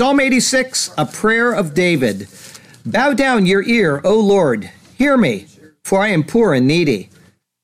Psalm 0.00 0.18
86, 0.18 0.94
a 0.96 1.04
prayer 1.04 1.52
of 1.52 1.74
David. 1.74 2.26
Bow 2.86 3.12
down 3.12 3.44
your 3.44 3.62
ear, 3.62 4.00
O 4.02 4.18
Lord. 4.18 4.70
Hear 4.96 5.18
me, 5.18 5.46
for 5.84 6.00
I 6.00 6.08
am 6.08 6.24
poor 6.24 6.54
and 6.54 6.66
needy. 6.66 7.10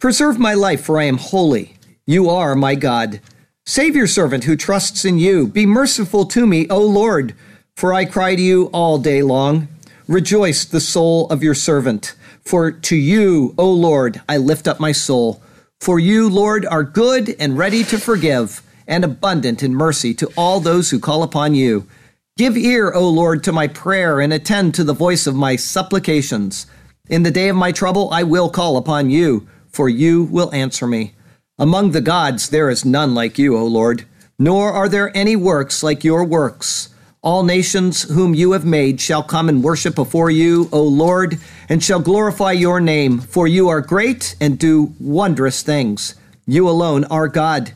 Preserve 0.01 0.39
my 0.39 0.53
life, 0.53 0.85
for 0.85 1.01
I 1.01 1.05
am 1.05 1.17
holy. 1.17 1.79
You 2.05 2.29
are 2.29 2.55
my 2.55 2.75
God. 2.75 3.23
Save 3.65 3.97
your 3.97 4.07
servant 4.07 4.45
who 4.45 4.55
trusts 4.55 5.03
in 5.07 5.19
you. 5.19 5.47
Be 5.47 5.65
merciful 5.65 6.27
to 6.27 6.47
me, 6.47 6.69
O 6.69 6.79
Lord, 6.79 7.35
for 7.75 7.95
I 7.95 8.05
cry 8.05 8.37
to 8.37 8.43
you 8.43 8.67
all 8.67 8.99
day 8.99 9.23
long. 9.23 9.69
Rejoice 10.07 10.67
the 10.67 10.79
soul 10.79 11.31
of 11.31 11.43
your 11.43 11.55
servant. 11.55 12.15
For 12.45 12.71
to 12.71 12.97
you, 12.97 13.55
O 13.57 13.73
Lord, 13.73 14.21
I 14.29 14.37
lift 14.37 14.69
up 14.69 14.79
my 14.79 14.93
soul. 14.93 15.41
For 15.81 15.99
you, 15.99 16.29
Lord, 16.29 16.67
are 16.67 16.85
good 16.85 17.35
and 17.41 17.57
ready 17.57 17.83
to 17.85 17.97
forgive, 17.97 18.61
and 18.87 19.07
abundant 19.07 19.63
in 19.63 19.75
mercy 19.75 20.13
to 20.13 20.31
all 20.37 20.61
those 20.61 20.91
who 20.91 21.01
call 21.01 21.23
upon 21.23 21.55
you. 21.55 21.87
Give 22.37 22.59
ear, 22.59 22.93
O 22.93 23.09
Lord, 23.09 23.43
to 23.45 23.53
my 23.53 23.67
prayer, 23.67 24.21
and 24.21 24.31
attend 24.31 24.75
to 24.75 24.85
the 24.85 24.93
voice 24.93 25.27
of 25.27 25.35
my 25.35 25.57
supplications. 25.57 26.67
In 27.09 27.23
the 27.23 27.31
day 27.31 27.49
of 27.49 27.57
my 27.57 27.73
trouble, 27.73 28.11
I 28.13 28.25
will 28.25 28.51
call 28.51 28.77
upon 28.77 29.09
you, 29.09 29.49
for 29.69 29.89
you 29.89 30.25
will 30.25 30.53
answer 30.53 30.87
me. 30.87 31.15
Among 31.59 31.93
the 31.93 32.03
gods, 32.03 32.51
there 32.51 32.69
is 32.69 32.85
none 32.85 33.15
like 33.15 33.39
you, 33.39 33.57
O 33.57 33.65
Lord, 33.65 34.05
nor 34.39 34.71
are 34.71 34.87
there 34.87 35.17
any 35.17 35.35
works 35.35 35.83
like 35.83 36.05
your 36.05 36.25
works. 36.25 36.91
All 37.23 37.43
nations 37.43 38.03
whom 38.03 38.35
you 38.35 38.53
have 38.53 38.67
made 38.67 39.01
shall 39.01 39.23
come 39.23 39.49
and 39.49 39.65
worship 39.65 39.95
before 39.95 40.31
you, 40.31 40.69
O 40.73 40.83
Lord, 40.83 41.39
and 41.71 41.83
shall 41.83 42.01
glorify 42.01 42.53
your 42.53 42.83
name, 42.83 43.19
for 43.19 43.49
you 43.49 43.71
are 43.71 43.81
great 43.81 44.37
and 44.43 44.59
do 44.59 44.95
wondrous 45.01 45.63
things. 45.63 46.15
You 46.45 46.69
alone 46.69 47.05
are 47.05 47.29
God. 47.29 47.73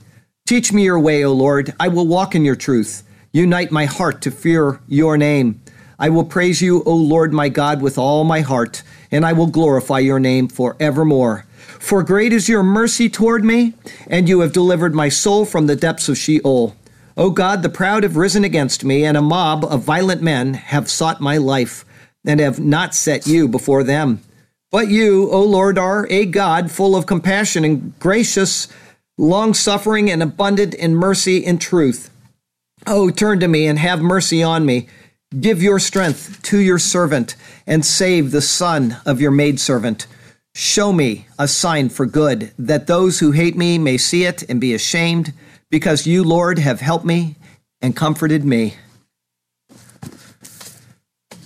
Teach 0.47 0.71
me 0.71 0.85
your 0.85 1.01
way, 1.01 1.25
O 1.25 1.33
Lord. 1.33 1.73
I 1.81 1.89
will 1.89 2.07
walk 2.07 2.35
in 2.35 2.45
your 2.45 2.57
truth. 2.57 3.05
Unite 3.33 3.71
my 3.71 3.85
heart 3.85 4.21
to 4.23 4.31
fear 4.31 4.81
your 4.89 5.17
name. 5.17 5.61
I 6.01 6.09
will 6.09 6.25
praise 6.25 6.61
you, 6.61 6.83
O 6.85 6.97
Lord 6.97 7.33
my 7.33 7.49
God, 7.49 7.81
with 7.81 7.97
all 7.97 8.25
my 8.25 8.41
heart, 8.41 8.83
and 9.13 9.25
I 9.25 9.33
will 9.33 9.47
glorify 9.47 10.01
your 10.01 10.19
name 10.19 10.49
forevermore. 10.49 11.45
For 11.79 12.03
great 12.03 12.33
is 12.33 12.49
your 12.49 12.65
mercy 12.65 13.09
toward 13.09 13.45
me, 13.45 13.75
and 14.09 14.29
you 14.29 14.41
have 14.41 14.53
delivered 14.53 14.95
my 14.95 15.09
soul 15.09 15.45
from 15.45 15.67
the 15.67 15.77
depths 15.77 16.09
of 16.09 16.19
Sheol. 16.19 16.75
O 17.17 17.31
God, 17.31 17.63
the 17.63 17.69
proud 17.69 18.03
have 18.03 18.17
risen 18.17 18.43
against 18.43 18.85
me, 18.85 19.05
and 19.05 19.17
a 19.17 19.23
mob 19.23 19.65
of 19.65 19.85
violent 19.85 20.23
men 20.23 20.55
have 20.55 20.91
sought 20.91 21.21
my 21.21 21.37
life, 21.37 21.85
and 22.27 22.41
have 22.41 22.59
not 22.59 22.97
set 22.97 23.29
you 23.29 23.47
before 23.47 23.85
them. 23.85 24.21
But 24.73 24.89
you, 24.89 25.31
O 25.31 25.43
Lord, 25.45 25.79
are 25.79 26.09
a 26.11 26.27
God 26.27 26.71
full 26.71 26.97
of 26.97 27.07
compassion 27.07 27.65
and 27.65 27.97
gracious, 28.01 28.67
long 29.17 29.55
suffering, 29.55 30.11
and 30.11 30.21
abundant 30.21 30.75
in 30.75 30.97
mercy 30.97 31.47
and 31.47 31.61
truth. 31.61 32.11
Oh, 32.87 33.11
turn 33.11 33.41
to 33.41 33.49
me 33.49 33.67
and 33.67 33.79
have 33.79 34.01
mercy 34.01 34.43
on 34.43 34.65
me. 34.65 34.89
Give 35.39 35.63
your 35.63 35.79
strength 35.79 36.43
to 36.43 36.59
your 36.59 36.79
servant 36.79 37.37
and 37.67 37.85
save 37.85 38.31
the 38.31 38.41
son 38.41 38.97
of 39.07 39.21
your 39.21 39.31
maidservant. 39.31 40.07
Show 40.55 40.93
me 40.93 41.27
a 41.39 41.47
sign 41.47 41.89
for 41.91 42.07
good, 42.07 42.53
that 42.59 42.89
those 42.89 43.21
who 43.21 43.31
hate 43.31 43.57
me 43.57 43.79
may 43.79 43.97
see 43.97 44.25
it 44.25 44.43
and 44.49 44.61
be 44.61 44.75
ashamed, 44.75 45.33
because 45.71 46.07
you, 46.07 46.25
Lord, 46.25 46.59
have 46.59 46.81
helped 46.81 47.05
me 47.05 47.37
and 47.81 47.95
comforted 47.95 48.45
me. 48.45 48.75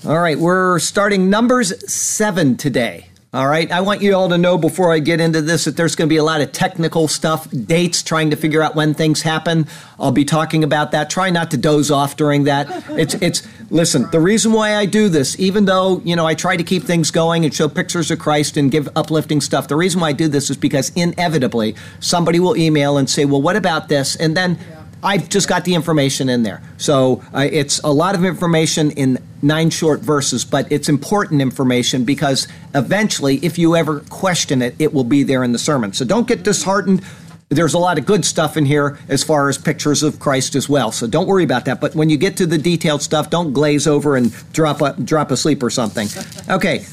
All 0.06 0.18
right, 0.18 0.38
we're 0.38 0.78
starting 0.78 1.28
Numbers 1.28 1.92
7 1.92 2.56
today. 2.56 3.08
All 3.34 3.48
right. 3.48 3.68
I 3.72 3.80
want 3.80 4.00
you 4.00 4.14
all 4.14 4.28
to 4.28 4.38
know 4.38 4.56
before 4.56 4.92
I 4.92 5.00
get 5.00 5.20
into 5.20 5.42
this 5.42 5.64
that 5.64 5.76
there's 5.76 5.96
going 5.96 6.08
to 6.08 6.12
be 6.12 6.18
a 6.18 6.22
lot 6.22 6.40
of 6.40 6.52
technical 6.52 7.08
stuff, 7.08 7.50
dates, 7.50 8.00
trying 8.00 8.30
to 8.30 8.36
figure 8.36 8.62
out 8.62 8.76
when 8.76 8.94
things 8.94 9.22
happen. 9.22 9.66
I'll 9.98 10.12
be 10.12 10.24
talking 10.24 10.62
about 10.62 10.92
that. 10.92 11.10
Try 11.10 11.30
not 11.30 11.50
to 11.50 11.56
doze 11.56 11.90
off 11.90 12.14
during 12.14 12.44
that. 12.44 12.68
It's, 12.90 13.14
it's, 13.14 13.42
listen, 13.72 14.08
the 14.12 14.20
reason 14.20 14.52
why 14.52 14.76
I 14.76 14.86
do 14.86 15.08
this, 15.08 15.36
even 15.40 15.64
though, 15.64 16.00
you 16.04 16.14
know, 16.14 16.24
I 16.24 16.34
try 16.34 16.56
to 16.56 16.62
keep 16.62 16.84
things 16.84 17.10
going 17.10 17.44
and 17.44 17.52
show 17.52 17.68
pictures 17.68 18.12
of 18.12 18.20
Christ 18.20 18.56
and 18.56 18.70
give 18.70 18.88
uplifting 18.94 19.40
stuff, 19.40 19.66
the 19.66 19.74
reason 19.74 20.00
why 20.00 20.10
I 20.10 20.12
do 20.12 20.28
this 20.28 20.48
is 20.48 20.56
because 20.56 20.92
inevitably 20.94 21.74
somebody 21.98 22.38
will 22.38 22.56
email 22.56 22.98
and 22.98 23.10
say, 23.10 23.24
well, 23.24 23.42
what 23.42 23.56
about 23.56 23.88
this? 23.88 24.14
And 24.14 24.36
then, 24.36 24.60
I've 25.02 25.28
just 25.28 25.48
got 25.48 25.66
the 25.66 25.74
information 25.74 26.30
in 26.30 26.44
there. 26.44 26.62
So 26.78 27.22
uh, 27.34 27.46
it's 27.52 27.78
a 27.80 27.92
lot 27.92 28.14
of 28.14 28.24
information 28.24 28.90
in 28.92 29.18
nine 29.44 29.70
short 29.70 30.00
verses, 30.00 30.44
but 30.44 30.70
it's 30.72 30.88
important 30.88 31.40
information 31.40 32.04
because 32.04 32.48
eventually, 32.74 33.36
if 33.44 33.58
you 33.58 33.76
ever 33.76 34.00
question 34.00 34.62
it, 34.62 34.74
it 34.78 34.92
will 34.92 35.04
be 35.04 35.22
there 35.22 35.44
in 35.44 35.52
the 35.52 35.58
sermon. 35.58 35.92
So 35.92 36.04
don't 36.04 36.26
get 36.26 36.42
disheartened. 36.42 37.04
There's 37.50 37.74
a 37.74 37.78
lot 37.78 37.98
of 37.98 38.06
good 38.06 38.24
stuff 38.24 38.56
in 38.56 38.64
here 38.64 38.98
as 39.08 39.22
far 39.22 39.48
as 39.48 39.58
pictures 39.58 40.02
of 40.02 40.18
Christ 40.18 40.54
as 40.54 40.68
well. 40.68 40.90
So 40.90 41.06
don't 41.06 41.26
worry 41.26 41.44
about 41.44 41.66
that. 41.66 41.80
But 41.80 41.94
when 41.94 42.08
you 42.08 42.16
get 42.16 42.36
to 42.38 42.46
the 42.46 42.58
detailed 42.58 43.02
stuff, 43.02 43.30
don't 43.30 43.52
glaze 43.52 43.86
over 43.86 44.16
and 44.16 44.34
drop 44.52 44.80
a, 44.80 44.94
drop 44.94 45.30
asleep 45.30 45.62
or 45.62 45.70
something. 45.70 46.08
Okay. 46.48 46.86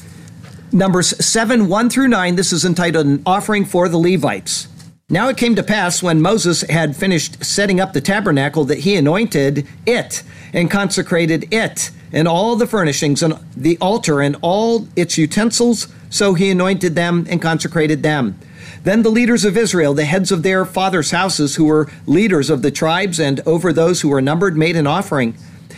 Numbers 0.70 1.24
7, 1.24 1.68
1 1.68 1.90
through 1.90 2.08
9. 2.08 2.36
This 2.36 2.52
is 2.52 2.64
entitled 2.64 3.06
An 3.06 3.22
Offering 3.26 3.64
for 3.64 3.88
the 3.88 3.98
Levites. 3.98 4.68
Now 5.12 5.28
it 5.28 5.36
came 5.36 5.54
to 5.56 5.62
pass 5.62 6.02
when 6.02 6.22
Moses 6.22 6.62
had 6.62 6.96
finished 6.96 7.44
setting 7.44 7.78
up 7.78 7.92
the 7.92 8.00
tabernacle 8.00 8.64
that 8.64 8.78
he 8.78 8.96
anointed 8.96 9.66
it 9.84 10.22
and 10.54 10.70
consecrated 10.70 11.52
it 11.52 11.90
and 12.14 12.26
all 12.26 12.56
the 12.56 12.66
furnishings 12.66 13.22
and 13.22 13.34
the 13.54 13.76
altar 13.78 14.22
and 14.22 14.36
all 14.40 14.88
its 14.96 15.18
utensils. 15.18 15.88
So 16.08 16.32
he 16.32 16.48
anointed 16.48 16.94
them 16.94 17.26
and 17.28 17.42
consecrated 17.42 18.02
them. 18.02 18.38
Then 18.84 19.02
the 19.02 19.10
leaders 19.10 19.44
of 19.44 19.58
Israel, 19.58 19.92
the 19.92 20.06
heads 20.06 20.32
of 20.32 20.42
their 20.42 20.64
fathers' 20.64 21.10
houses, 21.10 21.56
who 21.56 21.66
were 21.66 21.90
leaders 22.06 22.48
of 22.48 22.62
the 22.62 22.70
tribes 22.70 23.20
and 23.20 23.40
over 23.44 23.70
those 23.70 24.00
who 24.00 24.08
were 24.08 24.22
numbered, 24.22 24.56
made 24.56 24.76
an 24.76 24.86
offering. 24.86 25.36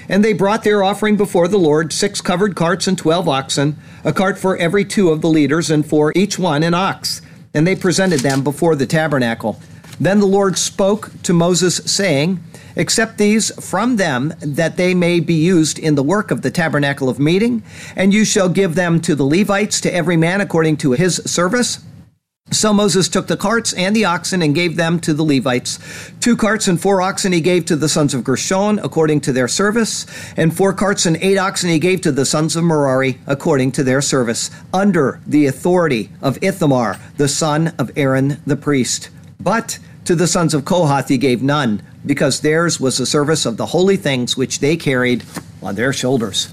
And 0.09 0.25
they 0.25 0.33
brought 0.33 0.63
their 0.63 0.85
offering 0.85 1.17
before 1.17 1.49
the 1.49 1.59
Lord 1.59 1.93
six 1.93 2.21
covered 2.21 2.55
carts 2.55 2.87
and 2.87 2.97
twelve 2.97 3.29
oxen, 3.29 3.79
a 4.05 4.13
cart 4.13 4.39
for 4.39 4.57
every 4.57 4.85
two 4.85 5.11
of 5.11 5.23
the 5.23 5.29
leaders, 5.29 5.73
and 5.73 5.85
for 5.85 6.13
each 6.15 6.39
one 6.39 6.63
an 6.63 6.75
ox 6.75 7.21
and 7.55 7.67
they 7.67 7.77
presented 7.77 8.21
them 8.21 8.43
before 8.43 8.75
the 8.75 8.87
tabernacle. 8.87 9.61
Then 10.01 10.19
the 10.19 10.27
Lord 10.27 10.59
spoke 10.59 11.11
to 11.23 11.33
Moses, 11.33 11.77
saying, 11.87 12.43
Accept 12.77 13.19
these 13.19 13.53
from 13.65 13.97
them, 13.97 14.35
that 14.41 14.77
they 14.77 14.95
may 14.95 15.21
be 15.21 15.35
used 15.35 15.79
in 15.79 15.95
the 15.95 16.03
work 16.03 16.33
of 16.33 16.43
the 16.43 16.51
tabernacle 16.51 17.09
of 17.09 17.21
meeting, 17.21 17.63
and 17.95 18.13
you 18.13 18.25
shall 18.25 18.49
give 18.49 18.75
them 18.75 19.01
to 19.03 19.15
the 19.15 19.25
Levites, 19.25 19.81
to 19.83 19.95
every 19.95 20.17
man 20.17 20.41
according 20.41 20.77
to 20.79 20.93
his 20.93 21.17
service. 21.25 21.79
So 22.55 22.73
Moses 22.73 23.09
took 23.09 23.27
the 23.27 23.37
carts 23.37 23.73
and 23.73 23.97
the 23.97 24.05
oxen 24.05 24.41
and 24.41 24.55
gave 24.55 24.77
them 24.77 25.01
to 25.01 25.13
the 25.13 25.25
Levites. 25.25 25.79
Two 26.21 26.37
carts 26.37 26.69
and 26.69 26.81
four 26.81 27.03
oxen 27.03 27.33
he 27.33 27.41
gave 27.41 27.65
to 27.67 27.77
the 27.77 27.89
sons 27.89 28.15
of 28.15 28.23
Gershon 28.23 28.79
according 28.79 29.23
to 29.23 29.33
their 29.33 29.49
service, 29.49 30.07
and 30.37 30.57
four 30.57 30.73
carts 30.73 31.05
and 31.05 31.17
eight 31.17 31.37
oxen 31.37 31.69
he 31.69 31.79
gave 31.79 32.01
to 32.03 32.13
the 32.13 32.25
sons 32.25 32.55
of 32.55 32.63
Merari 32.63 33.19
according 33.27 33.73
to 33.73 33.83
their 33.83 34.01
service, 34.01 34.51
under 34.73 35.21
the 35.27 35.47
authority 35.47 36.11
of 36.23 36.43
Ithamar, 36.43 36.99
the 37.17 37.29
son 37.29 37.75
of 37.79 37.91
Aaron 37.97 38.41
the 38.47 38.57
priest. 38.57 39.11
But 39.41 39.79
to 40.05 40.15
the 40.15 40.29
sons 40.29 40.55
of 40.55 40.65
Kohath 40.65 41.09
he 41.09 41.19
gave 41.19 41.43
none, 41.43 41.83
because 42.07 42.41
theirs 42.41 42.79
was 42.79 42.99
the 42.99 43.05
service 43.05 43.47
of 43.47 43.57
the 43.57 43.67
holy 43.67 43.97
things 43.97 44.37
which 44.37 44.61
they 44.61 44.77
carried 44.77 45.25
on 45.61 45.75
their 45.75 45.93
shoulders. 45.93 46.49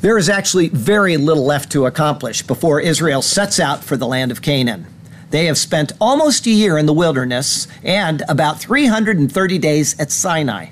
There 0.00 0.16
is 0.16 0.30
actually 0.30 0.68
very 0.68 1.18
little 1.18 1.44
left 1.44 1.70
to 1.72 1.84
accomplish 1.84 2.40
before 2.40 2.80
Israel 2.80 3.20
sets 3.20 3.60
out 3.60 3.84
for 3.84 3.98
the 3.98 4.06
land 4.06 4.30
of 4.30 4.40
Canaan. 4.40 4.86
They 5.28 5.44
have 5.44 5.58
spent 5.58 5.92
almost 6.00 6.46
a 6.46 6.50
year 6.50 6.78
in 6.78 6.86
the 6.86 6.94
wilderness 6.94 7.68
and 7.82 8.22
about 8.26 8.58
330 8.58 9.58
days 9.58 10.00
at 10.00 10.10
Sinai. 10.10 10.68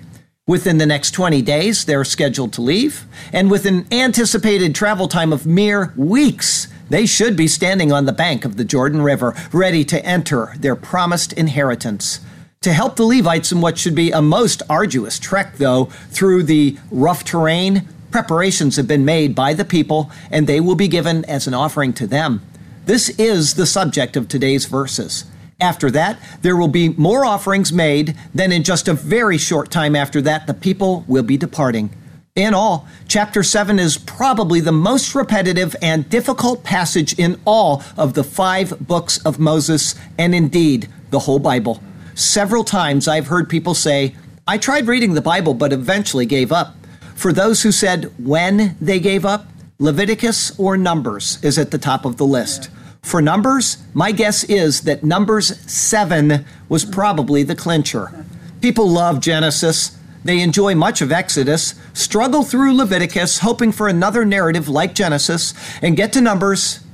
Within 0.47 0.79
the 0.79 0.87
next 0.87 1.11
20 1.11 1.43
days, 1.43 1.85
they're 1.85 2.05
scheduled 2.05 2.55
to 2.55 2.63
leave, 2.63 3.05
and 3.31 3.51
with 3.51 3.67
an 3.67 3.87
anticipated 3.93 4.75
travel 4.75 5.09
time 5.09 5.35
of 5.35 5.45
mere 5.45 5.93
weeks, 5.95 6.69
they 6.89 7.05
should 7.05 7.37
be 7.37 7.47
standing 7.47 7.93
on 7.93 8.07
the 8.07 8.15
bank 8.15 8.47
of 8.47 8.57
the 8.57 8.65
Jordan 8.65 9.03
River, 9.03 9.35
ready 9.53 9.85
to 9.85 10.03
enter 10.07 10.55
their 10.59 10.75
promised 10.75 11.35
inheritance. 11.35 12.21
To 12.63 12.73
help 12.73 12.97
the 12.97 13.05
Levites 13.05 13.53
in 13.53 13.61
what 13.61 13.77
should 13.77 13.95
be 13.95 14.11
a 14.11 14.23
most 14.23 14.63
arduous 14.71 15.19
trek, 15.19 15.59
though, 15.59 15.85
through 16.11 16.45
the 16.45 16.79
rough 16.91 17.25
terrain, 17.25 17.87
Preparations 18.11 18.77
have 18.77 18.89
been 18.89 19.05
made 19.05 19.35
by 19.35 19.53
the 19.53 19.65
people, 19.65 20.11
and 20.31 20.47
they 20.47 20.61
will 20.61 20.75
be 20.75 20.89
given 20.89 21.25
as 21.27 21.47
an 21.47 21.55
offering 21.55 21.93
to 21.95 22.07
them. 22.07 22.43
This 22.87 23.11
is 23.11 23.55
the 23.55 23.67
subject 23.67 24.17
of 24.17 24.29
today's 24.29 24.65
verses. 24.65 25.25
After 25.61 25.91
that, 25.91 26.19
there 26.41 26.57
will 26.57 26.69
be 26.69 26.91
more 26.91 27.25
offerings 27.25 27.73
made. 27.73 28.17
Then, 28.33 28.51
in 28.51 28.63
just 28.63 28.89
a 28.89 28.95
very 28.95 29.37
short 29.37 29.71
time 29.71 29.95
after 29.95 30.23
that, 30.23 30.47
the 30.47 30.55
people 30.55 31.05
will 31.07 31.23
be 31.23 31.37
departing. 31.37 31.91
In 32.35 32.55
all, 32.55 32.87
chapter 33.09 33.43
7 33.43 33.81
is 33.81 33.99
probably 33.99 34.61
the 34.61 34.73
most 34.73 35.15
repetitive 35.15 35.75
and 35.83 36.09
difficult 36.09 36.63
passage 36.63 37.19
in 37.19 37.41
all 37.45 37.83
of 37.97 38.15
the 38.15 38.23
five 38.23 38.79
books 38.87 39.19
of 39.27 39.41
Moses, 39.41 39.97
and 40.17 40.35
indeed, 40.35 40.89
the 41.11 41.19
whole 41.19 41.41
Bible. 41.41 41.83
Several 42.15 42.63
times 42.63 43.09
I've 43.09 43.27
heard 43.27 43.51
people 43.51 43.75
say, 43.75 44.15
I 44.47 44.57
tried 44.57 44.87
reading 44.87 45.15
the 45.15 45.21
Bible 45.21 45.53
but 45.53 45.73
eventually 45.73 46.27
gave 46.27 46.53
up. 46.53 46.78
For 47.19 47.33
those 47.33 47.65
who 47.65 47.73
said 47.73 48.13
when 48.17 48.77
they 48.81 49.01
gave 49.01 49.27
up, 49.27 49.49
Leviticus 49.81 50.57
or 50.57 50.77
Numbers 50.77 51.43
is 51.43 51.59
at 51.59 51.73
the 51.73 51.77
top 51.77 52.05
of 52.05 52.17
the 52.17 52.25
list. 52.25 52.71
For 53.03 53.21
Numbers, 53.21 53.79
my 53.93 54.13
guess 54.13 54.45
is 54.45 54.83
that 54.83 55.03
Numbers 55.03 55.59
7 55.69 56.45
was 56.69 56.85
probably 56.85 57.43
the 57.43 57.57
clincher. 57.57 58.25
People 58.61 58.89
love 58.89 59.19
Genesis. 59.19 59.99
They 60.23 60.41
enjoy 60.41 60.77
much 60.77 61.01
of 61.01 61.11
Exodus, 61.11 61.75
struggle 61.93 62.45
through 62.45 62.77
Leviticus, 62.77 63.41
hoping 63.41 63.73
for 63.73 63.89
another 63.89 64.25
narrative 64.25 64.69
like 64.69 64.95
Genesis, 64.95 65.55
and 65.83 65.97
get 65.97 66.13
to 66.13 66.21
Numbers, 66.21 66.85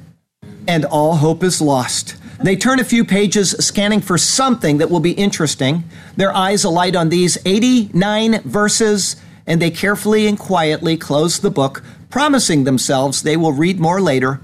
and 0.66 0.86
all 0.86 1.16
hope 1.16 1.44
is 1.44 1.60
lost. 1.60 2.16
They 2.42 2.56
turn 2.56 2.80
a 2.80 2.84
few 2.84 3.04
pages 3.04 3.50
scanning 3.64 4.00
for 4.00 4.16
something 4.16 4.78
that 4.78 4.88
will 4.88 5.00
be 5.00 5.12
interesting, 5.12 5.84
their 6.16 6.34
eyes 6.34 6.64
alight 6.64 6.96
on 6.96 7.10
these 7.10 7.36
89 7.44 8.40
verses, 8.40 9.16
and 9.46 9.60
they 9.60 9.70
carefully 9.70 10.26
and 10.26 10.38
quietly 10.38 10.96
close 10.96 11.38
the 11.38 11.50
book, 11.50 11.82
promising 12.10 12.64
themselves 12.64 13.22
they 13.22 13.36
will 13.36 13.52
read 13.52 13.78
more 13.78 14.00
later, 14.00 14.40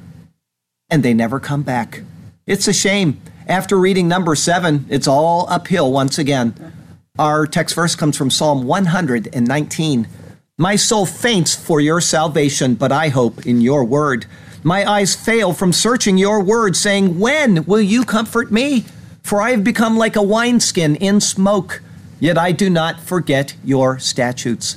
and 0.89 1.03
they 1.03 1.15
never 1.15 1.41
come 1.41 1.63
back. 1.63 2.03
It's 2.47 2.69
a 2.69 2.73
shame. 2.73 3.21
After 3.47 3.77
reading 3.77 4.09
number 4.09 4.35
seven, 4.35 4.87
it's 4.89 5.09
all 5.09 5.47
uphill 5.49 5.93
once 5.93 6.19
again. 6.19 6.55
Our 7.19 7.47
text 7.47 7.75
verse 7.75 7.95
comes 7.95 8.17
from 8.17 8.31
Psalm 8.31 8.65
119. 8.65 10.09
My 10.57 10.77
soul 10.77 11.07
faints 11.07 11.55
for 11.55 11.81
your 11.81 12.01
salvation, 12.01 12.75
but 12.75 12.93
I 12.93 13.09
hope 13.09 13.47
in 13.47 13.61
your 13.61 13.85
word. 13.85 14.27
My 14.63 14.89
eyes 14.89 15.15
fail 15.15 15.53
from 15.55 15.73
searching 15.73 16.19
your 16.19 16.43
word, 16.43 16.77
saying, 16.77 17.19
When 17.19 17.65
will 17.65 17.81
you 17.81 18.05
comfort 18.05 18.53
me? 18.53 18.85
For 19.23 19.41
I 19.41 19.53
have 19.53 19.65
become 19.65 19.97
like 19.97 20.17
a 20.17 20.23
wineskin 20.23 20.97
in 20.97 21.21
smoke, 21.21 21.83
yet 22.19 22.37
I 22.37 22.53
do 22.53 22.69
not 22.69 23.01
forget 23.01 23.55
your 23.65 23.99
statutes. 23.99 24.77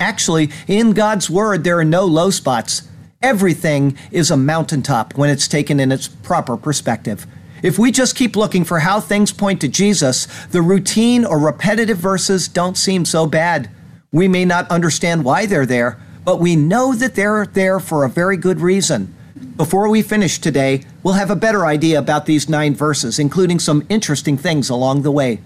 Actually, 0.00 0.50
in 0.66 0.92
God's 0.92 1.30
word, 1.30 1.64
there 1.64 1.78
are 1.78 1.84
no 1.84 2.04
low 2.04 2.30
spots. 2.30 2.88
Everything 3.22 3.96
is 4.10 4.30
a 4.30 4.36
mountaintop 4.36 5.16
when 5.16 5.30
it's 5.30 5.46
taken 5.46 5.78
in 5.78 5.92
its 5.92 6.08
proper 6.08 6.56
perspective. 6.56 7.26
If 7.62 7.78
we 7.78 7.92
just 7.92 8.16
keep 8.16 8.34
looking 8.34 8.64
for 8.64 8.80
how 8.80 8.98
things 8.98 9.30
point 9.30 9.60
to 9.60 9.68
Jesus, 9.68 10.26
the 10.46 10.62
routine 10.62 11.24
or 11.24 11.38
repetitive 11.38 11.98
verses 11.98 12.48
don't 12.48 12.76
seem 12.76 13.04
so 13.04 13.26
bad. 13.26 13.70
We 14.10 14.26
may 14.26 14.44
not 14.44 14.68
understand 14.70 15.24
why 15.24 15.46
they're 15.46 15.66
there, 15.66 16.00
but 16.24 16.40
we 16.40 16.56
know 16.56 16.94
that 16.94 17.14
they're 17.14 17.46
there 17.46 17.78
for 17.78 18.04
a 18.04 18.10
very 18.10 18.36
good 18.36 18.60
reason. 18.60 19.14
Before 19.56 19.88
we 19.88 20.02
finish 20.02 20.38
today, 20.38 20.84
we'll 21.02 21.14
have 21.14 21.30
a 21.30 21.36
better 21.36 21.64
idea 21.64 21.98
about 21.98 22.26
these 22.26 22.48
nine 22.48 22.74
verses, 22.74 23.18
including 23.20 23.60
some 23.60 23.86
interesting 23.88 24.36
things 24.36 24.68
along 24.68 25.02
the 25.02 25.12
way. 25.12 25.40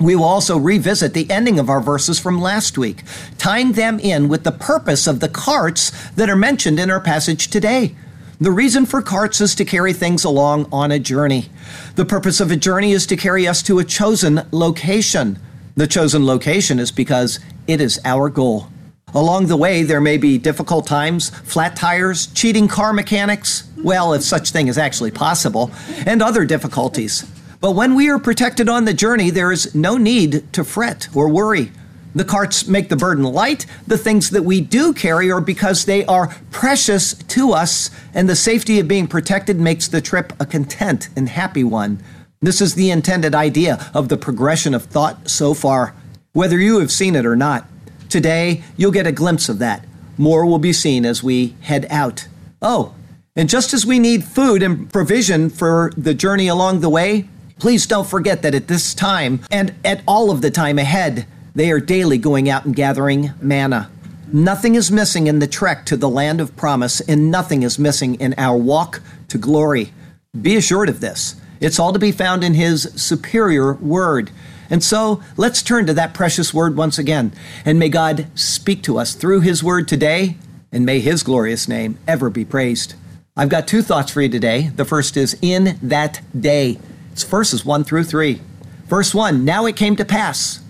We 0.00 0.16
will 0.16 0.24
also 0.24 0.56
revisit 0.56 1.14
the 1.14 1.30
ending 1.30 1.58
of 1.58 1.68
our 1.68 1.80
verses 1.80 2.18
from 2.18 2.40
last 2.40 2.78
week, 2.78 3.02
tying 3.38 3.72
them 3.72 4.00
in 4.00 4.28
with 4.28 4.44
the 4.44 4.52
purpose 4.52 5.06
of 5.06 5.20
the 5.20 5.28
carts 5.28 5.90
that 6.10 6.30
are 6.30 6.36
mentioned 6.36 6.80
in 6.80 6.90
our 6.90 7.00
passage 7.00 7.48
today. 7.48 7.94
The 8.40 8.50
reason 8.50 8.86
for 8.86 9.02
carts 9.02 9.40
is 9.40 9.54
to 9.54 9.64
carry 9.64 9.92
things 9.92 10.24
along 10.24 10.68
on 10.72 10.90
a 10.90 10.98
journey. 10.98 11.48
The 11.94 12.04
purpose 12.04 12.40
of 12.40 12.50
a 12.50 12.56
journey 12.56 12.92
is 12.92 13.06
to 13.06 13.16
carry 13.16 13.46
us 13.46 13.62
to 13.64 13.78
a 13.78 13.84
chosen 13.84 14.46
location. 14.50 15.38
The 15.76 15.86
chosen 15.86 16.26
location 16.26 16.80
is 16.80 16.90
because 16.90 17.38
it 17.68 17.80
is 17.80 18.00
our 18.04 18.28
goal. 18.28 18.66
Along 19.14 19.46
the 19.46 19.56
way, 19.56 19.82
there 19.82 20.00
may 20.00 20.16
be 20.16 20.38
difficult 20.38 20.86
times, 20.86 21.30
flat 21.30 21.76
tires, 21.76 22.26
cheating 22.28 22.66
car 22.66 22.92
mechanics, 22.92 23.68
well, 23.76 24.14
if 24.14 24.22
such 24.22 24.50
thing 24.50 24.68
is 24.68 24.78
actually 24.78 25.10
possible, 25.10 25.70
and 26.06 26.22
other 26.22 26.44
difficulties. 26.44 27.30
But 27.62 27.76
when 27.76 27.94
we 27.94 28.10
are 28.10 28.18
protected 28.18 28.68
on 28.68 28.86
the 28.86 28.92
journey, 28.92 29.30
there 29.30 29.52
is 29.52 29.72
no 29.72 29.96
need 29.96 30.52
to 30.52 30.64
fret 30.64 31.08
or 31.14 31.28
worry. 31.28 31.70
The 32.12 32.24
carts 32.24 32.66
make 32.66 32.88
the 32.88 32.96
burden 32.96 33.22
light. 33.22 33.66
The 33.86 33.96
things 33.96 34.30
that 34.30 34.42
we 34.42 34.60
do 34.60 34.92
carry 34.92 35.30
are 35.30 35.40
because 35.40 35.84
they 35.84 36.04
are 36.06 36.36
precious 36.50 37.14
to 37.14 37.52
us, 37.52 37.88
and 38.12 38.28
the 38.28 38.34
safety 38.34 38.80
of 38.80 38.88
being 38.88 39.06
protected 39.06 39.60
makes 39.60 39.86
the 39.86 40.00
trip 40.00 40.32
a 40.40 40.44
content 40.44 41.08
and 41.14 41.28
happy 41.28 41.62
one. 41.62 42.02
This 42.40 42.60
is 42.60 42.74
the 42.74 42.90
intended 42.90 43.32
idea 43.32 43.88
of 43.94 44.08
the 44.08 44.16
progression 44.16 44.74
of 44.74 44.86
thought 44.86 45.30
so 45.30 45.54
far, 45.54 45.94
whether 46.32 46.58
you 46.58 46.80
have 46.80 46.90
seen 46.90 47.14
it 47.14 47.24
or 47.24 47.36
not. 47.36 47.68
Today, 48.08 48.64
you'll 48.76 48.90
get 48.90 49.06
a 49.06 49.12
glimpse 49.12 49.48
of 49.48 49.60
that. 49.60 49.84
More 50.18 50.44
will 50.44 50.58
be 50.58 50.72
seen 50.72 51.06
as 51.06 51.22
we 51.22 51.54
head 51.60 51.86
out. 51.90 52.26
Oh, 52.60 52.96
and 53.36 53.48
just 53.48 53.72
as 53.72 53.86
we 53.86 54.00
need 54.00 54.24
food 54.24 54.64
and 54.64 54.92
provision 54.92 55.48
for 55.48 55.92
the 55.96 56.12
journey 56.12 56.48
along 56.48 56.80
the 56.80 56.90
way, 56.90 57.28
please 57.62 57.86
don't 57.86 58.08
forget 58.08 58.42
that 58.42 58.56
at 58.56 58.66
this 58.66 58.92
time 58.92 59.38
and 59.52 59.72
at 59.84 60.02
all 60.04 60.32
of 60.32 60.40
the 60.40 60.50
time 60.50 60.80
ahead, 60.80 61.24
they 61.54 61.70
are 61.70 61.78
daily 61.78 62.18
going 62.18 62.48
out 62.48 62.64
and 62.64 62.74
gathering 62.74 63.30
manna. 63.40 63.88
Nothing 64.32 64.74
is 64.74 64.90
missing 64.90 65.28
in 65.28 65.38
the 65.38 65.46
trek 65.46 65.86
to 65.86 65.96
the 65.96 66.08
land 66.08 66.40
of 66.40 66.56
promise, 66.56 67.00
and 67.02 67.30
nothing 67.30 67.62
is 67.62 67.78
missing 67.78 68.16
in 68.16 68.34
our 68.36 68.56
walk 68.56 69.00
to 69.28 69.38
glory. 69.38 69.92
Be 70.40 70.56
assured 70.56 70.88
of 70.88 70.98
this. 70.98 71.36
It's 71.60 71.78
all 71.78 71.92
to 71.92 72.00
be 72.00 72.10
found 72.10 72.42
in 72.42 72.54
His 72.54 72.90
superior 72.96 73.74
word. 73.74 74.32
And 74.68 74.82
so 74.82 75.22
let's 75.36 75.62
turn 75.62 75.86
to 75.86 75.94
that 75.94 76.14
precious 76.14 76.52
word 76.52 76.76
once 76.76 76.98
again. 76.98 77.32
And 77.64 77.78
may 77.78 77.90
God 77.90 78.26
speak 78.34 78.82
to 78.82 78.98
us 78.98 79.14
through 79.14 79.42
His 79.42 79.62
word 79.62 79.86
today, 79.86 80.36
and 80.72 80.84
may 80.84 80.98
His 80.98 81.22
glorious 81.22 81.68
name 81.68 81.96
ever 82.08 82.28
be 82.28 82.44
praised. 82.44 82.94
I've 83.36 83.50
got 83.50 83.68
two 83.68 83.82
thoughts 83.82 84.10
for 84.10 84.20
you 84.20 84.28
today. 84.28 84.72
The 84.74 84.84
first 84.84 85.16
is 85.16 85.38
in 85.40 85.78
that 85.80 86.22
day. 86.36 86.80
It's 87.12 87.22
verses 87.24 87.64
1 87.64 87.84
through 87.84 88.04
3. 88.04 88.40
Verse 88.86 89.14
1 89.14 89.44
Now 89.44 89.66
it 89.66 89.76
came 89.76 89.96
to 89.96 90.04
pass 90.04 90.62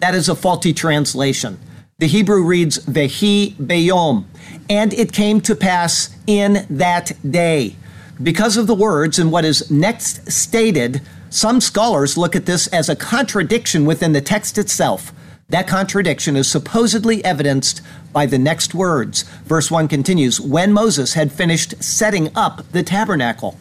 that 0.00 0.14
is 0.14 0.30
a 0.30 0.34
faulty 0.34 0.72
translation. 0.72 1.58
The 1.98 2.06
Hebrew 2.06 2.42
reads 2.42 2.78
Vehi 2.86 3.54
Beyom, 3.56 4.24
and 4.70 4.94
it 4.94 5.12
came 5.12 5.42
to 5.42 5.54
pass 5.54 6.16
in 6.26 6.66
that 6.70 7.12
day. 7.30 7.76
Because 8.22 8.56
of 8.56 8.66
the 8.66 8.74
words 8.74 9.18
and 9.18 9.30
what 9.30 9.44
is 9.44 9.70
next 9.70 10.32
stated, 10.32 11.02
some 11.28 11.60
scholars 11.60 12.16
look 12.16 12.34
at 12.34 12.46
this 12.46 12.66
as 12.68 12.88
a 12.88 12.96
contradiction 12.96 13.84
within 13.84 14.12
the 14.12 14.22
text 14.22 14.56
itself. 14.56 15.12
That 15.50 15.68
contradiction 15.68 16.34
is 16.34 16.50
supposedly 16.50 17.22
evidenced 17.22 17.82
by 18.10 18.24
the 18.24 18.38
next 18.38 18.74
words. 18.74 19.24
Verse 19.44 19.70
1 19.70 19.86
continues 19.88 20.40
When 20.40 20.72
Moses 20.72 21.12
had 21.12 21.30
finished 21.30 21.82
setting 21.82 22.30
up 22.34 22.72
the 22.72 22.82
tabernacle. 22.82 23.58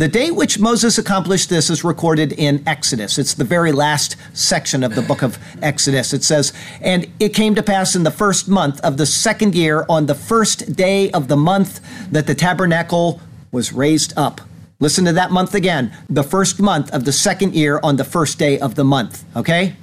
The 0.00 0.08
date 0.08 0.30
which 0.30 0.58
Moses 0.58 0.96
accomplished 0.96 1.50
this 1.50 1.68
is 1.68 1.84
recorded 1.84 2.32
in 2.32 2.66
Exodus. 2.66 3.18
It's 3.18 3.34
the 3.34 3.44
very 3.44 3.70
last 3.70 4.16
section 4.32 4.82
of 4.82 4.94
the 4.94 5.02
book 5.02 5.20
of 5.20 5.38
Exodus. 5.60 6.14
It 6.14 6.24
says, 6.24 6.54
And 6.80 7.06
it 7.20 7.34
came 7.34 7.54
to 7.54 7.62
pass 7.62 7.94
in 7.94 8.02
the 8.02 8.10
first 8.10 8.48
month 8.48 8.80
of 8.80 8.96
the 8.96 9.04
second 9.04 9.54
year, 9.54 9.84
on 9.90 10.06
the 10.06 10.14
first 10.14 10.74
day 10.74 11.10
of 11.10 11.28
the 11.28 11.36
month, 11.36 11.82
that 12.10 12.26
the 12.26 12.34
tabernacle 12.34 13.20
was 13.52 13.74
raised 13.74 14.14
up. 14.16 14.40
Listen 14.78 15.04
to 15.04 15.12
that 15.12 15.32
month 15.32 15.54
again. 15.54 15.94
The 16.08 16.24
first 16.24 16.60
month 16.60 16.90
of 16.94 17.04
the 17.04 17.12
second 17.12 17.54
year, 17.54 17.78
on 17.82 17.96
the 17.96 18.04
first 18.04 18.38
day 18.38 18.58
of 18.58 18.76
the 18.76 18.84
month. 18.84 19.22
Okay? 19.36 19.76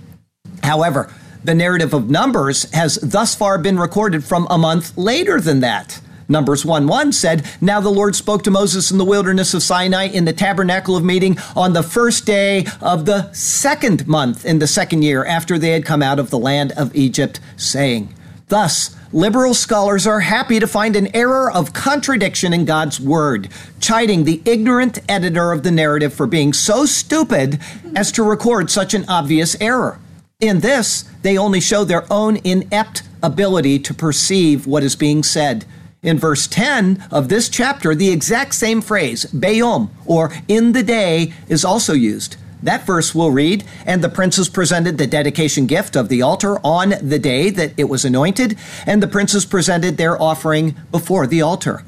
However, 0.63 1.13
the 1.43 1.53
narrative 1.53 1.93
of 1.93 2.09
Numbers 2.09 2.71
has 2.71 2.95
thus 3.03 3.35
far 3.35 3.59
been 3.59 3.77
recorded 3.77 4.23
from 4.23 4.47
a 4.49 4.57
month 4.57 4.97
later 4.97 5.39
than 5.39 5.59
that. 5.59 6.01
Numbers 6.29 6.65
1 6.65 6.87
1 6.87 7.13
said, 7.13 7.45
Now 7.61 7.79
the 7.79 7.89
Lord 7.89 8.15
spoke 8.15 8.43
to 8.43 8.51
Moses 8.51 8.91
in 8.91 8.97
the 8.97 9.05
wilderness 9.05 9.53
of 9.53 9.63
Sinai 9.63 10.07
in 10.07 10.25
the 10.25 10.33
tabernacle 10.33 10.97
of 10.97 11.03
meeting 11.03 11.37
on 11.55 11.73
the 11.73 11.83
first 11.83 12.25
day 12.25 12.65
of 12.81 13.05
the 13.05 13.31
second 13.33 14.07
month 14.07 14.45
in 14.45 14.59
the 14.59 14.67
second 14.67 15.03
year 15.03 15.25
after 15.25 15.57
they 15.57 15.71
had 15.71 15.85
come 15.85 16.03
out 16.03 16.19
of 16.19 16.29
the 16.29 16.39
land 16.39 16.73
of 16.73 16.95
Egypt, 16.95 17.39
saying, 17.55 18.13
Thus, 18.49 18.95
liberal 19.13 19.53
scholars 19.53 20.05
are 20.05 20.21
happy 20.21 20.59
to 20.59 20.67
find 20.67 20.95
an 20.95 21.13
error 21.15 21.51
of 21.51 21.73
contradiction 21.73 22.53
in 22.53 22.65
God's 22.65 22.99
word, 22.99 23.49
chiding 23.79 24.23
the 24.23 24.41
ignorant 24.45 24.99
editor 25.09 25.51
of 25.51 25.63
the 25.63 25.71
narrative 25.71 26.13
for 26.13 26.27
being 26.27 26.51
so 26.51 26.85
stupid 26.85 27.59
as 27.95 28.11
to 28.13 28.23
record 28.23 28.69
such 28.69 28.93
an 28.93 29.05
obvious 29.07 29.55
error. 29.61 29.99
In 30.39 30.59
this, 30.59 31.03
they 31.23 31.37
only 31.37 31.59
show 31.59 31.83
their 31.83 32.05
own 32.11 32.37
inept 32.43 33.03
ability 33.23 33.79
to 33.79 33.93
perceive 33.93 34.67
what 34.67 34.83
is 34.83 34.95
being 34.95 35.23
said. 35.23 35.65
In 36.07 36.17
verse 36.17 36.47
10 36.47 37.03
of 37.11 37.27
this 37.27 37.49
chapter, 37.49 37.93
the 37.93 38.11
exact 38.11 38.55
same 38.55 38.81
phrase, 38.81 39.25
Bayom, 39.25 39.89
or 40.05 40.31
in 40.47 40.71
the 40.71 40.81
day, 40.81 41.33
is 41.49 41.65
also 41.65 41.91
used. 41.91 42.37
That 42.63 42.85
verse 42.85 43.13
will 43.13 43.31
read, 43.31 43.65
And 43.85 44.01
the 44.01 44.07
princes 44.07 44.47
presented 44.47 44.97
the 44.97 45.05
dedication 45.05 45.65
gift 45.65 45.97
of 45.97 46.07
the 46.07 46.21
altar 46.21 46.59
on 46.63 46.93
the 47.01 47.19
day 47.19 47.49
that 47.49 47.73
it 47.75 47.89
was 47.89 48.05
anointed, 48.05 48.57
and 48.85 49.03
the 49.03 49.09
princes 49.09 49.43
presented 49.43 49.97
their 49.97 50.19
offering 50.21 50.77
before 50.91 51.27
the 51.27 51.41
altar. 51.41 51.83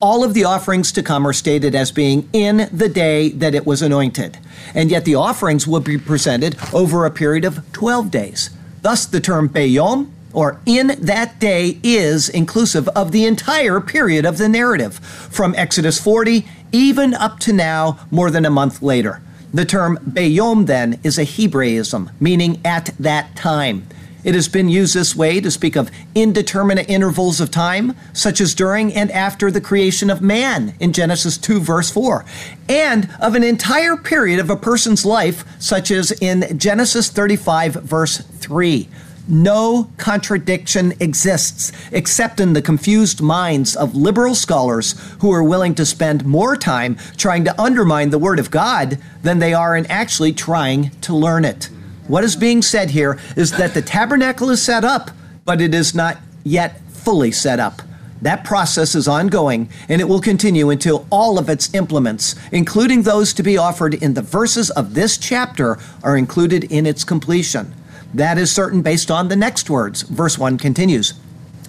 All 0.00 0.22
of 0.22 0.32
the 0.32 0.44
offerings 0.44 0.92
to 0.92 1.02
come 1.02 1.26
are 1.26 1.32
stated 1.32 1.74
as 1.74 1.90
being 1.90 2.28
in 2.32 2.68
the 2.72 2.88
day 2.88 3.30
that 3.30 3.56
it 3.56 3.66
was 3.66 3.82
anointed, 3.82 4.38
and 4.76 4.92
yet 4.92 5.04
the 5.04 5.16
offerings 5.16 5.66
will 5.66 5.80
be 5.80 5.98
presented 5.98 6.54
over 6.72 7.04
a 7.04 7.10
period 7.10 7.44
of 7.44 7.72
12 7.72 8.12
days. 8.12 8.50
Thus, 8.82 9.06
the 9.06 9.20
term 9.20 9.48
Bayom 9.48 10.12
or 10.36 10.60
in 10.66 10.88
that 11.00 11.40
day 11.40 11.80
is 11.82 12.28
inclusive 12.28 12.86
of 12.88 13.10
the 13.10 13.24
entire 13.24 13.80
period 13.80 14.26
of 14.26 14.36
the 14.36 14.48
narrative, 14.48 14.98
from 14.98 15.54
Exodus 15.56 15.98
40 15.98 16.46
even 16.72 17.14
up 17.14 17.38
to 17.40 17.52
now, 17.54 17.98
more 18.10 18.30
than 18.30 18.44
a 18.44 18.50
month 18.50 18.82
later. 18.82 19.22
The 19.54 19.64
term 19.64 19.98
Bayom 19.98 20.66
then 20.66 21.00
is 21.02 21.18
a 21.18 21.24
Hebraism, 21.24 22.10
meaning 22.20 22.60
at 22.64 22.90
that 22.98 23.34
time. 23.34 23.86
It 24.24 24.34
has 24.34 24.48
been 24.48 24.68
used 24.68 24.92
this 24.92 25.16
way 25.16 25.40
to 25.40 25.50
speak 25.50 25.76
of 25.76 25.90
indeterminate 26.14 26.90
intervals 26.90 27.40
of 27.40 27.50
time, 27.50 27.94
such 28.12 28.40
as 28.40 28.54
during 28.54 28.92
and 28.92 29.10
after 29.12 29.50
the 29.50 29.60
creation 29.60 30.10
of 30.10 30.20
man 30.20 30.74
in 30.80 30.92
Genesis 30.92 31.38
2, 31.38 31.60
verse 31.60 31.90
4, 31.90 32.24
and 32.68 33.08
of 33.20 33.36
an 33.36 33.44
entire 33.44 33.96
period 33.96 34.40
of 34.40 34.50
a 34.50 34.56
person's 34.56 35.06
life, 35.06 35.44
such 35.58 35.90
as 35.90 36.10
in 36.20 36.58
Genesis 36.58 37.08
35, 37.08 37.74
verse 37.74 38.18
3. 38.18 38.88
No 39.28 39.90
contradiction 39.96 40.92
exists 41.00 41.72
except 41.90 42.38
in 42.38 42.52
the 42.52 42.62
confused 42.62 43.20
minds 43.20 43.74
of 43.74 43.96
liberal 43.96 44.36
scholars 44.36 44.94
who 45.18 45.32
are 45.32 45.42
willing 45.42 45.74
to 45.74 45.84
spend 45.84 46.24
more 46.24 46.56
time 46.56 46.96
trying 47.16 47.44
to 47.44 47.60
undermine 47.60 48.10
the 48.10 48.20
Word 48.20 48.38
of 48.38 48.52
God 48.52 48.98
than 49.22 49.40
they 49.40 49.52
are 49.52 49.76
in 49.76 49.86
actually 49.86 50.32
trying 50.32 50.90
to 51.00 51.14
learn 51.14 51.44
it. 51.44 51.68
What 52.06 52.22
is 52.22 52.36
being 52.36 52.62
said 52.62 52.90
here 52.90 53.18
is 53.36 53.50
that 53.52 53.74
the 53.74 53.82
tabernacle 53.82 54.48
is 54.50 54.62
set 54.62 54.84
up, 54.84 55.10
but 55.44 55.60
it 55.60 55.74
is 55.74 55.92
not 55.92 56.18
yet 56.44 56.80
fully 56.88 57.32
set 57.32 57.58
up. 57.58 57.82
That 58.22 58.44
process 58.44 58.94
is 58.94 59.08
ongoing 59.08 59.68
and 59.88 60.00
it 60.00 60.08
will 60.08 60.20
continue 60.20 60.70
until 60.70 61.04
all 61.10 61.36
of 61.36 61.48
its 61.48 61.74
implements, 61.74 62.36
including 62.52 63.02
those 63.02 63.34
to 63.34 63.42
be 63.42 63.58
offered 63.58 63.94
in 63.94 64.14
the 64.14 64.22
verses 64.22 64.70
of 64.70 64.94
this 64.94 65.18
chapter, 65.18 65.78
are 66.04 66.16
included 66.16 66.64
in 66.64 66.86
its 66.86 67.02
completion. 67.02 67.74
That 68.14 68.38
is 68.38 68.52
certain 68.52 68.82
based 68.82 69.10
on 69.10 69.28
the 69.28 69.36
next 69.36 69.68
words. 69.68 70.02
Verse 70.02 70.38
1 70.38 70.58
continues 70.58 71.14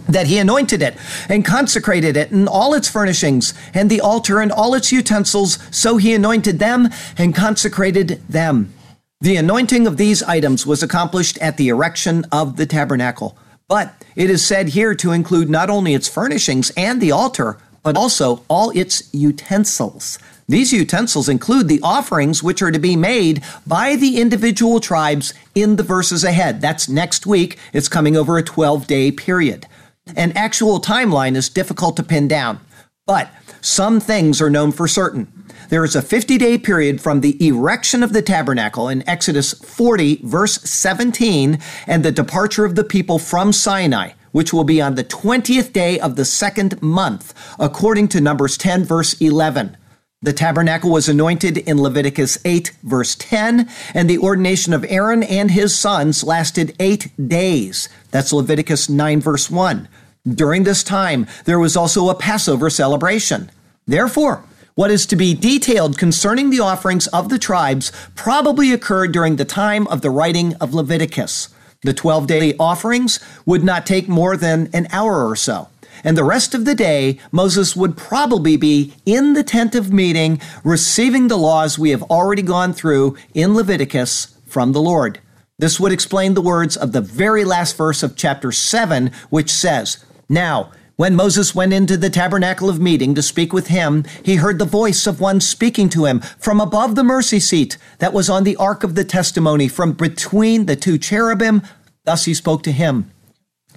that 0.07 0.27
he 0.27 0.37
anointed 0.37 0.81
it 0.81 0.95
and 1.29 1.43
consecrated 1.43 2.15
it 2.15 2.31
and 2.31 2.47
all 2.47 2.73
its 2.73 2.89
furnishings 2.89 3.53
and 3.73 3.89
the 3.89 4.01
altar 4.01 4.39
and 4.39 4.51
all 4.51 4.73
its 4.73 4.91
utensils. 4.91 5.59
So 5.69 5.97
he 5.97 6.13
anointed 6.13 6.59
them 6.59 6.89
and 7.17 7.35
consecrated 7.35 8.21
them. 8.29 8.73
The 9.19 9.35
anointing 9.35 9.87
of 9.87 9.97
these 9.97 10.23
items 10.23 10.65
was 10.65 10.83
accomplished 10.83 11.37
at 11.39 11.57
the 11.57 11.69
erection 11.69 12.25
of 12.31 12.55
the 12.57 12.65
tabernacle. 12.65 13.37
But 13.67 13.93
it 14.15 14.29
is 14.29 14.45
said 14.45 14.69
here 14.69 14.95
to 14.95 15.11
include 15.11 15.49
not 15.49 15.69
only 15.69 15.93
its 15.93 16.07
furnishings 16.07 16.71
and 16.77 17.01
the 17.01 17.11
altar, 17.11 17.57
but 17.83 17.97
also 17.97 18.43
all 18.47 18.69
its 18.71 19.13
utensils. 19.13 20.19
These 20.49 20.71
utensils 20.71 21.27
include 21.27 21.67
the 21.67 21.81
offerings 21.83 22.41
which 22.41 22.61
are 22.61 22.71
to 22.71 22.79
be 22.79 22.95
made 22.95 23.43
by 23.65 23.97
the 23.97 24.21
individual 24.21 24.79
tribes 24.79 25.33
in 25.53 25.75
the 25.75 25.83
verses 25.83 26.23
ahead. 26.23 26.61
That's 26.61 26.87
next 26.87 27.25
week. 27.25 27.59
It's 27.73 27.89
coming 27.89 28.15
over 28.15 28.37
a 28.37 28.43
12 28.43 28.87
day 28.87 29.11
period. 29.11 29.67
An 30.15 30.31
actual 30.37 30.79
timeline 30.79 31.35
is 31.35 31.49
difficult 31.49 31.97
to 31.97 32.03
pin 32.03 32.29
down, 32.29 32.61
but 33.05 33.29
some 33.59 33.99
things 33.99 34.41
are 34.41 34.49
known 34.49 34.71
for 34.71 34.87
certain. 34.87 35.27
There 35.67 35.83
is 35.83 35.97
a 35.97 36.01
50 36.01 36.37
day 36.37 36.57
period 36.57 37.01
from 37.01 37.19
the 37.19 37.45
erection 37.45 38.01
of 38.01 38.13
the 38.13 38.21
tabernacle 38.21 38.87
in 38.87 39.07
Exodus 39.07 39.51
40, 39.51 40.21
verse 40.23 40.61
17, 40.61 41.59
and 41.87 42.05
the 42.05 42.11
departure 42.13 42.63
of 42.63 42.75
the 42.75 42.85
people 42.85 43.19
from 43.19 43.51
Sinai, 43.51 44.11
which 44.31 44.53
will 44.53 44.63
be 44.63 44.81
on 44.81 44.95
the 44.95 45.03
20th 45.03 45.73
day 45.73 45.99
of 45.99 46.15
the 46.15 46.23
second 46.23 46.81
month, 46.81 47.33
according 47.59 48.07
to 48.07 48.21
Numbers 48.21 48.57
10, 48.57 48.85
verse 48.85 49.19
11. 49.19 49.75
The 50.23 50.33
tabernacle 50.33 50.89
was 50.89 51.07
anointed 51.07 51.59
in 51.59 51.79
Leviticus 51.79 52.39
8, 52.43 52.71
verse 52.81 53.13
10, 53.13 53.69
and 53.93 54.09
the 54.09 54.17
ordination 54.17 54.73
of 54.73 54.83
Aaron 54.89 55.21
and 55.21 55.51
his 55.51 55.77
sons 55.77 56.23
lasted 56.23 56.75
eight 56.79 57.11
days. 57.27 57.87
That's 58.09 58.33
Leviticus 58.33 58.89
9, 58.89 59.21
verse 59.21 59.51
1. 59.51 59.87
During 60.27 60.63
this 60.63 60.83
time, 60.83 61.27
there 61.45 61.59
was 61.59 61.77
also 61.77 62.09
a 62.09 62.15
Passover 62.15 62.71
celebration. 62.71 63.51
Therefore, 63.85 64.43
what 64.73 64.89
is 64.89 65.05
to 65.05 65.15
be 65.15 65.35
detailed 65.35 65.99
concerning 65.99 66.49
the 66.49 66.61
offerings 66.61 67.05
of 67.09 67.29
the 67.29 67.37
tribes 67.37 67.91
probably 68.15 68.73
occurred 68.73 69.11
during 69.11 69.35
the 69.35 69.45
time 69.45 69.85
of 69.85 70.01
the 70.01 70.09
writing 70.09 70.55
of 70.55 70.73
Leviticus. 70.73 71.49
The 71.83 71.93
12 71.93 72.25
day 72.25 72.55
offerings 72.59 73.19
would 73.45 73.63
not 73.63 73.85
take 73.85 74.09
more 74.09 74.35
than 74.35 74.71
an 74.73 74.87
hour 74.89 75.29
or 75.29 75.35
so. 75.35 75.67
And 76.07 76.17
the 76.17 76.23
rest 76.23 76.55
of 76.55 76.63
the 76.63 76.73
day, 76.73 77.19
Moses 77.33 77.75
would 77.75 77.97
probably 77.97 78.55
be 78.55 78.93
in 79.05 79.33
the 79.33 79.43
tent 79.43 79.75
of 79.75 79.91
meeting, 79.91 80.39
receiving 80.63 81.27
the 81.27 81.37
laws 81.37 81.77
we 81.77 81.89
have 81.89 82.03
already 82.03 82.41
gone 82.41 82.71
through 82.71 83.17
in 83.33 83.53
Leviticus 83.53 84.37
from 84.45 84.71
the 84.71 84.79
Lord. 84.79 85.19
This 85.59 85.81
would 85.81 85.91
explain 85.91 86.33
the 86.33 86.39
words 86.39 86.77
of 86.77 86.93
the 86.93 87.01
very 87.01 87.43
last 87.43 87.75
verse 87.75 88.03
of 88.03 88.15
chapter 88.15 88.53
7, 88.53 89.11
which 89.29 89.51
says, 89.51 90.05
Now, 90.29 90.71
when 90.95 91.13
Moses 91.13 91.53
went 91.53 91.73
into 91.73 91.97
the 91.97 92.09
tabernacle 92.09 92.69
of 92.69 92.79
meeting 92.79 93.13
to 93.15 93.21
speak 93.21 93.51
with 93.51 93.67
him, 93.67 94.05
he 94.23 94.37
heard 94.37 94.59
the 94.59 94.63
voice 94.63 95.07
of 95.07 95.19
one 95.19 95.41
speaking 95.41 95.89
to 95.89 96.05
him 96.05 96.21
from 96.39 96.61
above 96.61 96.95
the 96.95 97.03
mercy 97.03 97.41
seat 97.41 97.77
that 97.99 98.13
was 98.13 98.29
on 98.29 98.45
the 98.45 98.55
ark 98.55 98.85
of 98.85 98.95
the 98.95 99.03
testimony, 99.03 99.67
from 99.67 99.91
between 99.91 100.67
the 100.67 100.77
two 100.77 100.97
cherubim. 100.97 101.63
Thus 102.05 102.23
he 102.23 102.33
spoke 102.33 102.63
to 102.63 102.71
him. 102.71 103.11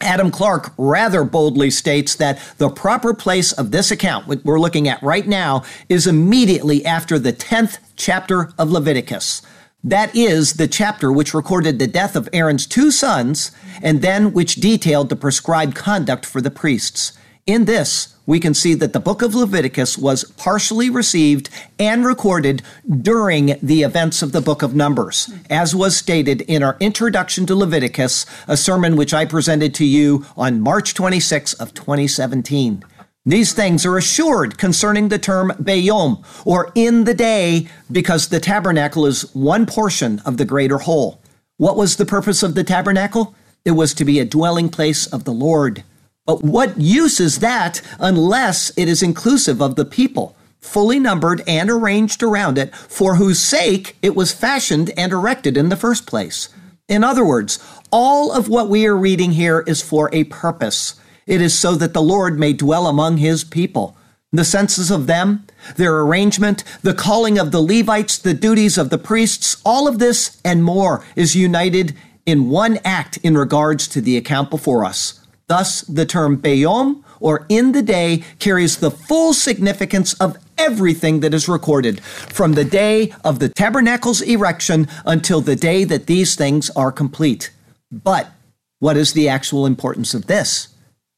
Adam 0.00 0.30
Clarke 0.30 0.72
rather 0.78 1.24
boldly 1.24 1.70
states 1.70 2.14
that 2.16 2.40
the 2.58 2.70
proper 2.70 3.14
place 3.14 3.52
of 3.52 3.70
this 3.70 3.90
account, 3.90 4.26
what 4.26 4.44
we're 4.44 4.60
looking 4.60 4.88
at 4.88 5.02
right 5.02 5.26
now, 5.26 5.62
is 5.88 6.06
immediately 6.06 6.84
after 6.84 7.18
the 7.18 7.32
10th 7.32 7.78
chapter 7.96 8.52
of 8.58 8.70
Leviticus. 8.70 9.42
That 9.82 10.14
is 10.14 10.54
the 10.54 10.68
chapter 10.68 11.10
which 11.10 11.32
recorded 11.32 11.78
the 11.78 11.86
death 11.86 12.14
of 12.14 12.28
Aaron's 12.32 12.66
two 12.66 12.90
sons 12.90 13.50
and 13.82 14.02
then 14.02 14.32
which 14.32 14.56
detailed 14.56 15.08
the 15.08 15.16
prescribed 15.16 15.74
conduct 15.74 16.26
for 16.26 16.40
the 16.40 16.50
priests. 16.50 17.12
In 17.46 17.64
this, 17.64 18.09
we 18.26 18.40
can 18.40 18.54
see 18.54 18.74
that 18.74 18.92
the 18.92 19.00
book 19.00 19.22
of 19.22 19.34
Leviticus 19.34 19.98
was 19.98 20.24
partially 20.32 20.90
received 20.90 21.48
and 21.78 22.04
recorded 22.04 22.62
during 23.02 23.56
the 23.62 23.82
events 23.82 24.22
of 24.22 24.32
the 24.32 24.40
book 24.40 24.62
of 24.62 24.74
Numbers, 24.74 25.30
as 25.48 25.74
was 25.74 25.96
stated 25.96 26.42
in 26.42 26.62
our 26.62 26.76
introduction 26.80 27.46
to 27.46 27.54
Leviticus, 27.54 28.26
a 28.46 28.56
sermon 28.56 28.96
which 28.96 29.14
I 29.14 29.24
presented 29.24 29.74
to 29.74 29.84
you 29.84 30.24
on 30.36 30.60
March 30.60 30.94
26 30.94 31.54
of 31.54 31.74
2017. 31.74 32.84
These 33.26 33.52
things 33.52 33.84
are 33.84 33.98
assured 33.98 34.56
concerning 34.56 35.08
the 35.08 35.18
term 35.18 35.52
Bayom, 35.62 36.24
or 36.46 36.72
in 36.74 37.04
the 37.04 37.14
day, 37.14 37.68
because 37.92 38.28
the 38.28 38.40
tabernacle 38.40 39.04
is 39.04 39.34
one 39.34 39.66
portion 39.66 40.20
of 40.20 40.38
the 40.38 40.46
greater 40.46 40.78
whole. 40.78 41.20
What 41.58 41.76
was 41.76 41.96
the 41.96 42.06
purpose 42.06 42.42
of 42.42 42.54
the 42.54 42.64
tabernacle? 42.64 43.34
It 43.64 43.72
was 43.72 43.92
to 43.94 44.06
be 44.06 44.18
a 44.18 44.24
dwelling 44.24 44.70
place 44.70 45.06
of 45.06 45.24
the 45.24 45.32
Lord. 45.32 45.84
But 46.26 46.44
what 46.44 46.80
use 46.80 47.20
is 47.20 47.38
that 47.38 47.80
unless 47.98 48.70
it 48.76 48.88
is 48.88 49.02
inclusive 49.02 49.60
of 49.60 49.76
the 49.76 49.84
people, 49.84 50.36
fully 50.60 50.98
numbered 50.98 51.42
and 51.46 51.70
arranged 51.70 52.22
around 52.22 52.58
it, 52.58 52.74
for 52.74 53.16
whose 53.16 53.38
sake 53.38 53.96
it 54.02 54.14
was 54.14 54.32
fashioned 54.32 54.90
and 54.96 55.12
erected 55.12 55.56
in 55.56 55.70
the 55.70 55.76
first 55.76 56.06
place? 56.06 56.50
In 56.88 57.04
other 57.04 57.24
words, 57.24 57.58
all 57.90 58.32
of 58.32 58.48
what 58.48 58.68
we 58.68 58.86
are 58.86 58.96
reading 58.96 59.32
here 59.32 59.64
is 59.66 59.82
for 59.82 60.10
a 60.12 60.24
purpose. 60.24 61.00
It 61.26 61.40
is 61.40 61.56
so 61.58 61.74
that 61.76 61.94
the 61.94 62.02
Lord 62.02 62.38
may 62.38 62.52
dwell 62.52 62.86
among 62.86 63.18
his 63.18 63.44
people. 63.44 63.96
The 64.32 64.44
census 64.44 64.90
of 64.90 65.06
them, 65.06 65.46
their 65.76 65.98
arrangement, 66.00 66.62
the 66.82 66.94
calling 66.94 67.38
of 67.38 67.50
the 67.50 67.62
Levites, 67.62 68.18
the 68.18 68.34
duties 68.34 68.78
of 68.78 68.90
the 68.90 68.98
priests, 68.98 69.60
all 69.64 69.88
of 69.88 69.98
this 69.98 70.40
and 70.44 70.62
more 70.62 71.04
is 71.16 71.34
united 71.34 71.96
in 72.26 72.50
one 72.50 72.78
act 72.84 73.16
in 73.18 73.36
regards 73.36 73.88
to 73.88 74.00
the 74.00 74.16
account 74.16 74.50
before 74.50 74.84
us. 74.84 75.19
Thus, 75.50 75.80
the 75.80 76.06
term 76.06 76.40
Bayom, 76.40 77.02
or 77.18 77.44
in 77.48 77.72
the 77.72 77.82
day, 77.82 78.22
carries 78.38 78.76
the 78.76 78.92
full 78.92 79.34
significance 79.34 80.14
of 80.14 80.36
everything 80.56 81.18
that 81.20 81.34
is 81.34 81.48
recorded, 81.48 82.00
from 82.04 82.52
the 82.52 82.64
day 82.64 83.12
of 83.24 83.40
the 83.40 83.48
tabernacle's 83.48 84.20
erection 84.20 84.86
until 85.04 85.40
the 85.40 85.56
day 85.56 85.82
that 85.82 86.06
these 86.06 86.36
things 86.36 86.70
are 86.76 86.92
complete. 86.92 87.50
But 87.90 88.30
what 88.78 88.96
is 88.96 89.12
the 89.12 89.28
actual 89.28 89.66
importance 89.66 90.14
of 90.14 90.28
this? 90.28 90.68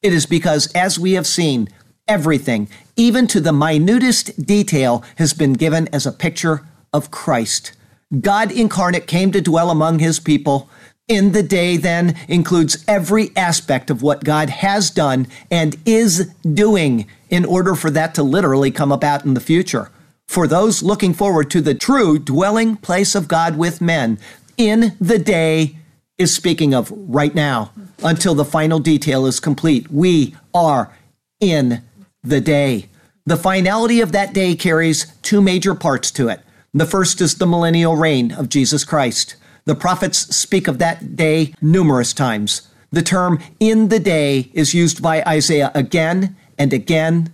It 0.00 0.14
is 0.14 0.24
because, 0.24 0.72
as 0.72 0.98
we 0.98 1.12
have 1.12 1.26
seen, 1.26 1.68
everything, 2.08 2.70
even 2.96 3.26
to 3.26 3.38
the 3.40 3.52
minutest 3.52 4.46
detail, 4.46 5.04
has 5.16 5.34
been 5.34 5.52
given 5.52 5.88
as 5.92 6.06
a 6.06 6.10
picture 6.10 6.66
of 6.94 7.10
Christ. 7.10 7.72
God 8.18 8.50
incarnate 8.50 9.06
came 9.06 9.30
to 9.32 9.42
dwell 9.42 9.68
among 9.68 9.98
his 9.98 10.18
people. 10.18 10.70
In 11.08 11.32
the 11.32 11.42
day, 11.42 11.76
then, 11.76 12.16
includes 12.28 12.84
every 12.86 13.36
aspect 13.36 13.90
of 13.90 14.02
what 14.02 14.24
God 14.24 14.48
has 14.48 14.90
done 14.90 15.26
and 15.50 15.76
is 15.84 16.32
doing 16.42 17.06
in 17.28 17.44
order 17.44 17.74
for 17.74 17.90
that 17.90 18.14
to 18.14 18.22
literally 18.22 18.70
come 18.70 18.92
about 18.92 19.24
in 19.24 19.34
the 19.34 19.40
future. 19.40 19.90
For 20.28 20.46
those 20.46 20.82
looking 20.82 21.12
forward 21.12 21.50
to 21.50 21.60
the 21.60 21.74
true 21.74 22.18
dwelling 22.18 22.76
place 22.76 23.14
of 23.14 23.28
God 23.28 23.58
with 23.58 23.80
men, 23.80 24.18
in 24.56 24.96
the 25.00 25.18
day 25.18 25.76
is 26.18 26.34
speaking 26.34 26.72
of 26.72 26.92
right 26.94 27.34
now 27.34 27.72
until 28.02 28.34
the 28.34 28.44
final 28.44 28.78
detail 28.78 29.26
is 29.26 29.40
complete. 29.40 29.90
We 29.90 30.36
are 30.54 30.96
in 31.40 31.82
the 32.22 32.40
day. 32.40 32.88
The 33.26 33.36
finality 33.36 34.00
of 34.00 34.12
that 34.12 34.32
day 34.32 34.54
carries 34.54 35.06
two 35.22 35.42
major 35.42 35.74
parts 35.74 36.10
to 36.12 36.28
it. 36.28 36.40
The 36.72 36.86
first 36.86 37.20
is 37.20 37.34
the 37.34 37.46
millennial 37.46 37.96
reign 37.96 38.32
of 38.32 38.48
Jesus 38.48 38.84
Christ. 38.84 39.36
The 39.64 39.74
prophets 39.74 40.34
speak 40.34 40.66
of 40.66 40.78
that 40.78 41.14
day 41.14 41.54
numerous 41.60 42.12
times. 42.12 42.68
The 42.90 43.02
term 43.02 43.38
in 43.60 43.88
the 43.88 44.00
day 44.00 44.50
is 44.52 44.74
used 44.74 45.00
by 45.00 45.22
Isaiah 45.22 45.70
again 45.74 46.36
and 46.58 46.72
again 46.72 47.32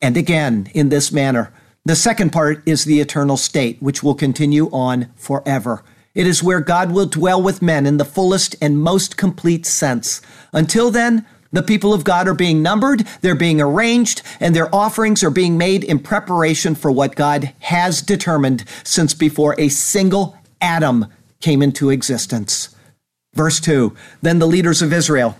and 0.00 0.16
again 0.16 0.70
in 0.74 0.88
this 0.88 1.12
manner. 1.12 1.52
The 1.84 1.96
second 1.96 2.30
part 2.32 2.62
is 2.66 2.84
the 2.84 3.00
eternal 3.00 3.36
state, 3.36 3.80
which 3.80 4.02
will 4.02 4.14
continue 4.14 4.68
on 4.70 5.08
forever. 5.16 5.84
It 6.14 6.26
is 6.26 6.42
where 6.42 6.60
God 6.60 6.90
will 6.90 7.06
dwell 7.06 7.40
with 7.42 7.62
men 7.62 7.86
in 7.86 7.98
the 7.98 8.04
fullest 8.04 8.56
and 8.60 8.82
most 8.82 9.16
complete 9.16 9.66
sense. 9.66 10.20
Until 10.52 10.90
then, 10.90 11.26
the 11.52 11.62
people 11.62 11.94
of 11.94 12.04
God 12.04 12.28
are 12.28 12.34
being 12.34 12.62
numbered, 12.62 13.06
they're 13.20 13.34
being 13.34 13.60
arranged, 13.60 14.22
and 14.40 14.54
their 14.54 14.74
offerings 14.74 15.22
are 15.22 15.30
being 15.30 15.56
made 15.56 15.84
in 15.84 15.98
preparation 15.98 16.74
for 16.74 16.90
what 16.90 17.14
God 17.14 17.54
has 17.60 18.02
determined 18.02 18.64
since 18.84 19.14
before 19.14 19.54
a 19.58 19.68
single 19.68 20.36
atom 20.60 21.06
came 21.40 21.62
into 21.62 21.90
existence. 21.90 22.74
Verse 23.34 23.60
2 23.60 23.94
Then 24.22 24.38
the 24.38 24.46
leaders 24.46 24.82
of 24.82 24.92
Israel, 24.92 25.36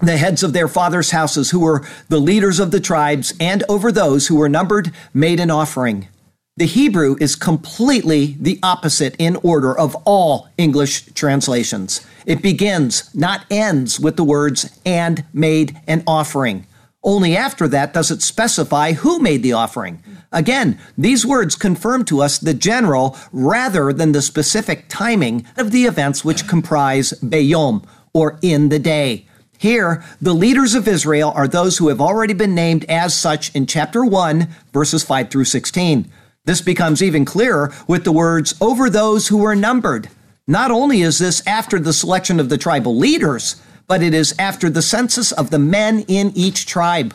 the 0.00 0.16
heads 0.16 0.42
of 0.42 0.52
their 0.52 0.68
fathers' 0.68 1.10
houses, 1.10 1.50
who 1.50 1.60
were 1.60 1.86
the 2.08 2.20
leaders 2.20 2.58
of 2.60 2.70
the 2.70 2.80
tribes, 2.80 3.34
and 3.38 3.62
over 3.68 3.92
those 3.92 4.26
who 4.26 4.36
were 4.36 4.48
numbered, 4.48 4.92
made 5.12 5.40
an 5.40 5.50
offering. 5.50 6.08
The 6.56 6.66
Hebrew 6.66 7.16
is 7.18 7.34
completely 7.34 8.36
the 8.38 8.58
opposite 8.62 9.16
in 9.18 9.36
order 9.36 9.76
of 9.76 9.96
all 10.04 10.48
English 10.58 11.06
translations. 11.14 12.06
It 12.26 12.42
begins, 12.42 13.12
not 13.14 13.46
ends, 13.50 13.98
with 13.98 14.16
the 14.16 14.24
words 14.24 14.78
and 14.84 15.24
made 15.32 15.80
an 15.86 16.04
offering. 16.06 16.66
Only 17.04 17.36
after 17.36 17.66
that 17.68 17.92
does 17.92 18.10
it 18.10 18.22
specify 18.22 18.92
who 18.92 19.18
made 19.18 19.42
the 19.42 19.54
offering. 19.54 20.02
Again, 20.30 20.78
these 20.96 21.26
words 21.26 21.56
confirm 21.56 22.04
to 22.06 22.22
us 22.22 22.38
the 22.38 22.54
general 22.54 23.16
rather 23.32 23.92
than 23.92 24.12
the 24.12 24.22
specific 24.22 24.86
timing 24.88 25.44
of 25.56 25.72
the 25.72 25.84
events 25.84 26.24
which 26.24 26.46
comprise 26.46 27.12
Bayom, 27.22 27.84
or 28.12 28.38
in 28.40 28.68
the 28.68 28.78
day. 28.78 29.26
Here, 29.58 30.04
the 30.20 30.34
leaders 30.34 30.74
of 30.74 30.88
Israel 30.88 31.32
are 31.36 31.48
those 31.48 31.78
who 31.78 31.88
have 31.88 32.00
already 32.00 32.34
been 32.34 32.54
named 32.54 32.84
as 32.88 33.14
such 33.14 33.54
in 33.54 33.66
chapter 33.66 34.04
1, 34.04 34.48
verses 34.72 35.04
5 35.04 35.30
through 35.30 35.44
16. 35.44 36.10
This 36.44 36.60
becomes 36.60 37.02
even 37.02 37.24
clearer 37.24 37.72
with 37.86 38.04
the 38.04 38.12
words, 38.12 38.54
over 38.60 38.90
those 38.90 39.28
who 39.28 39.36
were 39.36 39.54
numbered. 39.54 40.08
Not 40.48 40.72
only 40.72 41.02
is 41.02 41.20
this 41.20 41.46
after 41.46 41.78
the 41.78 41.92
selection 41.92 42.40
of 42.40 42.48
the 42.48 42.58
tribal 42.58 42.96
leaders, 42.96 43.62
but 43.92 44.02
it 44.02 44.14
is 44.14 44.34
after 44.38 44.70
the 44.70 44.80
census 44.80 45.32
of 45.32 45.50
the 45.50 45.58
men 45.58 46.00
in 46.08 46.32
each 46.34 46.64
tribe. 46.64 47.12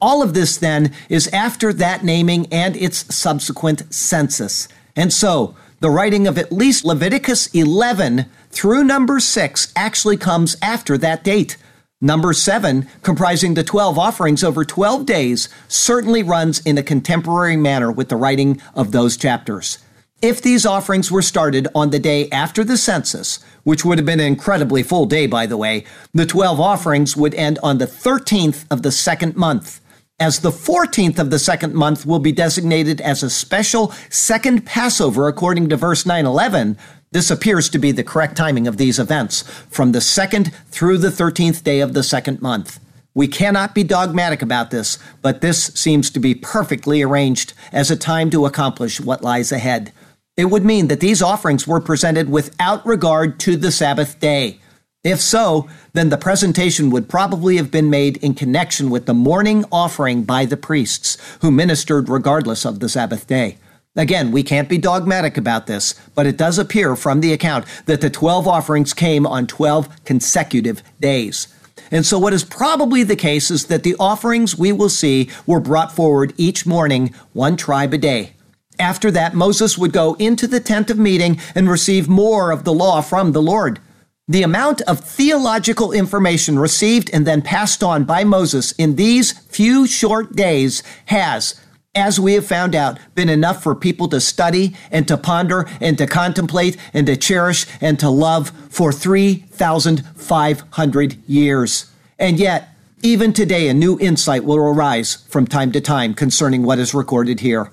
All 0.00 0.22
of 0.22 0.32
this 0.32 0.56
then 0.58 0.92
is 1.08 1.26
after 1.32 1.72
that 1.72 2.04
naming 2.04 2.46
and 2.52 2.76
its 2.76 3.12
subsequent 3.12 3.92
census. 3.92 4.68
And 4.94 5.12
so, 5.12 5.56
the 5.80 5.90
writing 5.90 6.28
of 6.28 6.38
at 6.38 6.52
least 6.52 6.84
Leviticus 6.84 7.48
11 7.48 8.26
through 8.48 8.84
number 8.84 9.18
6 9.18 9.72
actually 9.74 10.16
comes 10.16 10.56
after 10.62 10.96
that 10.98 11.24
date. 11.24 11.56
Number 12.00 12.32
seven, 12.32 12.86
comprising 13.02 13.54
the 13.54 13.64
12 13.64 13.98
offerings 13.98 14.44
over 14.44 14.64
12 14.64 15.04
days, 15.04 15.48
certainly 15.66 16.22
runs 16.22 16.60
in 16.60 16.78
a 16.78 16.84
contemporary 16.84 17.56
manner 17.56 17.90
with 17.90 18.08
the 18.08 18.14
writing 18.14 18.62
of 18.72 18.92
those 18.92 19.16
chapters. 19.16 19.78
If 20.22 20.42
these 20.42 20.66
offerings 20.66 21.10
were 21.10 21.22
started 21.22 21.66
on 21.74 21.88
the 21.88 21.98
day 21.98 22.28
after 22.28 22.62
the 22.62 22.76
census, 22.76 23.38
which 23.64 23.86
would 23.86 23.96
have 23.96 24.04
been 24.04 24.20
an 24.20 24.26
incredibly 24.26 24.82
full 24.82 25.06
day, 25.06 25.26
by 25.26 25.46
the 25.46 25.56
way, 25.56 25.86
the 26.12 26.26
12 26.26 26.60
offerings 26.60 27.16
would 27.16 27.34
end 27.34 27.58
on 27.62 27.78
the 27.78 27.86
13th 27.86 28.66
of 28.70 28.82
the 28.82 28.92
second 28.92 29.34
month. 29.34 29.80
As 30.18 30.40
the 30.40 30.50
14th 30.50 31.18
of 31.18 31.30
the 31.30 31.38
second 31.38 31.72
month 31.72 32.04
will 32.04 32.18
be 32.18 32.32
designated 32.32 33.00
as 33.00 33.22
a 33.22 33.30
special 33.30 33.94
second 34.10 34.66
Passover 34.66 35.26
according 35.26 35.70
to 35.70 35.78
verse 35.78 36.04
911, 36.04 36.76
this 37.12 37.30
appears 37.30 37.70
to 37.70 37.78
be 37.78 37.90
the 37.90 38.04
correct 38.04 38.36
timing 38.36 38.68
of 38.68 38.76
these 38.76 38.98
events, 38.98 39.40
from 39.70 39.92
the 39.92 40.02
second 40.02 40.52
through 40.70 40.98
the 40.98 41.08
13th 41.08 41.64
day 41.64 41.80
of 41.80 41.94
the 41.94 42.02
second 42.02 42.42
month. 42.42 42.78
We 43.14 43.26
cannot 43.26 43.74
be 43.74 43.84
dogmatic 43.84 44.42
about 44.42 44.70
this, 44.70 44.98
but 45.22 45.40
this 45.40 45.64
seems 45.74 46.10
to 46.10 46.20
be 46.20 46.34
perfectly 46.34 47.00
arranged 47.00 47.54
as 47.72 47.90
a 47.90 47.96
time 47.96 48.28
to 48.30 48.44
accomplish 48.44 49.00
what 49.00 49.24
lies 49.24 49.50
ahead. 49.50 49.92
It 50.36 50.46
would 50.46 50.64
mean 50.64 50.88
that 50.88 51.00
these 51.00 51.22
offerings 51.22 51.66
were 51.66 51.80
presented 51.80 52.30
without 52.30 52.84
regard 52.86 53.38
to 53.40 53.56
the 53.56 53.72
Sabbath 53.72 54.20
day. 54.20 54.60
If 55.02 55.20
so, 55.20 55.68
then 55.94 56.10
the 56.10 56.18
presentation 56.18 56.90
would 56.90 57.08
probably 57.08 57.56
have 57.56 57.70
been 57.70 57.88
made 57.88 58.18
in 58.18 58.34
connection 58.34 58.90
with 58.90 59.06
the 59.06 59.14
morning 59.14 59.64
offering 59.72 60.24
by 60.24 60.44
the 60.44 60.58
priests, 60.58 61.16
who 61.40 61.50
ministered 61.50 62.08
regardless 62.08 62.66
of 62.66 62.80
the 62.80 62.88
Sabbath 62.88 63.26
day. 63.26 63.56
Again, 63.96 64.30
we 64.30 64.42
can't 64.42 64.68
be 64.68 64.78
dogmatic 64.78 65.36
about 65.36 65.66
this, 65.66 65.94
but 66.14 66.26
it 66.26 66.36
does 66.36 66.58
appear 66.58 66.96
from 66.96 67.20
the 67.20 67.32
account 67.32 67.64
that 67.86 68.00
the 68.00 68.10
12 68.10 68.46
offerings 68.46 68.94
came 68.94 69.26
on 69.26 69.46
12 69.46 70.04
consecutive 70.04 70.82
days. 71.00 71.48
And 71.90 72.06
so, 72.06 72.18
what 72.18 72.32
is 72.32 72.44
probably 72.44 73.02
the 73.02 73.16
case 73.16 73.50
is 73.50 73.66
that 73.66 73.82
the 73.82 73.96
offerings 73.98 74.56
we 74.56 74.70
will 74.70 74.88
see 74.88 75.28
were 75.46 75.60
brought 75.60 75.96
forward 75.96 76.34
each 76.36 76.66
morning, 76.66 77.12
one 77.32 77.56
tribe 77.56 77.92
a 77.92 77.98
day. 77.98 78.34
After 78.80 79.10
that, 79.10 79.34
Moses 79.34 79.76
would 79.76 79.92
go 79.92 80.14
into 80.14 80.46
the 80.46 80.58
tent 80.58 80.88
of 80.88 80.98
meeting 80.98 81.38
and 81.54 81.68
receive 81.68 82.08
more 82.08 82.50
of 82.50 82.64
the 82.64 82.72
law 82.72 83.02
from 83.02 83.32
the 83.32 83.42
Lord. 83.42 83.78
The 84.26 84.42
amount 84.42 84.80
of 84.82 85.00
theological 85.00 85.92
information 85.92 86.58
received 86.58 87.10
and 87.12 87.26
then 87.26 87.42
passed 87.42 87.82
on 87.82 88.04
by 88.04 88.24
Moses 88.24 88.72
in 88.72 88.96
these 88.96 89.32
few 89.32 89.86
short 89.86 90.34
days 90.34 90.82
has, 91.06 91.60
as 91.94 92.18
we 92.18 92.32
have 92.32 92.46
found 92.46 92.74
out, 92.74 92.98
been 93.14 93.28
enough 93.28 93.62
for 93.62 93.74
people 93.74 94.08
to 94.08 94.18
study 94.18 94.74
and 94.90 95.06
to 95.08 95.18
ponder 95.18 95.68
and 95.78 95.98
to 95.98 96.06
contemplate 96.06 96.78
and 96.94 97.06
to 97.06 97.18
cherish 97.18 97.66
and 97.82 97.98
to 97.98 98.08
love 98.08 98.48
for 98.70 98.92
3,500 98.92 101.28
years. 101.28 101.92
And 102.18 102.38
yet, 102.38 102.70
even 103.02 103.34
today, 103.34 103.68
a 103.68 103.74
new 103.74 103.98
insight 103.98 104.44
will 104.44 104.56
arise 104.56 105.16
from 105.28 105.46
time 105.46 105.70
to 105.72 105.82
time 105.82 106.14
concerning 106.14 106.62
what 106.62 106.78
is 106.78 106.94
recorded 106.94 107.40
here. 107.40 107.70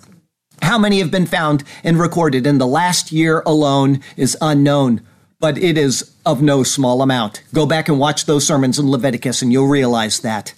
How 0.61 0.77
many 0.77 0.99
have 0.99 1.11
been 1.11 1.25
found 1.25 1.63
and 1.83 1.99
recorded 1.99 2.47
in 2.47 2.57
the 2.57 2.67
last 2.67 3.11
year 3.11 3.43
alone 3.45 4.01
is 4.15 4.37
unknown, 4.41 5.01
but 5.39 5.57
it 5.57 5.77
is 5.77 6.15
of 6.25 6.41
no 6.41 6.63
small 6.63 7.01
amount. 7.01 7.43
Go 7.53 7.65
back 7.65 7.87
and 7.89 7.99
watch 7.99 8.25
those 8.25 8.45
sermons 8.45 8.79
in 8.79 8.89
Leviticus 8.89 9.41
and 9.41 9.51
you'll 9.51 9.67
realize 9.67 10.19
that 10.21 10.53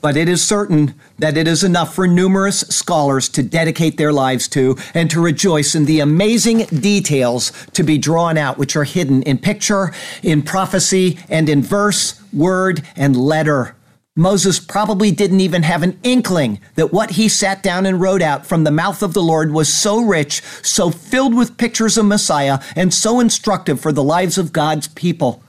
but 0.00 0.16
it 0.16 0.28
is 0.28 0.40
certain 0.40 0.94
that 1.18 1.36
it 1.36 1.48
is 1.48 1.64
enough 1.64 1.94
for 1.94 2.06
numerous 2.06 2.60
scholars 2.60 3.28
to 3.28 3.42
dedicate 3.42 3.96
their 3.96 4.12
lives 4.12 4.48
to 4.48 4.76
and 4.94 5.10
to 5.10 5.20
rejoice 5.20 5.74
in 5.74 5.84
the 5.86 6.00
amazing 6.00 6.58
details 6.66 7.52
to 7.72 7.82
be 7.82 7.98
drawn 7.98 8.36
out, 8.38 8.58
which 8.58 8.76
are 8.76 8.84
hidden 8.84 9.22
in 9.22 9.38
picture, 9.38 9.92
in 10.22 10.42
prophecy, 10.42 11.18
and 11.28 11.48
in 11.48 11.62
verse, 11.62 12.22
word, 12.32 12.82
and 12.94 13.16
letter. 13.16 13.75
Moses 14.18 14.58
probably 14.58 15.10
didn't 15.10 15.40
even 15.40 15.62
have 15.62 15.82
an 15.82 16.00
inkling 16.02 16.58
that 16.74 16.90
what 16.90 17.12
he 17.12 17.28
sat 17.28 17.62
down 17.62 17.84
and 17.84 18.00
wrote 18.00 18.22
out 18.22 18.46
from 18.46 18.64
the 18.64 18.70
mouth 18.70 19.02
of 19.02 19.12
the 19.12 19.22
Lord 19.22 19.52
was 19.52 19.72
so 19.72 20.00
rich, 20.00 20.40
so 20.62 20.90
filled 20.90 21.34
with 21.34 21.58
pictures 21.58 21.98
of 21.98 22.06
Messiah, 22.06 22.58
and 22.74 22.94
so 22.94 23.20
instructive 23.20 23.78
for 23.78 23.92
the 23.92 24.02
lives 24.02 24.38
of 24.38 24.54
God's 24.54 24.88
people. 24.88 25.42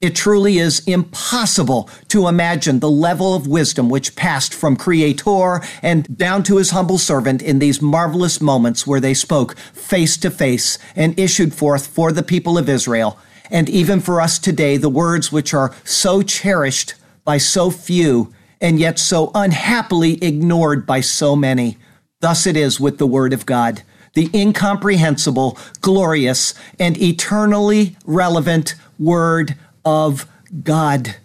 It 0.00 0.16
truly 0.16 0.56
is 0.56 0.80
impossible 0.86 1.90
to 2.08 2.26
imagine 2.26 2.80
the 2.80 2.90
level 2.90 3.34
of 3.34 3.46
wisdom 3.46 3.90
which 3.90 4.16
passed 4.16 4.54
from 4.54 4.76
Creator 4.76 5.60
and 5.82 6.16
down 6.16 6.42
to 6.44 6.56
his 6.56 6.70
humble 6.70 6.98
servant 6.98 7.42
in 7.42 7.58
these 7.58 7.82
marvelous 7.82 8.40
moments 8.40 8.86
where 8.86 9.00
they 9.00 9.14
spoke 9.14 9.54
face 9.58 10.16
to 10.16 10.30
face 10.30 10.78
and 10.96 11.18
issued 11.18 11.52
forth 11.52 11.86
for 11.86 12.10
the 12.10 12.22
people 12.22 12.56
of 12.56 12.70
Israel, 12.70 13.18
and 13.50 13.68
even 13.68 14.00
for 14.00 14.18
us 14.22 14.38
today, 14.38 14.78
the 14.78 14.88
words 14.88 15.30
which 15.30 15.52
are 15.52 15.74
so 15.84 16.22
cherished 16.22 16.94
by 17.24 17.38
so 17.38 17.70
few 17.70 18.32
and 18.60 18.78
yet 18.78 18.98
so 18.98 19.30
unhappily 19.34 20.22
ignored 20.22 20.86
by 20.86 21.00
so 21.00 21.34
many. 21.36 21.76
Thus 22.20 22.46
it 22.46 22.56
is 22.56 22.80
with 22.80 22.98
the 22.98 23.06
Word 23.06 23.32
of 23.32 23.46
God 23.46 23.82
the 24.14 24.30
incomprehensible, 24.32 25.58
glorious, 25.80 26.54
and 26.78 27.00
eternally 27.00 27.96
relevant 28.06 28.74
Word 28.98 29.56
of 29.84 30.26
God. 30.62 31.16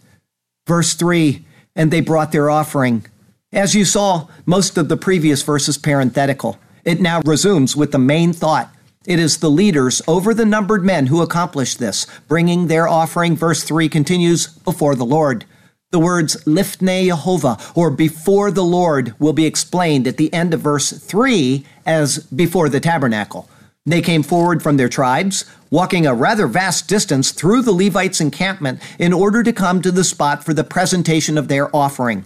Verse 0.67 0.93
3 0.93 1.45
And 1.75 1.91
they 1.91 2.01
brought 2.01 2.31
their 2.31 2.49
offering. 2.49 3.05
As 3.53 3.73
you 3.73 3.85
saw, 3.85 4.27
most 4.45 4.77
of 4.77 4.89
the 4.89 4.97
previous 4.97 5.41
verse 5.41 5.67
is 5.67 5.77
parenthetical. 5.77 6.59
It 6.83 7.01
now 7.01 7.21
resumes 7.25 7.75
with 7.75 7.91
the 7.91 7.99
main 7.99 8.33
thought. 8.33 8.73
It 9.05 9.17
is 9.17 9.37
the 9.37 9.49
leaders 9.49 10.01
over 10.07 10.33
the 10.33 10.45
numbered 10.45 10.83
men 10.83 11.07
who 11.07 11.21
accomplish 11.21 11.75
this, 11.75 12.05
bringing 12.27 12.67
their 12.67 12.87
offering. 12.87 13.35
Verse 13.35 13.63
3 13.63 13.89
continues 13.89 14.47
before 14.47 14.95
the 14.95 15.05
Lord. 15.05 15.45
The 15.91 15.99
words 15.99 16.35
Lifnei 16.45 17.07
Jehovah, 17.07 17.57
or 17.73 17.89
before 17.89 18.51
the 18.51 18.63
Lord, 18.63 19.15
will 19.17 19.33
be 19.33 19.47
explained 19.47 20.05
at 20.05 20.17
the 20.17 20.31
end 20.31 20.53
of 20.53 20.61
verse 20.61 20.91
3 20.91 21.65
as 21.83 22.19
before 22.25 22.69
the 22.69 22.79
tabernacle. 22.79 23.49
They 23.87 24.01
came 24.01 24.21
forward 24.21 24.61
from 24.61 24.77
their 24.77 24.87
tribes, 24.87 25.45
walking 25.71 26.05
a 26.05 26.13
rather 26.13 26.45
vast 26.45 26.87
distance 26.87 27.31
through 27.31 27.63
the 27.63 27.71
Levites' 27.71 28.21
encampment 28.21 28.79
in 28.99 29.13
order 29.13 29.41
to 29.41 29.51
come 29.51 29.81
to 29.81 29.91
the 29.91 30.03
spot 30.03 30.43
for 30.43 30.53
the 30.53 30.63
presentation 30.63 31.39
of 31.39 31.47
their 31.47 31.75
offering. 31.75 32.23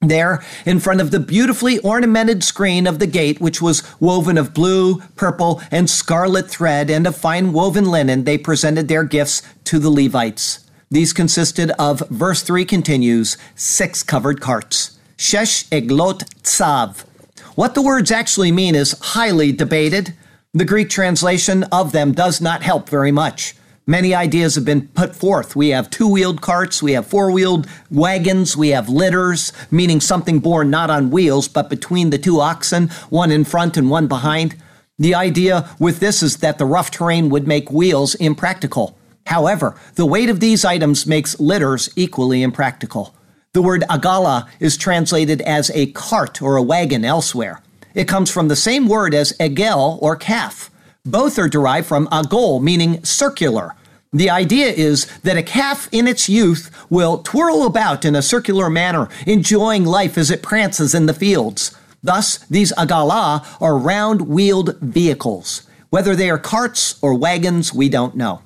There, 0.00 0.42
in 0.66 0.80
front 0.80 1.00
of 1.00 1.12
the 1.12 1.20
beautifully 1.20 1.78
ornamented 1.78 2.42
screen 2.42 2.88
of 2.88 2.98
the 2.98 3.06
gate, 3.06 3.40
which 3.40 3.62
was 3.62 3.84
woven 4.00 4.36
of 4.36 4.54
blue, 4.54 5.02
purple, 5.14 5.62
and 5.70 5.88
scarlet 5.88 6.50
thread 6.50 6.90
and 6.90 7.06
of 7.06 7.16
fine 7.16 7.52
woven 7.52 7.84
linen, 7.84 8.24
they 8.24 8.38
presented 8.38 8.88
their 8.88 9.04
gifts 9.04 9.42
to 9.64 9.78
the 9.78 9.90
Levites. 9.90 10.67
These 10.90 11.12
consisted 11.12 11.70
of, 11.72 12.00
verse 12.08 12.42
3 12.42 12.64
continues, 12.64 13.36
six 13.54 14.02
covered 14.02 14.40
carts. 14.40 14.98
Shesh 15.18 15.68
eglot 15.68 16.24
tsav. 16.42 17.04
What 17.56 17.74
the 17.74 17.82
words 17.82 18.10
actually 18.10 18.52
mean 18.52 18.74
is 18.74 18.98
highly 19.00 19.52
debated. 19.52 20.14
The 20.54 20.64
Greek 20.64 20.88
translation 20.88 21.64
of 21.64 21.92
them 21.92 22.12
does 22.12 22.40
not 22.40 22.62
help 22.62 22.88
very 22.88 23.12
much. 23.12 23.54
Many 23.86 24.14
ideas 24.14 24.54
have 24.54 24.64
been 24.64 24.88
put 24.88 25.14
forth. 25.14 25.56
We 25.56 25.70
have 25.70 25.90
two 25.90 26.08
wheeled 26.08 26.40
carts, 26.40 26.82
we 26.82 26.92
have 26.92 27.06
four 27.06 27.30
wheeled 27.30 27.66
wagons, 27.90 28.56
we 28.56 28.68
have 28.68 28.88
litters, 28.88 29.52
meaning 29.70 30.00
something 30.00 30.40
borne 30.40 30.70
not 30.70 30.90
on 30.90 31.10
wheels, 31.10 31.48
but 31.48 31.70
between 31.70 32.10
the 32.10 32.18
two 32.18 32.40
oxen, 32.40 32.88
one 33.10 33.30
in 33.30 33.44
front 33.44 33.76
and 33.76 33.90
one 33.90 34.06
behind. 34.06 34.56
The 34.98 35.14
idea 35.14 35.68
with 35.78 36.00
this 36.00 36.22
is 36.22 36.38
that 36.38 36.58
the 36.58 36.66
rough 36.66 36.90
terrain 36.90 37.28
would 37.30 37.46
make 37.46 37.70
wheels 37.70 38.14
impractical. 38.14 38.97
However, 39.28 39.74
the 39.96 40.06
weight 40.06 40.30
of 40.30 40.40
these 40.40 40.64
items 40.64 41.06
makes 41.06 41.38
litters 41.38 41.90
equally 41.96 42.42
impractical. 42.42 43.14
The 43.52 43.60
word 43.60 43.84
agala 43.90 44.48
is 44.58 44.78
translated 44.78 45.42
as 45.42 45.70
a 45.74 45.92
cart 45.92 46.40
or 46.40 46.56
a 46.56 46.62
wagon 46.62 47.04
elsewhere. 47.04 47.60
It 47.94 48.08
comes 48.08 48.30
from 48.30 48.48
the 48.48 48.56
same 48.56 48.88
word 48.88 49.12
as 49.12 49.34
egel 49.38 49.98
or 50.00 50.16
calf. 50.16 50.70
Both 51.04 51.38
are 51.38 51.46
derived 51.46 51.86
from 51.86 52.06
agol, 52.06 52.62
meaning 52.62 53.04
circular. 53.04 53.74
The 54.14 54.30
idea 54.30 54.68
is 54.68 55.04
that 55.18 55.36
a 55.36 55.42
calf 55.42 55.90
in 55.92 56.08
its 56.08 56.30
youth 56.30 56.70
will 56.88 57.18
twirl 57.18 57.66
about 57.66 58.06
in 58.06 58.16
a 58.16 58.22
circular 58.22 58.70
manner, 58.70 59.10
enjoying 59.26 59.84
life 59.84 60.16
as 60.16 60.30
it 60.30 60.42
prances 60.42 60.94
in 60.94 61.04
the 61.04 61.12
fields. 61.12 61.76
Thus, 62.02 62.38
these 62.48 62.72
agala 62.78 63.44
are 63.60 63.76
round 63.76 64.22
wheeled 64.22 64.78
vehicles. 64.80 65.68
Whether 65.90 66.16
they 66.16 66.30
are 66.30 66.38
carts 66.38 66.98
or 67.02 67.12
wagons, 67.12 67.74
we 67.74 67.90
don't 67.90 68.16
know. 68.16 68.40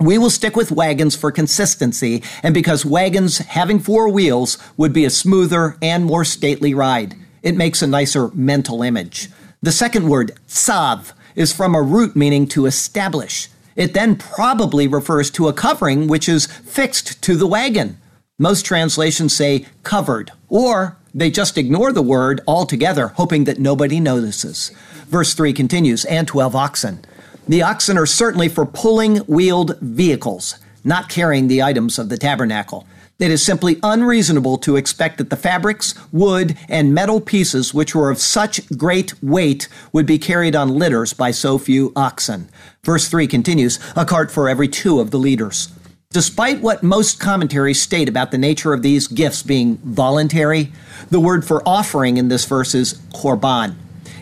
We 0.00 0.16
will 0.16 0.30
stick 0.30 0.56
with 0.56 0.72
wagons 0.72 1.14
for 1.14 1.30
consistency 1.30 2.22
and 2.42 2.54
because 2.54 2.86
wagons 2.86 3.36
having 3.36 3.78
four 3.78 4.08
wheels 4.08 4.56
would 4.78 4.94
be 4.94 5.04
a 5.04 5.10
smoother 5.10 5.76
and 5.82 6.06
more 6.06 6.24
stately 6.24 6.72
ride. 6.72 7.16
It 7.42 7.54
makes 7.54 7.82
a 7.82 7.86
nicer 7.86 8.28
mental 8.28 8.82
image. 8.82 9.28
The 9.60 9.72
second 9.72 10.08
word, 10.08 10.32
tsav, 10.48 11.12
is 11.34 11.52
from 11.52 11.74
a 11.74 11.82
root 11.82 12.16
meaning 12.16 12.46
to 12.48 12.64
establish. 12.64 13.50
It 13.76 13.92
then 13.92 14.16
probably 14.16 14.88
refers 14.88 15.30
to 15.32 15.48
a 15.48 15.52
covering 15.52 16.08
which 16.08 16.30
is 16.30 16.46
fixed 16.46 17.20
to 17.22 17.36
the 17.36 17.46
wagon. 17.46 17.98
Most 18.38 18.64
translations 18.64 19.36
say 19.36 19.66
covered, 19.82 20.30
or 20.48 20.96
they 21.14 21.30
just 21.30 21.58
ignore 21.58 21.92
the 21.92 22.00
word 22.00 22.40
altogether, 22.48 23.08
hoping 23.08 23.44
that 23.44 23.58
nobody 23.58 24.00
notices. 24.00 24.70
Verse 25.08 25.34
3 25.34 25.52
continues, 25.52 26.06
and 26.06 26.26
12 26.26 26.56
oxen. 26.56 27.04
The 27.48 27.62
oxen 27.62 27.98
are 27.98 28.06
certainly 28.06 28.48
for 28.48 28.64
pulling 28.66 29.18
wheeled 29.18 29.78
vehicles, 29.80 30.56
not 30.84 31.08
carrying 31.08 31.48
the 31.48 31.62
items 31.62 31.98
of 31.98 32.08
the 32.08 32.18
tabernacle. 32.18 32.86
It 33.18 33.30
is 33.30 33.44
simply 33.44 33.78
unreasonable 33.82 34.56
to 34.58 34.76
expect 34.76 35.18
that 35.18 35.28
the 35.28 35.36
fabrics, 35.36 35.94
wood, 36.10 36.56
and 36.68 36.94
metal 36.94 37.20
pieces 37.20 37.74
which 37.74 37.94
were 37.94 38.10
of 38.10 38.18
such 38.18 38.66
great 38.78 39.12
weight 39.22 39.68
would 39.92 40.06
be 40.06 40.18
carried 40.18 40.56
on 40.56 40.78
litters 40.78 41.12
by 41.12 41.30
so 41.30 41.58
few 41.58 41.92
oxen. 41.94 42.48
Verse 42.82 43.08
3 43.08 43.26
continues, 43.26 43.78
a 43.94 44.06
cart 44.06 44.30
for 44.30 44.48
every 44.48 44.68
two 44.68 45.00
of 45.00 45.10
the 45.10 45.18
leaders. 45.18 45.68
Despite 46.12 46.62
what 46.62 46.82
most 46.82 47.20
commentaries 47.20 47.80
state 47.80 48.08
about 48.08 48.30
the 48.30 48.38
nature 48.38 48.72
of 48.72 48.82
these 48.82 49.06
gifts 49.06 49.42
being 49.42 49.76
voluntary, 49.84 50.72
the 51.10 51.20
word 51.20 51.44
for 51.44 51.62
offering 51.68 52.16
in 52.16 52.28
this 52.28 52.46
verse 52.46 52.74
is 52.74 52.94
korban. 53.14 53.74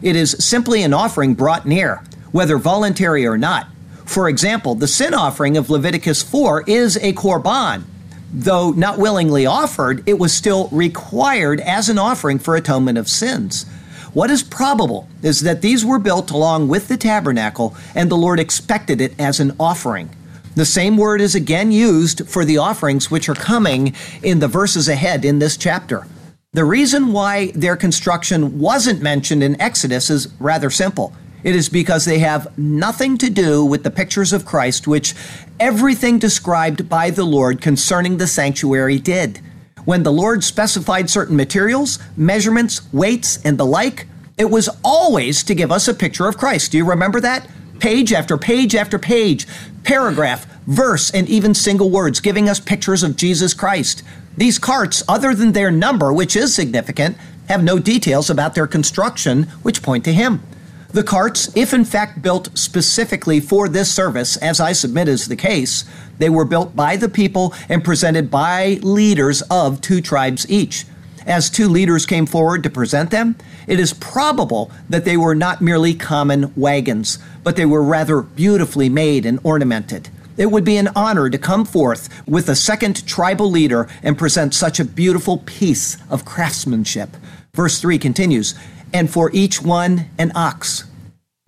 It 0.03 0.17
is 0.17 0.33
simply 0.45 0.83
an 0.83 0.93
offering 0.93 1.35
brought 1.35 1.67
near, 1.67 2.03
whether 2.33 2.59
voluntary 2.59 3.27
or 3.27 3.39
not. 3.39 3.69
For 4.05 4.29
example, 4.29 4.75
the 4.75 4.89
sin 4.89 5.15
offering 5.15 5.57
of 5.57 5.71
Leviticus 5.71 6.23
4 6.23 6.65
is 6.67 6.97
a 6.97 7.13
korban. 7.13 7.85
Though 8.33 8.71
not 8.71 8.99
willingly 8.99 9.47
offered, 9.47 10.03
it 10.07 10.19
was 10.19 10.33
still 10.33 10.69
required 10.73 11.61
as 11.61 11.89
an 11.89 11.99
offering 11.99 12.39
for 12.39 12.57
atonement 12.57 12.99
of 12.99 13.09
sins. 13.09 13.65
What 14.13 14.31
is 14.31 14.43
probable 14.43 15.09
is 15.23 15.41
that 15.41 15.63
these 15.63 15.85
were 15.85 15.99
built 15.99 16.31
along 16.31 16.69
with 16.69 16.89
the 16.89 16.97
tabernacle, 16.97 17.77
and 17.95 18.11
the 18.11 18.17
Lord 18.17 18.41
expected 18.41 19.01
it 19.01 19.19
as 19.19 19.41
an 19.41 19.55
offering. 19.61 20.11
The 20.55 20.65
same 20.65 20.97
word 20.97 21.21
is 21.21 21.35
again 21.35 21.71
used 21.71 22.29
for 22.29 22.45
the 22.45 22.59
offerings 22.59 23.11
which 23.11 23.29
are 23.29 23.35
coming 23.35 23.95
in 24.23 24.41
the 24.41 24.49
verses 24.49 24.89
ahead 24.89 25.25
in 25.25 25.39
this 25.39 25.57
chapter. 25.57 26.07
The 26.53 26.65
reason 26.65 27.13
why 27.13 27.53
their 27.53 27.77
construction 27.77 28.59
wasn't 28.59 29.03
mentioned 29.03 29.43
in 29.43 29.61
Exodus 29.61 30.11
is 30.11 30.29
rather 30.41 30.71
simple. 30.71 31.13
It 31.45 31.55
is 31.55 31.69
because 31.69 32.05
they 32.05 32.19
have 32.19 32.57
nothing 32.59 33.17
to 33.19 33.31
do 33.31 33.65
with 33.65 33.85
the 33.85 33.91
pictures 33.91 34.33
of 34.33 34.45
Christ, 34.45 34.89
which 34.89 35.15
everything 35.61 36.19
described 36.19 36.89
by 36.89 37.11
the 37.11 37.25
Lord 37.25 37.61
concerning 37.61 38.17
the 38.17 38.27
sanctuary 38.27 38.99
did. 38.99 39.41
When 39.85 40.03
the 40.03 40.13
Lord 40.13 40.43
specified 40.43 41.09
certain 41.09 41.37
materials, 41.37 41.99
measurements, 42.17 42.93
weights, 42.93 43.39
and 43.45 43.57
the 43.57 43.65
like, 43.65 44.07
it 44.37 44.51
was 44.51 44.69
always 44.85 45.43
to 45.45 45.55
give 45.55 45.73
us 45.73 45.89
a 45.89 45.95
picture 45.95 46.29
of 46.29 46.37
Christ. 46.37 46.73
Do 46.73 46.79
you 46.79 46.85
remember 46.85 47.21
that? 47.21 47.49
Page 47.79 48.13
after 48.13 48.37
page 48.37 48.75
after 48.75 48.99
page, 48.99 49.47
paragraph, 49.85 50.47
verse, 50.67 51.11
and 51.13 51.29
even 51.29 51.55
single 51.55 51.91
words, 51.91 52.21
giving 52.21 52.49
us 52.49 52.59
pictures 52.59 53.05
of 53.05 53.17
Jesus 53.17 53.55
Christ. 53.55 54.03
These 54.37 54.59
carts, 54.59 55.03
other 55.09 55.35
than 55.35 55.53
their 55.53 55.71
number, 55.71 56.13
which 56.13 56.37
is 56.37 56.55
significant, 56.55 57.17
have 57.49 57.63
no 57.63 57.79
details 57.79 58.29
about 58.29 58.55
their 58.55 58.67
construction, 58.67 59.45
which 59.63 59.83
point 59.83 60.05
to 60.05 60.13
Him. 60.13 60.43
The 60.91 61.03
carts, 61.03 61.55
if 61.55 61.75
in 61.75 61.85
fact 61.85 62.23
built 62.23 62.57
specifically 62.57 63.41
for 63.41 63.69
this 63.69 63.91
service, 63.91 64.39
as 64.39 64.59
I 64.59 64.73
submit 64.73 65.07
is 65.07 65.29
the 65.29 65.37
case, 65.37 65.85
they 66.17 66.31
were 66.31 66.47
built 66.47 66.75
by 66.75 66.97
the 66.97 67.11
people 67.11 67.53
and 67.69 67.85
presented 67.85 68.31
by 68.31 68.79
leaders 68.83 69.43
of 69.51 69.83
two 69.83 70.01
tribes 70.01 70.49
each. 70.51 70.87
As 71.27 71.51
two 71.51 71.69
leaders 71.69 72.07
came 72.07 72.25
forward 72.25 72.63
to 72.63 72.71
present 72.71 73.11
them, 73.11 73.37
it 73.67 73.79
is 73.79 73.93
probable 73.93 74.71
that 74.89 75.05
they 75.05 75.19
were 75.19 75.35
not 75.35 75.61
merely 75.61 75.93
common 75.93 76.55
wagons, 76.57 77.19
but 77.45 77.57
they 77.57 77.67
were 77.67 77.83
rather 77.83 78.23
beautifully 78.23 78.89
made 78.89 79.27
and 79.27 79.41
ornamented. 79.45 80.09
It 80.39 80.51
would 80.51 80.65
be 80.65 80.79
an 80.79 80.89
honor 80.97 81.29
to 81.29 81.37
come 81.37 81.67
forth 81.67 82.09
with 82.27 82.49
a 82.49 82.57
second 82.57 83.07
tribal 83.07 83.51
leader 83.51 83.89
and 84.03 84.17
present 84.17 84.55
such 84.55 84.81
a 84.81 84.87
beautiful 84.87 85.39
piece 85.39 85.99
of 86.09 86.25
craftsmanship. 86.25 87.11
Verse 87.53 87.81
3 87.81 87.99
continues, 87.99 88.55
and 88.93 89.11
for 89.11 89.31
each 89.33 89.63
one 89.63 90.07
an 90.19 90.33
ox. 90.35 90.85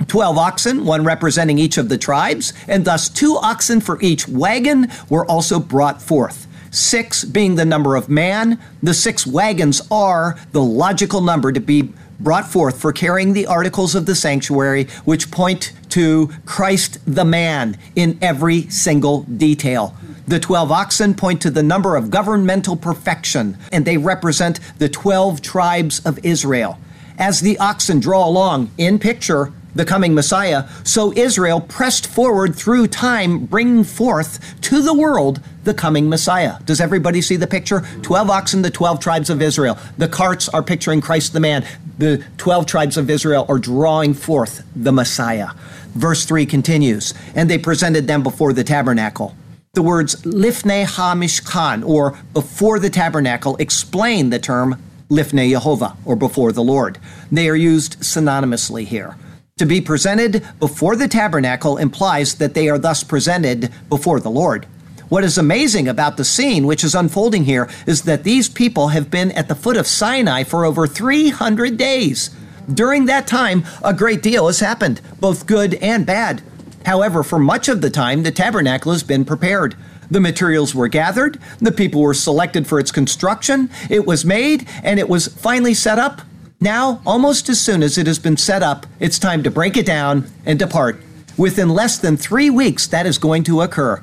Twelve 0.06 0.38
oxen, 0.38 0.84
one 0.84 1.04
representing 1.04 1.58
each 1.58 1.78
of 1.78 1.88
the 1.88 1.98
tribes, 1.98 2.52
and 2.66 2.84
thus 2.84 3.08
two 3.08 3.36
oxen 3.36 3.80
for 3.80 4.00
each 4.00 4.26
wagon 4.26 4.88
were 5.08 5.26
also 5.26 5.60
brought 5.60 6.00
forth. 6.00 6.46
Six 6.70 7.24
being 7.24 7.56
the 7.56 7.64
number 7.64 7.96
of 7.96 8.08
man, 8.08 8.58
the 8.82 8.94
six 8.94 9.26
wagons 9.26 9.82
are 9.90 10.38
the 10.52 10.62
logical 10.62 11.20
number 11.20 11.52
to 11.52 11.60
be 11.60 11.92
brought 12.20 12.46
forth 12.46 12.80
for 12.80 12.92
carrying 12.92 13.32
the 13.32 13.46
articles 13.46 13.94
of 13.94 14.06
the 14.06 14.14
sanctuary, 14.14 14.84
which 15.04 15.30
point 15.30 15.72
to 15.88 16.30
Christ 16.44 16.98
the 17.06 17.24
man 17.24 17.76
in 17.96 18.18
every 18.22 18.68
single 18.68 19.22
detail. 19.22 19.96
The 20.28 20.38
12 20.38 20.70
oxen 20.70 21.14
point 21.14 21.42
to 21.42 21.50
the 21.50 21.62
number 21.62 21.96
of 21.96 22.10
governmental 22.10 22.76
perfection, 22.76 23.58
and 23.72 23.84
they 23.84 23.96
represent 23.96 24.60
the 24.78 24.88
12 24.88 25.42
tribes 25.42 26.04
of 26.06 26.24
Israel. 26.24 26.78
As 27.20 27.42
the 27.42 27.58
oxen 27.58 28.00
draw 28.00 28.26
along 28.26 28.70
in 28.78 28.98
picture, 28.98 29.52
the 29.74 29.84
coming 29.84 30.14
Messiah, 30.14 30.66
so 30.84 31.12
Israel 31.12 31.60
pressed 31.60 32.06
forward 32.06 32.56
through 32.56 32.86
time, 32.86 33.44
bringing 33.44 33.84
forth 33.84 34.58
to 34.62 34.80
the 34.80 34.94
world 34.94 35.42
the 35.64 35.74
coming 35.74 36.08
Messiah. 36.08 36.58
Does 36.64 36.80
everybody 36.80 37.20
see 37.20 37.36
the 37.36 37.46
picture? 37.46 37.82
12 38.00 38.30
oxen, 38.30 38.62
the 38.62 38.70
12 38.70 39.00
tribes 39.00 39.28
of 39.28 39.42
Israel. 39.42 39.78
The 39.98 40.08
carts 40.08 40.48
are 40.48 40.62
picturing 40.62 41.02
Christ 41.02 41.34
the 41.34 41.40
man. 41.40 41.66
The 41.98 42.24
12 42.38 42.64
tribes 42.64 42.96
of 42.96 43.10
Israel 43.10 43.44
are 43.50 43.58
drawing 43.58 44.14
forth 44.14 44.64
the 44.74 44.90
Messiah. 44.90 45.50
Verse 45.94 46.24
3 46.24 46.46
continues, 46.46 47.12
and 47.34 47.50
they 47.50 47.58
presented 47.58 48.06
them 48.06 48.22
before 48.22 48.54
the 48.54 48.64
tabernacle. 48.64 49.36
The 49.74 49.82
words 49.82 50.22
lifnei 50.22 50.86
ha-mishkan, 50.86 51.86
or 51.86 52.18
before 52.32 52.78
the 52.78 52.90
tabernacle, 52.90 53.56
explain 53.58 54.30
the 54.30 54.38
term 54.38 54.82
lifnei 55.10 55.52
Yehovah, 55.52 55.96
or 56.04 56.16
before 56.16 56.52
the 56.52 56.62
Lord. 56.62 56.98
They 57.30 57.48
are 57.48 57.56
used 57.56 58.00
synonymously 58.00 58.86
here. 58.86 59.16
To 59.58 59.66
be 59.66 59.80
presented 59.80 60.46
before 60.58 60.96
the 60.96 61.08
tabernacle 61.08 61.76
implies 61.76 62.36
that 62.36 62.54
they 62.54 62.68
are 62.70 62.78
thus 62.78 63.04
presented 63.04 63.70
before 63.90 64.20
the 64.20 64.30
Lord. 64.30 64.66
What 65.10 65.24
is 65.24 65.36
amazing 65.36 65.88
about 65.88 66.16
the 66.16 66.24
scene 66.24 66.66
which 66.66 66.84
is 66.84 66.94
unfolding 66.94 67.44
here 67.44 67.68
is 67.84 68.02
that 68.02 68.22
these 68.22 68.48
people 68.48 68.88
have 68.88 69.10
been 69.10 69.32
at 69.32 69.48
the 69.48 69.54
foot 69.54 69.76
of 69.76 69.86
Sinai 69.88 70.44
for 70.44 70.64
over 70.64 70.86
300 70.86 71.76
days. 71.76 72.30
During 72.72 73.06
that 73.06 73.26
time, 73.26 73.64
a 73.82 73.92
great 73.92 74.22
deal 74.22 74.46
has 74.46 74.60
happened, 74.60 75.00
both 75.18 75.46
good 75.46 75.74
and 75.74 76.06
bad. 76.06 76.42
However, 76.86 77.22
for 77.22 77.38
much 77.38 77.68
of 77.68 77.80
the 77.80 77.90
time, 77.90 78.22
the 78.22 78.30
tabernacle 78.30 78.92
has 78.92 79.02
been 79.02 79.24
prepared. 79.24 79.74
The 80.10 80.20
materials 80.20 80.74
were 80.74 80.88
gathered, 80.88 81.38
the 81.58 81.72
people 81.72 82.00
were 82.00 82.14
selected 82.14 82.66
for 82.66 82.78
its 82.78 82.90
construction, 82.90 83.70
it 83.88 84.06
was 84.06 84.24
made, 84.24 84.68
and 84.82 84.98
it 84.98 85.08
was 85.08 85.28
finally 85.28 85.74
set 85.74 85.98
up 85.98 86.22
now, 86.62 87.00
almost 87.06 87.48
as 87.48 87.58
soon 87.58 87.82
as 87.82 87.96
it 87.96 88.06
has 88.06 88.18
been 88.18 88.36
set 88.36 88.62
up, 88.62 88.84
it's 88.98 89.18
time 89.18 89.42
to 89.44 89.50
break 89.50 89.78
it 89.78 89.86
down 89.86 90.30
and 90.44 90.58
depart. 90.58 91.00
Within 91.38 91.70
less 91.70 91.98
than 91.98 92.18
three 92.18 92.50
weeks, 92.50 92.86
that 92.88 93.06
is 93.06 93.16
going 93.16 93.44
to 93.44 93.62
occur. 93.62 94.02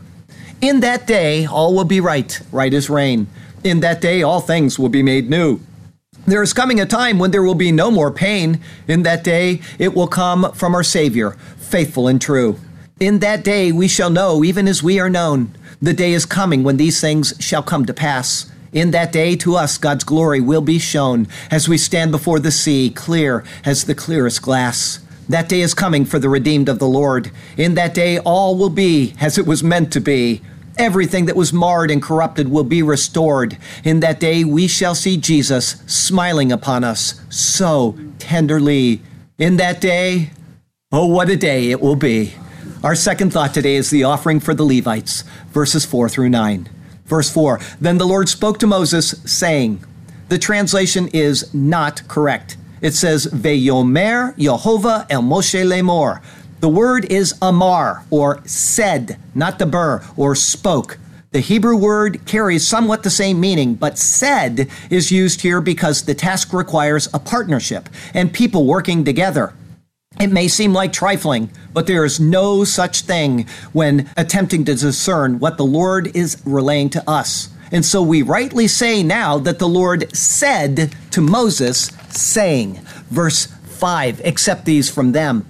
In 0.59 0.79
that 0.79 1.05
day, 1.05 1.45
all 1.45 1.75
will 1.75 1.83
be 1.83 1.99
right, 1.99 2.41
right 2.51 2.73
as 2.73 2.89
rain. 2.89 3.27
In 3.63 3.81
that 3.81 4.01
day, 4.01 4.23
all 4.23 4.41
things 4.41 4.79
will 4.79 4.89
be 4.89 5.03
made 5.03 5.29
new. 5.29 5.59
There 6.25 6.41
is 6.41 6.51
coming 6.51 6.79
a 6.79 6.87
time 6.87 7.19
when 7.19 7.29
there 7.29 7.43
will 7.43 7.53
be 7.53 7.71
no 7.71 7.91
more 7.91 8.11
pain. 8.11 8.59
In 8.87 9.03
that 9.03 9.23
day, 9.23 9.61
it 9.77 9.93
will 9.93 10.07
come 10.07 10.51
from 10.53 10.73
our 10.73 10.83
Savior, 10.83 11.31
faithful 11.57 12.07
and 12.07 12.19
true. 12.19 12.59
In 12.99 13.19
that 13.19 13.43
day, 13.43 13.71
we 13.71 13.87
shall 13.87 14.09
know, 14.09 14.43
even 14.43 14.67
as 14.67 14.81
we 14.81 14.99
are 14.99 15.11
known. 15.11 15.55
The 15.79 15.93
day 15.93 16.13
is 16.13 16.25
coming 16.25 16.63
when 16.63 16.77
these 16.77 16.99
things 16.99 17.35
shall 17.39 17.61
come 17.61 17.85
to 17.85 17.93
pass. 17.93 18.51
In 18.73 18.91
that 18.91 19.11
day, 19.11 19.35
to 19.37 19.55
us, 19.55 19.77
God's 19.77 20.03
glory 20.03 20.41
will 20.41 20.61
be 20.61 20.79
shown 20.79 21.27
as 21.51 21.69
we 21.69 21.77
stand 21.77 22.11
before 22.11 22.39
the 22.39 22.51
sea, 22.51 22.89
clear 22.89 23.43
as 23.63 23.85
the 23.85 23.93
clearest 23.93 24.41
glass. 24.41 24.99
That 25.29 25.49
day 25.49 25.61
is 25.61 25.75
coming 25.75 26.03
for 26.03 26.17
the 26.17 26.29
redeemed 26.29 26.67
of 26.67 26.79
the 26.79 26.87
Lord. 26.87 27.31
In 27.57 27.75
that 27.75 27.93
day, 27.93 28.17
all 28.17 28.57
will 28.57 28.71
be 28.71 29.13
as 29.19 29.37
it 29.37 29.45
was 29.45 29.63
meant 29.63 29.93
to 29.93 29.99
be. 29.99 30.41
Everything 30.79 31.25
that 31.25 31.35
was 31.35 31.53
marred 31.53 31.91
and 31.91 32.01
corrupted 32.01 32.49
will 32.49 32.63
be 32.63 32.81
restored. 32.81 33.57
In 33.83 33.99
that 33.99 34.19
day, 34.19 34.43
we 34.43 34.67
shall 34.67 34.95
see 34.95 35.17
Jesus 35.17 35.81
smiling 35.85 36.51
upon 36.51 36.83
us 36.83 37.21
so 37.29 37.95
tenderly. 38.17 39.01
In 39.37 39.57
that 39.57 39.79
day, 39.79 40.31
oh, 40.91 41.05
what 41.05 41.29
a 41.29 41.37
day 41.37 41.69
it 41.69 41.81
will 41.81 41.95
be. 41.95 42.33
Our 42.83 42.93
second 42.93 43.33
thought 43.33 43.55
today 43.55 43.75
is 43.75 43.89
the 43.89 44.03
offering 44.03 44.39
for 44.39 44.53
the 44.53 44.63
Levites, 44.63 45.23
verses 45.51 45.83
4 45.83 46.09
through 46.09 46.29
9. 46.29 46.69
Verse 47.05 47.27
4 47.31 47.59
Then 47.81 47.97
the 47.97 48.05
Lord 48.05 48.29
spoke 48.29 48.59
to 48.59 48.67
Moses, 48.67 49.09
saying, 49.25 49.83
The 50.29 50.37
translation 50.37 51.07
is 51.07 51.51
not 51.55 52.07
correct. 52.07 52.55
It 52.79 52.93
says, 52.93 53.25
Veyomer 53.25 54.35
Yehovah 54.35 55.07
El 55.09 55.23
Moshe 55.23 55.65
Lemor. 55.65 56.21
The 56.59 56.69
word 56.69 57.05
is 57.05 57.33
amar, 57.41 58.03
or 58.11 58.41
said, 58.45 59.19
not 59.33 59.57
dabar, 59.57 60.03
or 60.15 60.35
spoke. 60.35 60.99
The 61.31 61.39
Hebrew 61.39 61.75
word 61.75 62.25
carries 62.25 62.67
somewhat 62.67 63.01
the 63.01 63.09
same 63.09 63.39
meaning, 63.39 63.73
but 63.73 63.97
said 63.97 64.69
is 64.91 65.11
used 65.11 65.41
here 65.41 65.61
because 65.61 66.03
the 66.03 66.15
task 66.15 66.53
requires 66.53 67.07
a 67.11 67.19
partnership 67.19 67.89
and 68.13 68.31
people 68.31 68.65
working 68.65 69.03
together. 69.03 69.53
It 70.19 70.31
may 70.31 70.47
seem 70.47 70.73
like 70.73 70.91
trifling, 70.91 71.51
but 71.73 71.85
there 71.85 72.03
is 72.03 72.19
no 72.19 72.63
such 72.63 73.01
thing 73.01 73.47
when 73.71 74.09
attempting 74.17 74.65
to 74.65 74.73
discern 74.73 75.39
what 75.39 75.57
the 75.57 75.65
Lord 75.65 76.15
is 76.15 76.41
relaying 76.43 76.89
to 76.91 77.09
us. 77.09 77.49
And 77.71 77.85
so 77.85 78.01
we 78.01 78.21
rightly 78.23 78.67
say 78.67 79.03
now 79.03 79.37
that 79.39 79.59
the 79.59 79.67
Lord 79.67 80.15
said 80.15 80.95
to 81.11 81.21
Moses, 81.21 81.91
saying, 82.09 82.79
verse 83.09 83.45
5, 83.45 84.25
accept 84.25 84.65
these 84.65 84.89
from 84.89 85.11
them. 85.11 85.45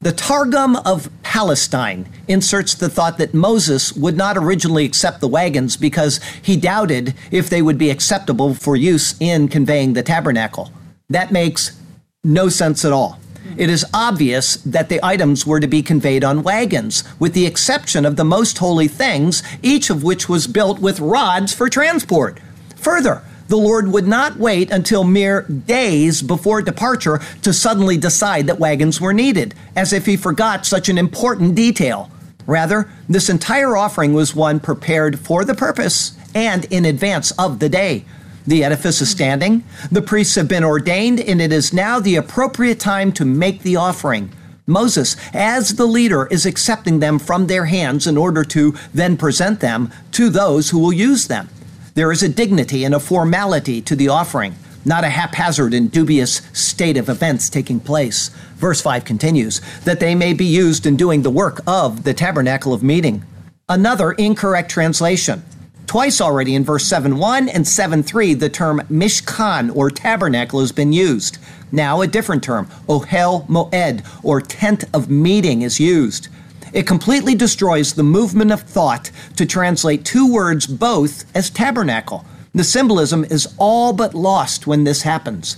The 0.00 0.12
Targum 0.12 0.76
of 0.76 1.10
Palestine 1.22 2.08
inserts 2.26 2.74
the 2.74 2.88
thought 2.88 3.18
that 3.18 3.34
Moses 3.34 3.92
would 3.92 4.16
not 4.16 4.36
originally 4.36 4.84
accept 4.84 5.20
the 5.20 5.28
wagons 5.28 5.76
because 5.76 6.20
he 6.42 6.56
doubted 6.56 7.14
if 7.30 7.50
they 7.50 7.62
would 7.62 7.78
be 7.78 7.90
acceptable 7.90 8.54
for 8.54 8.76
use 8.76 9.14
in 9.20 9.48
conveying 9.48 9.92
the 9.92 10.02
tabernacle. 10.02 10.72
That 11.08 11.32
makes 11.32 11.80
no 12.24 12.48
sense 12.48 12.84
at 12.84 12.92
all. 12.92 13.18
It 13.56 13.70
is 13.70 13.84
obvious 13.94 14.56
that 14.58 14.88
the 14.88 15.04
items 15.04 15.46
were 15.46 15.60
to 15.60 15.66
be 15.66 15.82
conveyed 15.82 16.24
on 16.24 16.42
wagons, 16.42 17.04
with 17.18 17.32
the 17.32 17.46
exception 17.46 18.04
of 18.04 18.16
the 18.16 18.24
most 18.24 18.58
holy 18.58 18.88
things, 18.88 19.42
each 19.62 19.90
of 19.90 20.02
which 20.02 20.28
was 20.28 20.46
built 20.46 20.80
with 20.80 21.00
rods 21.00 21.54
for 21.54 21.68
transport. 21.68 22.40
Further, 22.76 23.22
the 23.48 23.56
Lord 23.56 23.88
would 23.88 24.06
not 24.06 24.36
wait 24.36 24.70
until 24.70 25.04
mere 25.04 25.42
days 25.42 26.20
before 26.20 26.60
departure 26.60 27.20
to 27.42 27.52
suddenly 27.52 27.96
decide 27.96 28.46
that 28.46 28.58
wagons 28.58 29.00
were 29.00 29.14
needed, 29.14 29.54
as 29.74 29.92
if 29.92 30.04
he 30.04 30.16
forgot 30.16 30.66
such 30.66 30.88
an 30.88 30.98
important 30.98 31.54
detail. 31.54 32.10
Rather, 32.46 32.90
this 33.08 33.28
entire 33.28 33.76
offering 33.76 34.12
was 34.12 34.34
one 34.34 34.60
prepared 34.60 35.18
for 35.18 35.44
the 35.44 35.54
purpose 35.54 36.16
and 36.34 36.66
in 36.66 36.84
advance 36.84 37.30
of 37.32 37.58
the 37.58 37.68
day. 37.68 38.04
The 38.48 38.64
edifice 38.64 39.02
is 39.02 39.10
hmm. 39.10 39.16
standing, 39.16 39.64
the 39.92 40.00
priests 40.00 40.34
have 40.36 40.48
been 40.48 40.64
ordained, 40.64 41.20
and 41.20 41.38
it 41.38 41.52
is 41.52 41.74
now 41.74 42.00
the 42.00 42.16
appropriate 42.16 42.80
time 42.80 43.12
to 43.12 43.26
make 43.26 43.60
the 43.60 43.76
offering. 43.76 44.32
Moses, 44.66 45.16
as 45.34 45.74
the 45.74 45.84
leader, 45.84 46.26
is 46.28 46.46
accepting 46.46 47.00
them 47.00 47.18
from 47.18 47.46
their 47.46 47.66
hands 47.66 48.06
in 48.06 48.16
order 48.16 48.44
to 48.44 48.74
then 48.94 49.18
present 49.18 49.60
them 49.60 49.92
to 50.12 50.30
those 50.30 50.70
who 50.70 50.78
will 50.78 50.94
use 50.94 51.28
them. 51.28 51.50
There 51.92 52.10
is 52.10 52.22
a 52.22 52.28
dignity 52.28 52.84
and 52.84 52.94
a 52.94 53.00
formality 53.00 53.82
to 53.82 53.94
the 53.94 54.08
offering, 54.08 54.54
not 54.82 55.04
a 55.04 55.10
haphazard 55.10 55.74
and 55.74 55.90
dubious 55.90 56.40
state 56.54 56.96
of 56.96 57.10
events 57.10 57.50
taking 57.50 57.80
place. 57.80 58.30
Verse 58.56 58.80
5 58.80 59.04
continues, 59.04 59.60
that 59.84 60.00
they 60.00 60.14
may 60.14 60.32
be 60.32 60.46
used 60.46 60.86
in 60.86 60.96
doing 60.96 61.20
the 61.20 61.30
work 61.30 61.60
of 61.66 62.04
the 62.04 62.14
tabernacle 62.14 62.72
of 62.72 62.82
meeting. 62.82 63.24
Another 63.68 64.12
incorrect 64.12 64.70
translation. 64.70 65.42
Twice 65.88 66.20
already 66.20 66.54
in 66.54 66.64
verse 66.64 66.84
7 66.84 67.16
1 67.16 67.48
and 67.48 67.66
7 67.66 68.02
3, 68.02 68.34
the 68.34 68.50
term 68.50 68.82
mishkan 68.90 69.74
or 69.74 69.90
tabernacle 69.90 70.60
has 70.60 70.70
been 70.70 70.92
used. 70.92 71.38
Now 71.72 72.02
a 72.02 72.06
different 72.06 72.42
term, 72.42 72.66
ohel 72.90 73.46
moed 73.48 74.06
or 74.22 74.42
tent 74.42 74.84
of 74.92 75.08
meeting 75.08 75.62
is 75.62 75.80
used. 75.80 76.28
It 76.74 76.86
completely 76.86 77.34
destroys 77.34 77.94
the 77.94 78.02
movement 78.02 78.52
of 78.52 78.60
thought 78.60 79.10
to 79.36 79.46
translate 79.46 80.04
two 80.04 80.30
words 80.30 80.66
both 80.66 81.24
as 81.34 81.48
tabernacle. 81.48 82.26
The 82.54 82.64
symbolism 82.64 83.24
is 83.24 83.54
all 83.56 83.94
but 83.94 84.14
lost 84.14 84.66
when 84.66 84.84
this 84.84 85.00
happens. 85.00 85.56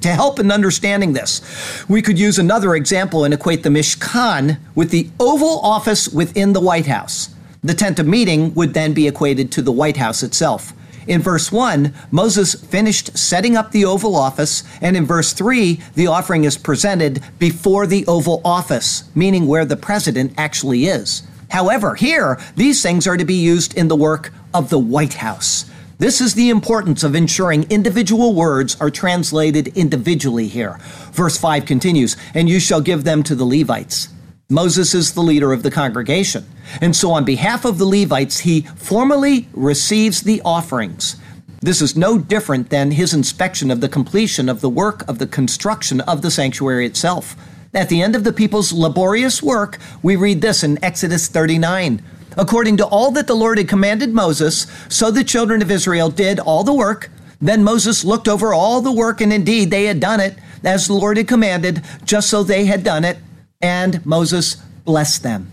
To 0.00 0.08
help 0.08 0.38
in 0.38 0.50
understanding 0.50 1.12
this, 1.12 1.84
we 1.86 2.00
could 2.00 2.18
use 2.18 2.38
another 2.38 2.74
example 2.74 3.24
and 3.24 3.34
equate 3.34 3.62
the 3.62 3.68
Mishkan 3.68 4.58
with 4.74 4.90
the 4.90 5.10
Oval 5.20 5.60
Office 5.60 6.08
within 6.08 6.54
the 6.54 6.60
White 6.60 6.86
House. 6.86 7.28
The 7.62 7.74
tent 7.74 7.98
of 7.98 8.06
meeting 8.06 8.54
would 8.54 8.72
then 8.72 8.94
be 8.94 9.06
equated 9.06 9.52
to 9.52 9.62
the 9.62 9.72
White 9.72 9.98
House 9.98 10.22
itself. 10.22 10.72
In 11.06 11.20
verse 11.20 11.52
1, 11.52 11.92
Moses 12.10 12.54
finished 12.54 13.18
setting 13.18 13.54
up 13.56 13.70
the 13.70 13.84
Oval 13.84 14.16
Office, 14.16 14.62
and 14.80 14.96
in 14.96 15.04
verse 15.04 15.34
3, 15.34 15.78
the 15.94 16.06
offering 16.06 16.44
is 16.44 16.56
presented 16.56 17.22
before 17.38 17.86
the 17.86 18.06
Oval 18.06 18.40
Office, 18.46 19.04
meaning 19.14 19.46
where 19.46 19.66
the 19.66 19.76
president 19.76 20.32
actually 20.38 20.86
is. 20.86 21.22
However, 21.50 21.96
here, 21.96 22.38
these 22.56 22.80
things 22.80 23.06
are 23.06 23.16
to 23.18 23.24
be 23.26 23.34
used 23.34 23.76
in 23.76 23.88
the 23.88 23.96
work 23.96 24.32
of 24.54 24.70
the 24.70 24.78
White 24.78 25.14
House. 25.14 25.70
This 25.98 26.22
is 26.22 26.34
the 26.34 26.48
importance 26.48 27.02
of 27.02 27.14
ensuring 27.14 27.66
individual 27.68 28.34
words 28.34 28.74
are 28.80 28.90
translated 28.90 29.68
individually 29.76 30.48
here. 30.48 30.78
Verse 31.12 31.36
5 31.36 31.66
continues, 31.66 32.16
And 32.32 32.48
you 32.48 32.58
shall 32.58 32.80
give 32.80 33.04
them 33.04 33.22
to 33.24 33.34
the 33.34 33.44
Levites. 33.44 34.08
Moses 34.48 34.94
is 34.94 35.12
the 35.12 35.20
leader 35.20 35.52
of 35.52 35.62
the 35.62 35.70
congregation. 35.70 36.44
And 36.80 36.94
so, 36.94 37.10
on 37.12 37.24
behalf 37.24 37.64
of 37.64 37.78
the 37.78 37.84
Levites, 37.84 38.40
he 38.40 38.62
formally 38.76 39.48
receives 39.52 40.22
the 40.22 40.42
offerings. 40.44 41.16
This 41.60 41.82
is 41.82 41.96
no 41.96 42.18
different 42.18 42.70
than 42.70 42.92
his 42.92 43.12
inspection 43.12 43.70
of 43.70 43.80
the 43.80 43.88
completion 43.88 44.48
of 44.48 44.60
the 44.60 44.70
work 44.70 45.06
of 45.08 45.18
the 45.18 45.26
construction 45.26 46.00
of 46.02 46.22
the 46.22 46.30
sanctuary 46.30 46.86
itself. 46.86 47.36
At 47.74 47.88
the 47.88 48.02
end 48.02 48.16
of 48.16 48.24
the 48.24 48.32
people's 48.32 48.72
laborious 48.72 49.42
work, 49.42 49.78
we 50.02 50.16
read 50.16 50.40
this 50.40 50.64
in 50.64 50.82
Exodus 50.82 51.28
39. 51.28 52.02
According 52.36 52.78
to 52.78 52.86
all 52.86 53.10
that 53.12 53.26
the 53.26 53.34
Lord 53.34 53.58
had 53.58 53.68
commanded 53.68 54.14
Moses, 54.14 54.66
so 54.88 55.10
the 55.10 55.24
children 55.24 55.62
of 55.62 55.70
Israel 55.70 56.10
did 56.10 56.38
all 56.38 56.64
the 56.64 56.72
work. 56.72 57.10
Then 57.40 57.64
Moses 57.64 58.04
looked 58.04 58.28
over 58.28 58.54
all 58.54 58.80
the 58.80 58.92
work, 58.92 59.20
and 59.20 59.32
indeed 59.32 59.70
they 59.70 59.84
had 59.84 60.00
done 60.00 60.20
it 60.20 60.36
as 60.64 60.86
the 60.86 60.94
Lord 60.94 61.16
had 61.16 61.28
commanded, 61.28 61.82
just 62.04 62.30
so 62.30 62.42
they 62.42 62.64
had 62.66 62.84
done 62.84 63.04
it 63.04 63.18
and 63.60 64.04
Moses 64.06 64.56
blessed 64.84 65.22
them. 65.22 65.50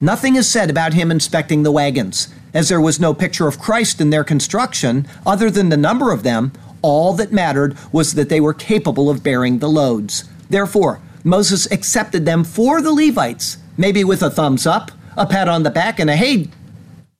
Nothing 0.00 0.34
is 0.34 0.48
said 0.48 0.70
about 0.70 0.94
him 0.94 1.12
inspecting 1.12 1.62
the 1.62 1.70
wagons, 1.70 2.28
as 2.52 2.68
there 2.68 2.80
was 2.80 2.98
no 2.98 3.14
picture 3.14 3.46
of 3.46 3.60
Christ 3.60 4.00
in 4.00 4.10
their 4.10 4.24
construction, 4.24 5.06
other 5.24 5.52
than 5.52 5.68
the 5.68 5.76
number 5.76 6.10
of 6.10 6.24
them. 6.24 6.52
All 6.82 7.12
that 7.14 7.32
mattered 7.32 7.76
was 7.92 8.14
that 8.14 8.28
they 8.28 8.40
were 8.40 8.54
capable 8.54 9.08
of 9.08 9.22
bearing 9.22 9.60
the 9.60 9.68
loads. 9.68 10.24
Therefore, 10.50 11.00
Moses 11.22 11.70
accepted 11.70 12.26
them 12.26 12.42
for 12.42 12.82
the 12.82 12.92
Levites, 12.92 13.58
maybe 13.76 14.02
with 14.02 14.20
a 14.22 14.30
thumbs 14.30 14.66
up, 14.66 14.90
a 15.16 15.26
pat 15.26 15.48
on 15.48 15.62
the 15.62 15.70
back, 15.70 16.00
and 16.00 16.10
a 16.10 16.16
hey, 16.16 16.48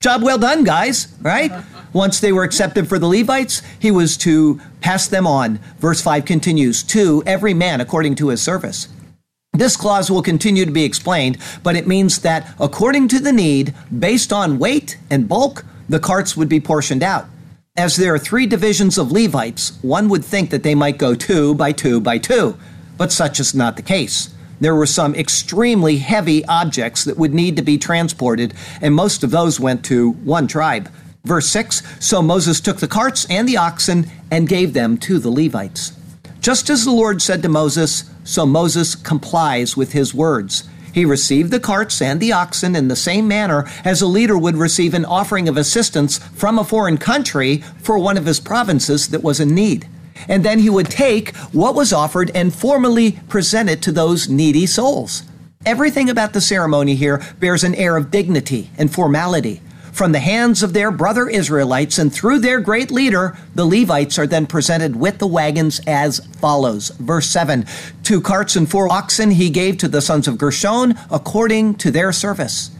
job 0.01 0.21
well 0.21 0.37
done, 0.37 0.65
guys, 0.65 1.15
right? 1.21 1.51
Once 1.93 2.19
they 2.19 2.33
were 2.33 2.43
accepted 2.43 2.89
for 2.89 2.99
the 2.99 3.07
Levites, 3.07 3.61
he 3.79 3.89
was 3.89 4.17
to 4.17 4.59
pass 4.81 5.07
them 5.07 5.25
on. 5.25 5.59
Verse 5.79 6.01
5 6.01 6.25
continues, 6.25 6.83
to 6.83 7.23
every 7.25 7.53
man 7.53 7.79
according 7.79 8.15
to 8.15 8.27
his 8.27 8.41
service. 8.41 8.89
This 9.57 9.77
clause 9.77 10.11
will 10.11 10.21
continue 10.21 10.65
to 10.65 10.71
be 10.71 10.83
explained, 10.83 11.37
but 11.63 11.77
it 11.77 11.87
means 11.87 12.19
that 12.19 12.53
according 12.59 13.07
to 13.09 13.19
the 13.19 13.31
need, 13.31 13.73
based 13.97 14.33
on 14.33 14.59
weight 14.59 14.97
and 15.09 15.29
bulk, 15.29 15.63
the 15.87 15.99
carts 15.99 16.35
would 16.35 16.49
be 16.49 16.59
portioned 16.59 17.01
out. 17.01 17.27
As 17.77 17.95
there 17.95 18.13
are 18.13 18.19
three 18.19 18.47
divisions 18.47 18.97
of 18.97 19.13
Levites, 19.13 19.79
one 19.81 20.09
would 20.09 20.25
think 20.25 20.49
that 20.49 20.63
they 20.63 20.75
might 20.75 20.97
go 20.97 21.15
two 21.15 21.55
by 21.55 21.71
two 21.71 22.01
by 22.01 22.17
two, 22.17 22.57
but 22.97 23.13
such 23.13 23.39
is 23.39 23.55
not 23.55 23.77
the 23.77 23.81
case. 23.81 24.33
There 24.59 24.75
were 24.75 24.85
some 24.85 25.15
extremely 25.15 25.97
heavy 25.97 26.43
objects 26.45 27.05
that 27.05 27.17
would 27.17 27.33
need 27.33 27.55
to 27.55 27.61
be 27.61 27.77
transported, 27.77 28.53
and 28.81 28.93
most 28.93 29.23
of 29.23 29.31
those 29.31 29.59
went 29.59 29.85
to 29.85 30.11
one 30.11 30.47
tribe. 30.47 30.89
Verse 31.23 31.47
6 31.49 31.81
So 31.99 32.21
Moses 32.21 32.59
took 32.59 32.77
the 32.77 32.87
carts 32.87 33.25
and 33.29 33.47
the 33.47 33.57
oxen 33.57 34.11
and 34.29 34.49
gave 34.49 34.73
them 34.73 34.97
to 34.99 35.17
the 35.17 35.29
Levites. 35.29 35.93
Just 36.45 36.69
as 36.69 36.85
the 36.85 36.91
Lord 36.91 37.23
said 37.23 37.41
to 37.41 37.49
Moses, 37.49 38.03
so 38.23 38.45
Moses 38.45 38.93
complies 38.93 39.75
with 39.75 39.93
his 39.93 40.13
words. 40.13 40.69
He 40.93 41.03
received 41.03 41.49
the 41.49 41.59
carts 41.59 42.03
and 42.03 42.19
the 42.19 42.33
oxen 42.33 42.75
in 42.75 42.87
the 42.87 42.95
same 42.95 43.27
manner 43.27 43.67
as 43.83 43.99
a 43.99 44.05
leader 44.05 44.37
would 44.37 44.55
receive 44.55 44.93
an 44.93 45.05
offering 45.05 45.49
of 45.49 45.57
assistance 45.57 46.19
from 46.19 46.59
a 46.59 46.63
foreign 46.63 46.99
country 46.99 47.63
for 47.81 47.97
one 47.97 48.15
of 48.15 48.27
his 48.27 48.39
provinces 48.39 49.07
that 49.07 49.23
was 49.23 49.39
in 49.39 49.55
need. 49.55 49.89
And 50.27 50.45
then 50.45 50.59
he 50.59 50.69
would 50.69 50.91
take 50.91 51.35
what 51.51 51.73
was 51.73 51.91
offered 51.91 52.29
and 52.35 52.53
formally 52.53 53.13
present 53.27 53.67
it 53.67 53.81
to 53.81 53.91
those 53.91 54.29
needy 54.29 54.67
souls. 54.67 55.23
Everything 55.65 56.11
about 56.11 56.33
the 56.33 56.41
ceremony 56.41 56.93
here 56.93 57.23
bears 57.39 57.63
an 57.63 57.73
air 57.73 57.97
of 57.97 58.11
dignity 58.11 58.69
and 58.77 58.93
formality 58.93 59.63
from 59.95 60.11
the 60.11 60.19
hands 60.19 60.61
of 60.61 60.73
their 60.73 60.91
brother 60.91 61.29
Israelites, 61.29 61.97
and 61.97 62.13
through 62.13 62.39
their 62.39 62.59
great 62.59 62.91
leader, 62.91 63.37
the 63.55 63.65
Levites 63.65 64.19
are 64.19 64.27
then 64.27 64.45
presented 64.45 64.93
with 64.93 65.19
the 65.19 65.25
wagons 65.25 65.79
as 65.87 66.19
follows. 66.41 66.89
Verse 66.99 67.27
7 67.27 67.65
Two 68.03 68.19
carts 68.19 68.57
and 68.57 68.69
four 68.69 68.91
oxen 68.91 69.31
he 69.31 69.49
gave 69.49 69.77
to 69.77 69.87
the 69.87 70.01
sons 70.01 70.27
of 70.27 70.37
Gershon 70.37 70.95
according 71.09 71.75
to 71.75 71.91
their 71.91 72.11
service. 72.11 72.71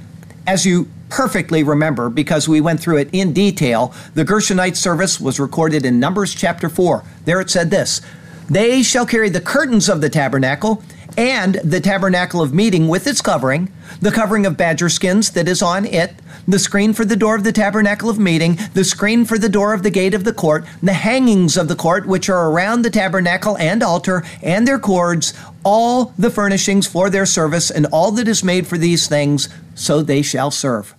As 0.46 0.66
you 0.66 0.90
perfectly 1.08 1.64
remember, 1.64 2.10
because 2.10 2.50
we 2.50 2.60
went 2.60 2.82
through 2.82 2.98
it 2.98 3.10
in 3.14 3.32
detail, 3.32 3.94
the 4.14 4.26
Gershonite 4.26 4.76
service 4.76 5.18
was 5.18 5.40
recorded 5.40 5.86
in 5.86 6.02
Numbers 6.02 6.36
chapter 6.36 6.68
4. 6.68 7.02
There 7.24 7.40
it 7.40 7.50
said 7.50 7.72
this 7.72 8.02
They 8.50 8.84
shall 8.84 9.06
carry 9.06 9.30
the 9.30 9.40
curtains 9.40 9.88
of 9.88 10.02
the 10.02 10.10
tabernacle 10.10 10.84
and 11.18 11.56
the 11.64 11.80
tabernacle 11.80 12.42
of 12.42 12.54
meeting 12.54 12.90
with 12.90 13.08
its 13.08 13.22
covering, 13.22 13.72
the 14.02 14.12
covering 14.12 14.46
of 14.46 14.58
badger 14.58 14.90
skins 14.90 15.32
that 15.32 15.48
is 15.48 15.62
on 15.62 15.86
it, 15.86 16.14
the 16.48 16.60
screen 16.60 16.94
for 16.94 17.06
the 17.06 17.16
door 17.16 17.36
of 17.36 17.44
the 17.44 17.52
tabernacle 17.52 18.10
of 18.10 18.20
meeting, 18.20 18.58
the 18.74 18.84
screen 18.84 19.26
for 19.26 19.38
the 19.38 19.50
door 19.50 19.74
of 19.74 19.84
the 19.84 19.90
gate 19.90 20.14
of 20.14 20.24
the 20.24 20.34
court, 20.34 20.66
the 20.82 20.94
hangings 20.94 21.58
of 21.58 21.68
the 21.68 21.76
court 21.76 22.06
which 22.06 22.30
are 22.30 22.52
around 22.52 22.82
the 22.82 22.90
tabernacle 22.90 23.58
and 23.58 23.82
altar, 23.82 24.24
and 24.42 24.68
their 24.68 24.80
cords, 24.80 25.34
all 25.64 26.14
the 26.18 26.30
furnishings 26.30 26.88
for 26.88 27.10
their 27.10 27.26
service, 27.26 27.72
and 27.72 27.86
all 27.88 28.12
that 28.12 28.28
is 28.28 28.44
made 28.44 28.68
for 28.68 28.78
these 28.78 29.08
things, 29.08 29.50
so 29.74 30.02
they 30.02 30.22
shall 30.22 30.52
serve. 30.52 30.96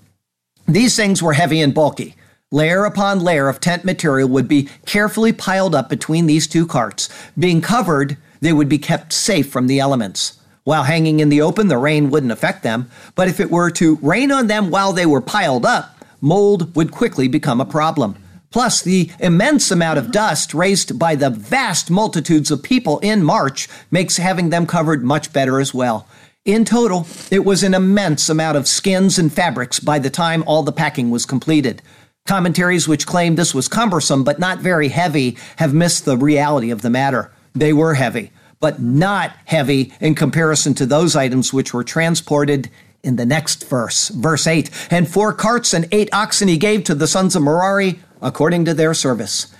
These 0.66 0.96
things 0.96 1.22
were 1.22 1.35
heavy 1.35 1.61
and 1.61 1.74
bulky. 1.74 2.16
Layer 2.52 2.85
upon 2.85 3.20
layer 3.20 3.48
of 3.48 3.61
tent 3.61 3.85
material 3.85 4.28
would 4.28 4.48
be 4.48 4.68
carefully 4.85 5.32
piled 5.32 5.74
up 5.74 5.88
between 5.88 6.26
these 6.26 6.46
two 6.46 6.66
carts. 6.66 7.09
Being 7.38 7.61
covered, 7.61 8.16
they 8.40 8.52
would 8.52 8.68
be 8.68 8.78
kept 8.78 9.12
safe 9.12 9.50
from 9.50 9.66
the 9.66 9.80
elements. 9.80 10.38
While 10.66 10.83
hanging 10.83 11.20
in 11.20 11.29
the 11.29 11.42
open, 11.42 11.68
the 11.68 11.79
rain 11.79 12.11
wouldn't 12.11 12.33
affect 12.33 12.64
them, 12.64 12.90
but 13.14 13.29
if 13.29 13.38
it 13.38 13.52
were 13.52 13.70
to 13.70 14.00
rain 14.02 14.33
on 14.33 14.48
them 14.48 14.68
while 14.68 14.92
they 14.92 15.07
were 15.07 15.20
piled 15.20 15.64
up, 15.64 16.05
mold 16.20 16.74
would 16.74 16.90
quickly 16.90 17.29
become 17.29 17.61
a 17.61 17.64
problem. 17.64 18.16
Plus, 18.50 18.83
the 18.83 19.09
immense 19.20 19.70
amount 19.70 19.96
of 20.00 20.11
dust 20.11 20.55
raised 20.55 20.98
by 20.98 21.14
the 21.14 21.31
vast 21.31 21.88
multitudes 21.88 22.50
of 22.50 22.64
people 22.64 22.98
in 22.98 23.22
March 23.22 23.68
makes 23.92 24.16
having 24.16 24.50
them 24.50 24.66
covered 24.66 25.05
much 25.05 25.33
better 25.33 25.61
as 25.61 25.72
well. 25.72 26.09
In 26.44 26.64
total, 26.64 27.07
it 27.31 27.44
was 27.44 27.62
an 27.62 27.72
immense 27.72 28.29
amount 28.29 28.57
of 28.57 28.66
skins 28.66 29.20
and 29.20 29.33
fabrics 29.33 29.79
by 29.79 30.00
the 30.00 30.11
time 30.11 30.42
all 30.48 30.64
the 30.64 30.72
packing 30.72 31.12
was 31.12 31.24
completed. 31.24 31.81
Commentaries 32.26 32.88
which 32.88 33.07
claim 33.07 33.37
this 33.37 33.55
was 33.55 33.68
cumbersome 33.68 34.24
but 34.24 34.40
not 34.40 34.59
very 34.59 34.88
heavy 34.88 35.38
have 35.59 35.72
missed 35.72 36.05
the 36.05 36.16
reality 36.16 36.72
of 36.72 36.83
the 36.83 36.90
matter. 36.90 37.31
They 37.55 37.72
were 37.72 37.94
heavy 37.94 38.33
but 38.66 38.83
not 38.83 39.31
heavy 39.44 39.92
in 40.00 40.12
comparison 40.12 40.74
to 40.74 40.85
those 40.85 41.14
items 41.14 41.52
which 41.52 41.72
were 41.72 41.85
transported 41.85 42.68
in 43.05 43.14
the 43.14 43.24
next 43.24 43.68
verse, 43.68 44.09
verse 44.09 44.44
8. 44.44 44.88
And 44.90 45.09
four 45.09 45.33
carts 45.33 45.72
and 45.72 45.87
eight 45.92 46.09
oxen 46.12 46.48
he 46.48 46.59
gave 46.59 46.83
to 46.83 46.94
the 46.96 47.07
sons 47.07 47.37
of 47.37 47.44
Merari 47.44 48.00
according 48.20 48.64
to 48.64 48.74
their 48.74 48.92
service. 48.92 49.55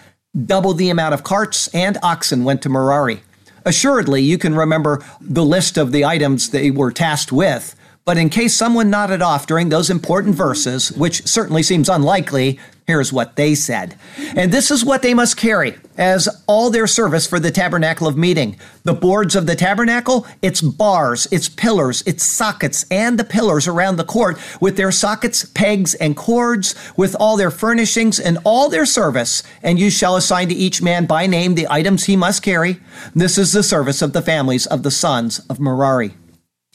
Double 0.45 0.75
the 0.75 0.91
amount 0.91 1.15
of 1.15 1.23
carts 1.23 1.69
and 1.69 1.97
oxen 2.03 2.43
went 2.43 2.63
to 2.63 2.69
Merari. 2.69 3.23
Assuredly, 3.65 4.23
you 4.23 4.39
can 4.39 4.57
remember 4.57 5.01
the 5.21 5.45
list 5.45 5.79
of 5.79 5.93
the 5.93 6.05
items 6.05 6.51
they 6.51 6.73
were 6.73 6.91
tasked 6.91 7.31
with, 7.31 7.77
but 8.05 8.17
in 8.17 8.29
case 8.29 8.57
someone 8.57 8.91
nodded 8.91 9.23
off 9.23 9.47
during 9.47 9.69
those 9.69 9.89
important 9.89 10.35
verses, 10.35 10.91
which 10.91 11.25
certainly 11.29 11.63
seems 11.63 11.89
unlikely, 11.89 12.59
Here's 12.87 13.13
what 13.13 13.35
they 13.35 13.57
said. 13.57 13.99
And 14.37 14.53
this 14.53 14.71
is 14.71 14.85
what 14.85 15.03
they 15.03 15.13
must 15.13 15.37
carry 15.37 15.77
as 15.99 16.29
all 16.47 16.71
their 16.71 16.87
service 16.87 17.27
for 17.27 17.41
the 17.41 17.51
tabernacle 17.51 18.07
of 18.07 18.17
meeting. 18.17 18.57
The 18.85 18.95
boards 18.95 19.35
of 19.35 19.47
the 19.47 19.57
tabernacle, 19.57 20.25
its 20.41 20.61
bars, 20.61 21.27
its 21.33 21.49
pillars, 21.49 22.03
its 22.03 22.23
sockets, 22.23 22.85
and 22.89 23.19
the 23.19 23.25
pillars 23.25 23.67
around 23.67 23.97
the 23.97 24.05
court 24.05 24.39
with 24.61 24.77
their 24.77 24.93
sockets, 24.93 25.45
pegs, 25.47 25.95
and 25.95 26.17
cords, 26.17 26.77
with 26.97 27.17
all 27.19 27.37
their 27.37 27.51
furnishings 27.51 28.21
and 28.21 28.39
all 28.45 28.69
their 28.69 28.87
service. 28.87 29.43
And 29.65 29.81
you 29.81 29.91
shall 29.91 30.15
assign 30.15 30.49
to 30.51 30.55
each 30.55 30.81
man 30.81 31.07
by 31.07 31.27
name 31.27 31.57
the 31.57 31.67
items 31.69 32.05
he 32.05 32.15
must 32.15 32.45
carry. 32.45 32.79
This 33.17 33.37
is 33.37 33.53
the 33.53 33.65
service 33.65 34.01
of 34.01 34.13
the 34.13 34.23
families 34.23 34.65
of 34.65 34.85
the 34.85 34.93
sons 34.93 35.41
of 35.51 35.59
Merari. 35.59 36.15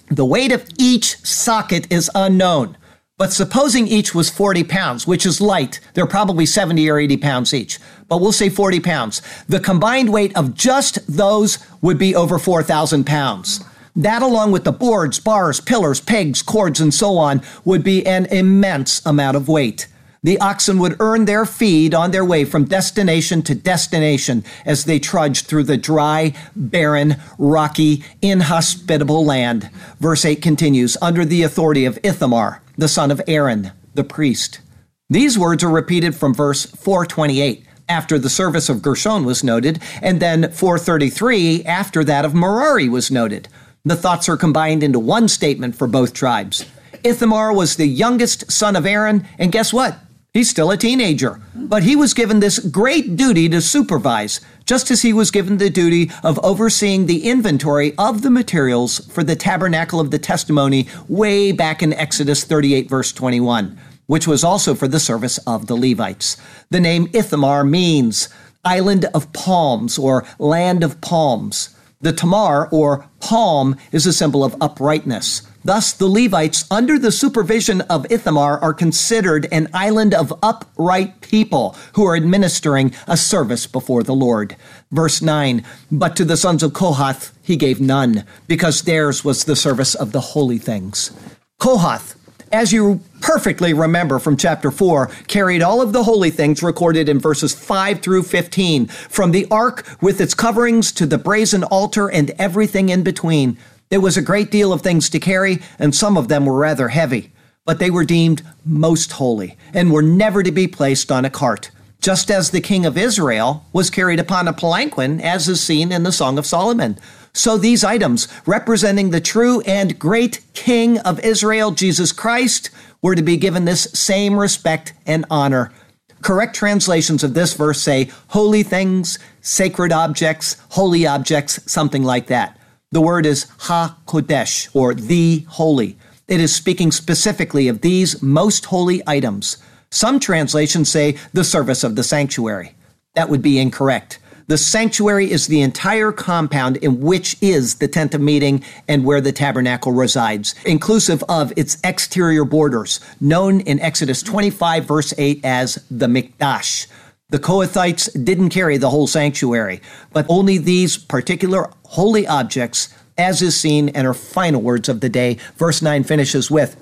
The 0.10 0.26
weight 0.26 0.52
of 0.52 0.68
each 0.78 1.26
socket 1.26 1.90
is 1.90 2.12
unknown. 2.14 2.76
But 3.22 3.32
supposing 3.32 3.88
each 3.88 4.16
was 4.16 4.32
40 4.32 4.64
pounds, 4.64 5.06
which 5.06 5.28
is 5.28 5.40
light, 5.40 5.80
they're 5.94 6.08
probably 6.08 6.48
70 6.48 6.90
or 6.90 6.98
80 6.98 7.18
pounds 7.18 7.54
each, 7.54 7.78
but 8.08 8.20
we'll 8.20 8.32
say 8.32 8.50
40 8.50 8.80
pounds. 8.80 9.22
The 9.48 9.60
combined 9.60 10.12
weight 10.12 10.36
of 10.36 10.56
just 10.56 11.06
those 11.06 11.60
would 11.84 12.00
be 12.00 12.16
over 12.16 12.40
4,000 12.40 13.06
pounds. 13.06 13.64
That, 13.96 14.24
along 14.24 14.54
with 14.54 14.64
the 14.64 14.72
boards, 14.72 15.20
bars, 15.20 15.60
pillars, 15.60 16.02
pegs, 16.02 16.42
cords, 16.42 16.82
and 16.82 16.92
so 16.92 17.20
on, 17.20 17.44
would 17.64 17.84
be 17.84 18.04
an 18.08 18.26
immense 18.26 19.06
amount 19.06 19.38
of 19.38 19.48
weight. 19.48 19.86
The 20.24 20.40
oxen 20.40 20.80
would 20.80 20.98
earn 21.00 21.26
their 21.26 21.46
feed 21.46 21.94
on 21.94 22.10
their 22.10 22.26
way 22.26 22.44
from 22.44 22.66
destination 22.66 23.44
to 23.44 23.54
destination 23.54 24.44
as 24.66 24.86
they 24.86 24.98
trudged 24.98 25.46
through 25.46 25.66
the 25.66 25.78
dry, 25.78 26.34
barren, 26.56 27.18
rocky, 27.38 28.04
inhospitable 28.24 29.24
land. 29.26 29.70
Verse 30.00 30.26
8 30.26 30.42
continues, 30.42 30.98
under 31.04 31.24
the 31.24 31.44
authority 31.44 31.86
of 31.86 32.00
Ithamar, 32.04 32.62
the 32.82 32.88
son 32.88 33.12
of 33.12 33.22
Aaron, 33.28 33.72
the 33.94 34.04
priest. 34.04 34.60
These 35.08 35.38
words 35.38 35.64
are 35.64 35.70
repeated 35.70 36.16
from 36.16 36.34
verse 36.34 36.66
428 36.66 37.64
after 37.88 38.18
the 38.18 38.28
service 38.28 38.70
of 38.70 38.82
Gershon 38.82 39.24
was 39.24 39.44
noted, 39.44 39.80
and 40.02 40.20
then 40.20 40.52
433 40.52 41.64
after 41.64 42.04
that 42.04 42.26
of 42.26 42.34
Merari 42.34 42.90
was 42.90 43.12
noted. 43.12 43.48
The 43.86 43.96
thoughts 43.96 44.28
are 44.28 44.36
combined 44.36 44.82
into 44.82 44.98
one 44.98 45.28
statement 45.28 45.76
for 45.76 45.86
both 45.86 46.12
tribes. 46.14 46.66
Ithamar 47.04 47.54
was 47.54 47.76
the 47.76 47.86
youngest 47.86 48.52
son 48.52 48.76
of 48.76 48.88
Aaron, 48.88 49.28
and 49.38 49.52
guess 49.52 49.72
what? 49.72 50.00
He's 50.34 50.50
still 50.50 50.72
a 50.72 50.78
teenager, 50.78 51.40
but 51.54 51.84
he 51.84 51.96
was 51.96 52.16
given 52.16 52.40
this 52.40 52.58
great 52.58 53.16
duty 53.16 53.48
to 53.50 53.62
supervise, 53.62 54.42
just 54.72 54.90
as 54.90 55.02
he 55.02 55.12
was 55.12 55.32
given 55.32 55.58
the 55.58 55.70
duty 55.70 56.10
of 56.24 56.40
overseeing 56.46 57.06
the 57.06 57.30
inventory 57.30 57.94
of 57.98 58.22
the 58.22 58.30
materials 58.30 59.06
for 59.08 59.22
the 59.22 59.36
tabernacle 59.36 60.00
of 60.00 60.12
the 60.12 60.18
testimony 60.18 60.88
way 61.10 61.52
back 61.52 61.84
in 61.84 61.92
Exodus 61.92 62.46
38, 62.46 62.88
verse 62.88 63.12
21, 63.12 63.78
which 64.06 64.26
was 64.26 64.46
also 64.46 64.74
for 64.74 64.88
the 64.88 64.98
service 64.98 65.38
of 65.40 65.68
the 65.68 65.76
Levites. 65.76 66.38
The 66.70 66.80
name 66.80 67.10
Ithamar 67.12 67.66
means 67.66 68.30
island 68.64 69.04
of 69.14 69.34
palms 69.34 69.98
or 69.98 70.26
land 70.40 70.86
of 70.86 71.02
palms. 71.02 71.76
The 72.00 72.14
tamar 72.14 72.70
or 72.72 73.06
palm 73.20 73.76
is 73.92 74.08
a 74.08 74.14
symbol 74.14 74.42
of 74.42 74.56
uprightness. 74.62 75.42
Thus, 75.64 75.94
the 75.94 76.08
Levites, 76.08 76.66
under 76.72 76.98
the 76.98 77.12
supervision 77.12 77.82
of 77.82 78.12
Ithamar, 78.12 78.60
are 78.60 78.74
considered 78.74 79.48
an 79.52 79.70
island 79.74 80.14
of 80.14 80.34
upright 80.42 81.22
people 81.22 81.76
who 81.94 82.06
are 82.06 82.16
administering 82.16 82.94
a 83.08 83.16
service 83.16 83.68
before 83.68 84.04
the 84.04 84.16
Lord. 84.16 84.56
Verse 84.92 85.22
9 85.22 85.64
But 85.92 86.16
to 86.16 86.26
the 86.26 86.38
sons 86.38 86.64
of 86.64 86.74
Kohath 86.74 87.32
he 87.44 87.56
gave 87.58 87.80
none, 87.80 88.26
because 88.48 88.82
theirs 88.82 89.24
was 89.24 89.44
the 89.44 89.56
service 89.56 89.94
of 89.94 90.12
the 90.12 90.22
holy 90.22 90.58
things. 90.58 91.12
Kohath, 91.60 92.16
as 92.52 92.74
you 92.74 93.00
perfectly 93.22 93.74
remember 93.74 94.20
from 94.20 94.36
chapter 94.36 94.72
4, 94.72 95.08
carried 95.28 95.62
all 95.62 95.82
of 95.82 95.94
the 95.94 96.04
holy 96.04 96.32
things 96.32 96.64
recorded 96.64 97.08
in 97.08 97.20
verses 97.20 97.54
5 97.54 98.02
through 98.02 98.24
15, 98.24 98.88
from 98.88 99.32
the 99.32 99.46
ark 99.52 99.88
with 100.02 100.20
its 100.20 100.34
coverings 100.34 100.92
to 100.94 101.06
the 101.06 101.18
brazen 101.18 101.64
altar 101.64 102.10
and 102.10 102.32
everything 102.32 102.90
in 102.90 103.04
between. 103.04 103.58
It 103.92 103.98
was 103.98 104.16
a 104.16 104.22
great 104.22 104.50
deal 104.50 104.72
of 104.72 104.82
things 104.82 105.10
to 105.10 105.20
carry, 105.20 105.62
and 105.78 105.94
some 105.94 106.18
of 106.18 106.30
them 106.30 106.46
were 106.46 106.58
rather 106.58 106.88
heavy, 106.88 107.34
but 107.66 107.78
they 107.78 107.92
were 107.92 108.06
deemed 108.06 108.42
most 108.64 109.12
holy 109.12 109.58
and 109.74 109.92
were 109.92 110.02
never 110.02 110.44
to 110.44 110.52
be 110.52 110.66
placed 110.66 111.12
on 111.12 111.26
a 111.26 111.30
cart, 111.30 111.72
just 112.02 112.32
as 112.32 112.50
the 112.50 112.62
king 112.62 112.86
of 112.86 112.98
Israel 112.98 113.66
was 113.74 113.90
carried 113.90 114.20
upon 114.20 114.48
a 114.48 114.54
palanquin, 114.54 115.20
as 115.20 115.50
is 115.50 115.62
seen 115.62 115.92
in 115.92 116.04
the 116.04 116.14
Song 116.14 116.38
of 116.38 116.46
Solomon. 116.46 116.98
So 117.34 117.58
these 117.58 117.84
items, 117.84 118.30
representing 118.46 119.10
the 119.10 119.20
true 119.20 119.60
and 119.62 120.00
great 120.00 120.40
King 120.54 120.98
of 121.00 121.20
Israel, 121.20 121.72
Jesus 121.72 122.14
Christ, 122.14 122.70
were 123.02 123.16
to 123.16 123.22
be 123.22 123.36
given 123.36 123.66
this 123.66 123.90
same 123.94 124.40
respect 124.40 124.94
and 125.06 125.26
honor. 125.30 125.74
Correct 126.22 126.56
translations 126.56 127.26
of 127.26 127.34
this 127.34 127.56
verse 127.56 127.82
say 127.82 128.10
holy 128.30 128.64
things, 128.64 129.20
sacred 129.42 129.92
objects, 129.92 130.56
holy 130.70 131.06
objects, 131.06 131.60
something 131.70 132.04
like 132.04 132.28
that. 132.28 132.58
The 132.94 133.00
word 133.00 133.26
is 133.26 133.48
Ha 133.60 133.98
Kodesh, 134.06 134.68
or 134.74 134.94
the 134.94 135.46
holy. 135.48 135.96
It 136.28 136.42
is 136.42 136.54
speaking 136.54 136.92
specifically 136.92 137.70
of 137.70 137.80
these 137.80 138.22
most 138.22 138.66
holy 138.66 139.02
items. 139.08 139.56
Some 139.90 140.20
translations 140.20 140.90
say 140.90 141.16
the 141.32 141.46
service 141.46 141.86
of 141.86 141.96
the 141.96 142.04
sanctuary. 142.04 142.76
That 143.16 143.30
would 143.30 143.42
be 143.42 143.60
incorrect. 143.60 144.20
The 144.48 144.58
sanctuary 144.58 145.32
is 145.32 145.48
the 145.48 145.62
entire 145.62 146.12
compound 146.12 146.76
in 146.78 147.00
which 147.00 147.38
is 147.42 147.76
the 147.76 147.88
tent 147.88 148.14
of 148.14 148.20
meeting 148.20 148.62
and 148.90 149.06
where 149.06 149.22
the 149.22 149.32
tabernacle 149.32 149.94
resides, 149.94 150.54
inclusive 150.66 151.24
of 151.30 151.54
its 151.56 151.78
exterior 151.86 152.44
borders, 152.44 153.00
known 153.22 153.62
in 153.62 153.80
Exodus 153.80 154.22
25, 154.22 154.84
verse 154.84 155.14
8 155.18 155.40
as 155.46 155.82
the 155.90 156.08
Mikdash. 156.08 156.88
The 157.32 157.40
Kohathites 157.40 158.26
didn't 158.26 158.50
carry 158.50 158.76
the 158.76 158.90
whole 158.90 159.08
sanctuary, 159.08 159.82
but 160.12 160.26
only 160.28 160.58
these 160.58 160.98
particular 160.98 161.72
holy 161.86 162.28
objects, 162.28 162.94
as 163.18 163.42
is 163.42 163.58
seen 163.58 163.88
in 163.88 164.06
our 164.06 164.14
final 164.14 164.62
words 164.62 164.90
of 164.90 165.00
the 165.00 165.08
day. 165.08 165.38
Verse 165.56 165.82
9 165.82 166.04
finishes 166.04 166.52
with, 166.52 166.76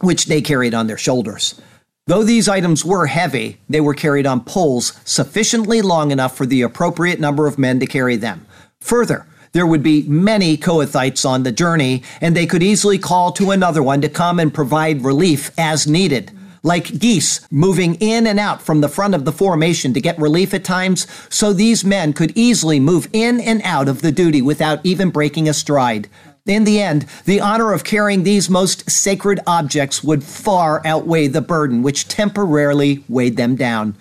which 0.00 0.26
they 0.26 0.42
carried 0.42 0.74
on 0.74 0.88
their 0.88 0.98
shoulders. 0.98 1.60
Though 2.08 2.24
these 2.24 2.48
items 2.48 2.84
were 2.84 3.06
heavy, 3.06 3.60
they 3.68 3.80
were 3.80 3.94
carried 3.94 4.26
on 4.26 4.42
poles 4.42 4.98
sufficiently 5.04 5.80
long 5.80 6.10
enough 6.10 6.36
for 6.36 6.44
the 6.44 6.62
appropriate 6.62 7.20
number 7.20 7.46
of 7.46 7.56
men 7.56 7.78
to 7.78 7.86
carry 7.86 8.16
them. 8.16 8.46
Further, 8.80 9.26
there 9.52 9.66
would 9.66 9.84
be 9.84 10.02
many 10.08 10.56
Kohathites 10.56 11.24
on 11.24 11.44
the 11.44 11.52
journey, 11.52 12.02
and 12.20 12.36
they 12.36 12.46
could 12.46 12.64
easily 12.64 12.98
call 12.98 13.30
to 13.30 13.52
another 13.52 13.82
one 13.82 14.00
to 14.00 14.08
come 14.08 14.40
and 14.40 14.52
provide 14.52 15.04
relief 15.04 15.52
as 15.56 15.86
needed. 15.86 16.33
Like 16.64 16.98
geese 16.98 17.46
moving 17.50 17.94
in 17.96 18.26
and 18.26 18.40
out 18.40 18.62
from 18.62 18.80
the 18.80 18.88
front 18.88 19.14
of 19.14 19.26
the 19.26 19.32
formation 19.32 19.92
to 19.92 20.00
get 20.00 20.18
relief 20.18 20.54
at 20.54 20.64
times, 20.64 21.06
so 21.28 21.52
these 21.52 21.84
men 21.84 22.14
could 22.14 22.32
easily 22.34 22.80
move 22.80 23.06
in 23.12 23.38
and 23.38 23.60
out 23.62 23.86
of 23.86 24.00
the 24.00 24.10
duty 24.10 24.40
without 24.40 24.80
even 24.82 25.10
breaking 25.10 25.46
a 25.46 25.52
stride. 25.52 26.08
In 26.46 26.64
the 26.64 26.80
end, 26.80 27.04
the 27.26 27.40
honor 27.40 27.72
of 27.72 27.84
carrying 27.84 28.22
these 28.22 28.48
most 28.48 28.90
sacred 28.90 29.40
objects 29.46 30.02
would 30.02 30.24
far 30.24 30.80
outweigh 30.86 31.26
the 31.26 31.42
burden 31.42 31.82
which 31.82 32.08
temporarily 32.08 33.04
weighed 33.10 33.36
them 33.36 33.56
down. 33.56 33.94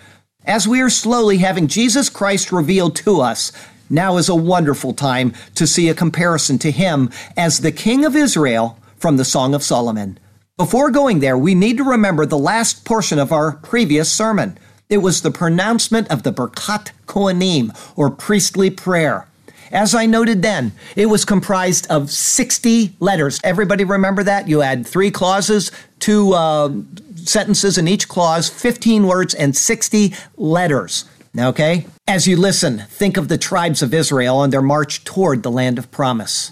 As 0.45 0.65
we 0.65 0.81
are 0.81 0.89
slowly 0.89 1.39
having 1.39 1.67
Jesus 1.67 2.09
Christ 2.09 2.53
revealed 2.53 2.95
to 2.97 3.19
us, 3.19 3.51
now 3.89 4.15
is 4.15 4.29
a 4.29 4.35
wonderful 4.35 4.93
time 4.93 5.33
to 5.55 5.67
see 5.67 5.89
a 5.89 5.93
comparison 5.93 6.57
to 6.59 6.71
him 6.71 7.09
as 7.35 7.59
the 7.59 7.73
King 7.73 8.05
of 8.05 8.15
Israel 8.15 8.77
from 8.97 9.17
the 9.17 9.25
Song 9.25 9.53
of 9.53 9.63
Solomon. 9.63 10.17
Before 10.55 10.91
going 10.91 11.19
there, 11.19 11.35
we 11.35 11.55
need 11.55 11.77
to 11.77 11.83
remember 11.83 12.27
the 12.27 12.37
last 12.37 12.85
portion 12.85 13.17
of 13.17 13.31
our 13.31 13.53
previous 13.53 14.11
sermon. 14.11 14.55
It 14.87 14.99
was 14.99 15.23
the 15.23 15.31
pronouncement 15.31 16.11
of 16.11 16.21
the 16.21 16.31
Berkat 16.31 16.91
Kohanim, 17.07 17.75
or 17.95 18.11
priestly 18.11 18.69
prayer. 18.69 19.27
As 19.71 19.95
I 19.95 20.05
noted 20.05 20.43
then, 20.43 20.73
it 20.95 21.07
was 21.07 21.25
comprised 21.25 21.87
of 21.89 22.11
60 22.11 22.95
letters. 22.99 23.39
Everybody 23.43 23.83
remember 23.83 24.21
that? 24.25 24.47
You 24.47 24.59
had 24.59 24.85
three 24.85 25.09
clauses, 25.09 25.71
two 25.97 26.33
uh, 26.33 26.71
sentences 27.15 27.79
in 27.79 27.87
each 27.87 28.07
clause, 28.07 28.47
15 28.47 29.07
words, 29.07 29.33
and 29.33 29.57
60 29.57 30.13
letters. 30.37 31.05
Okay? 31.35 31.87
As 32.07 32.27
you 32.27 32.37
listen, 32.37 32.83
think 32.89 33.17
of 33.17 33.27
the 33.27 33.39
tribes 33.39 33.81
of 33.81 33.91
Israel 33.91 34.37
on 34.37 34.51
their 34.51 34.61
march 34.61 35.03
toward 35.03 35.41
the 35.41 35.49
land 35.49 35.79
of 35.79 35.89
promise. 35.89 36.51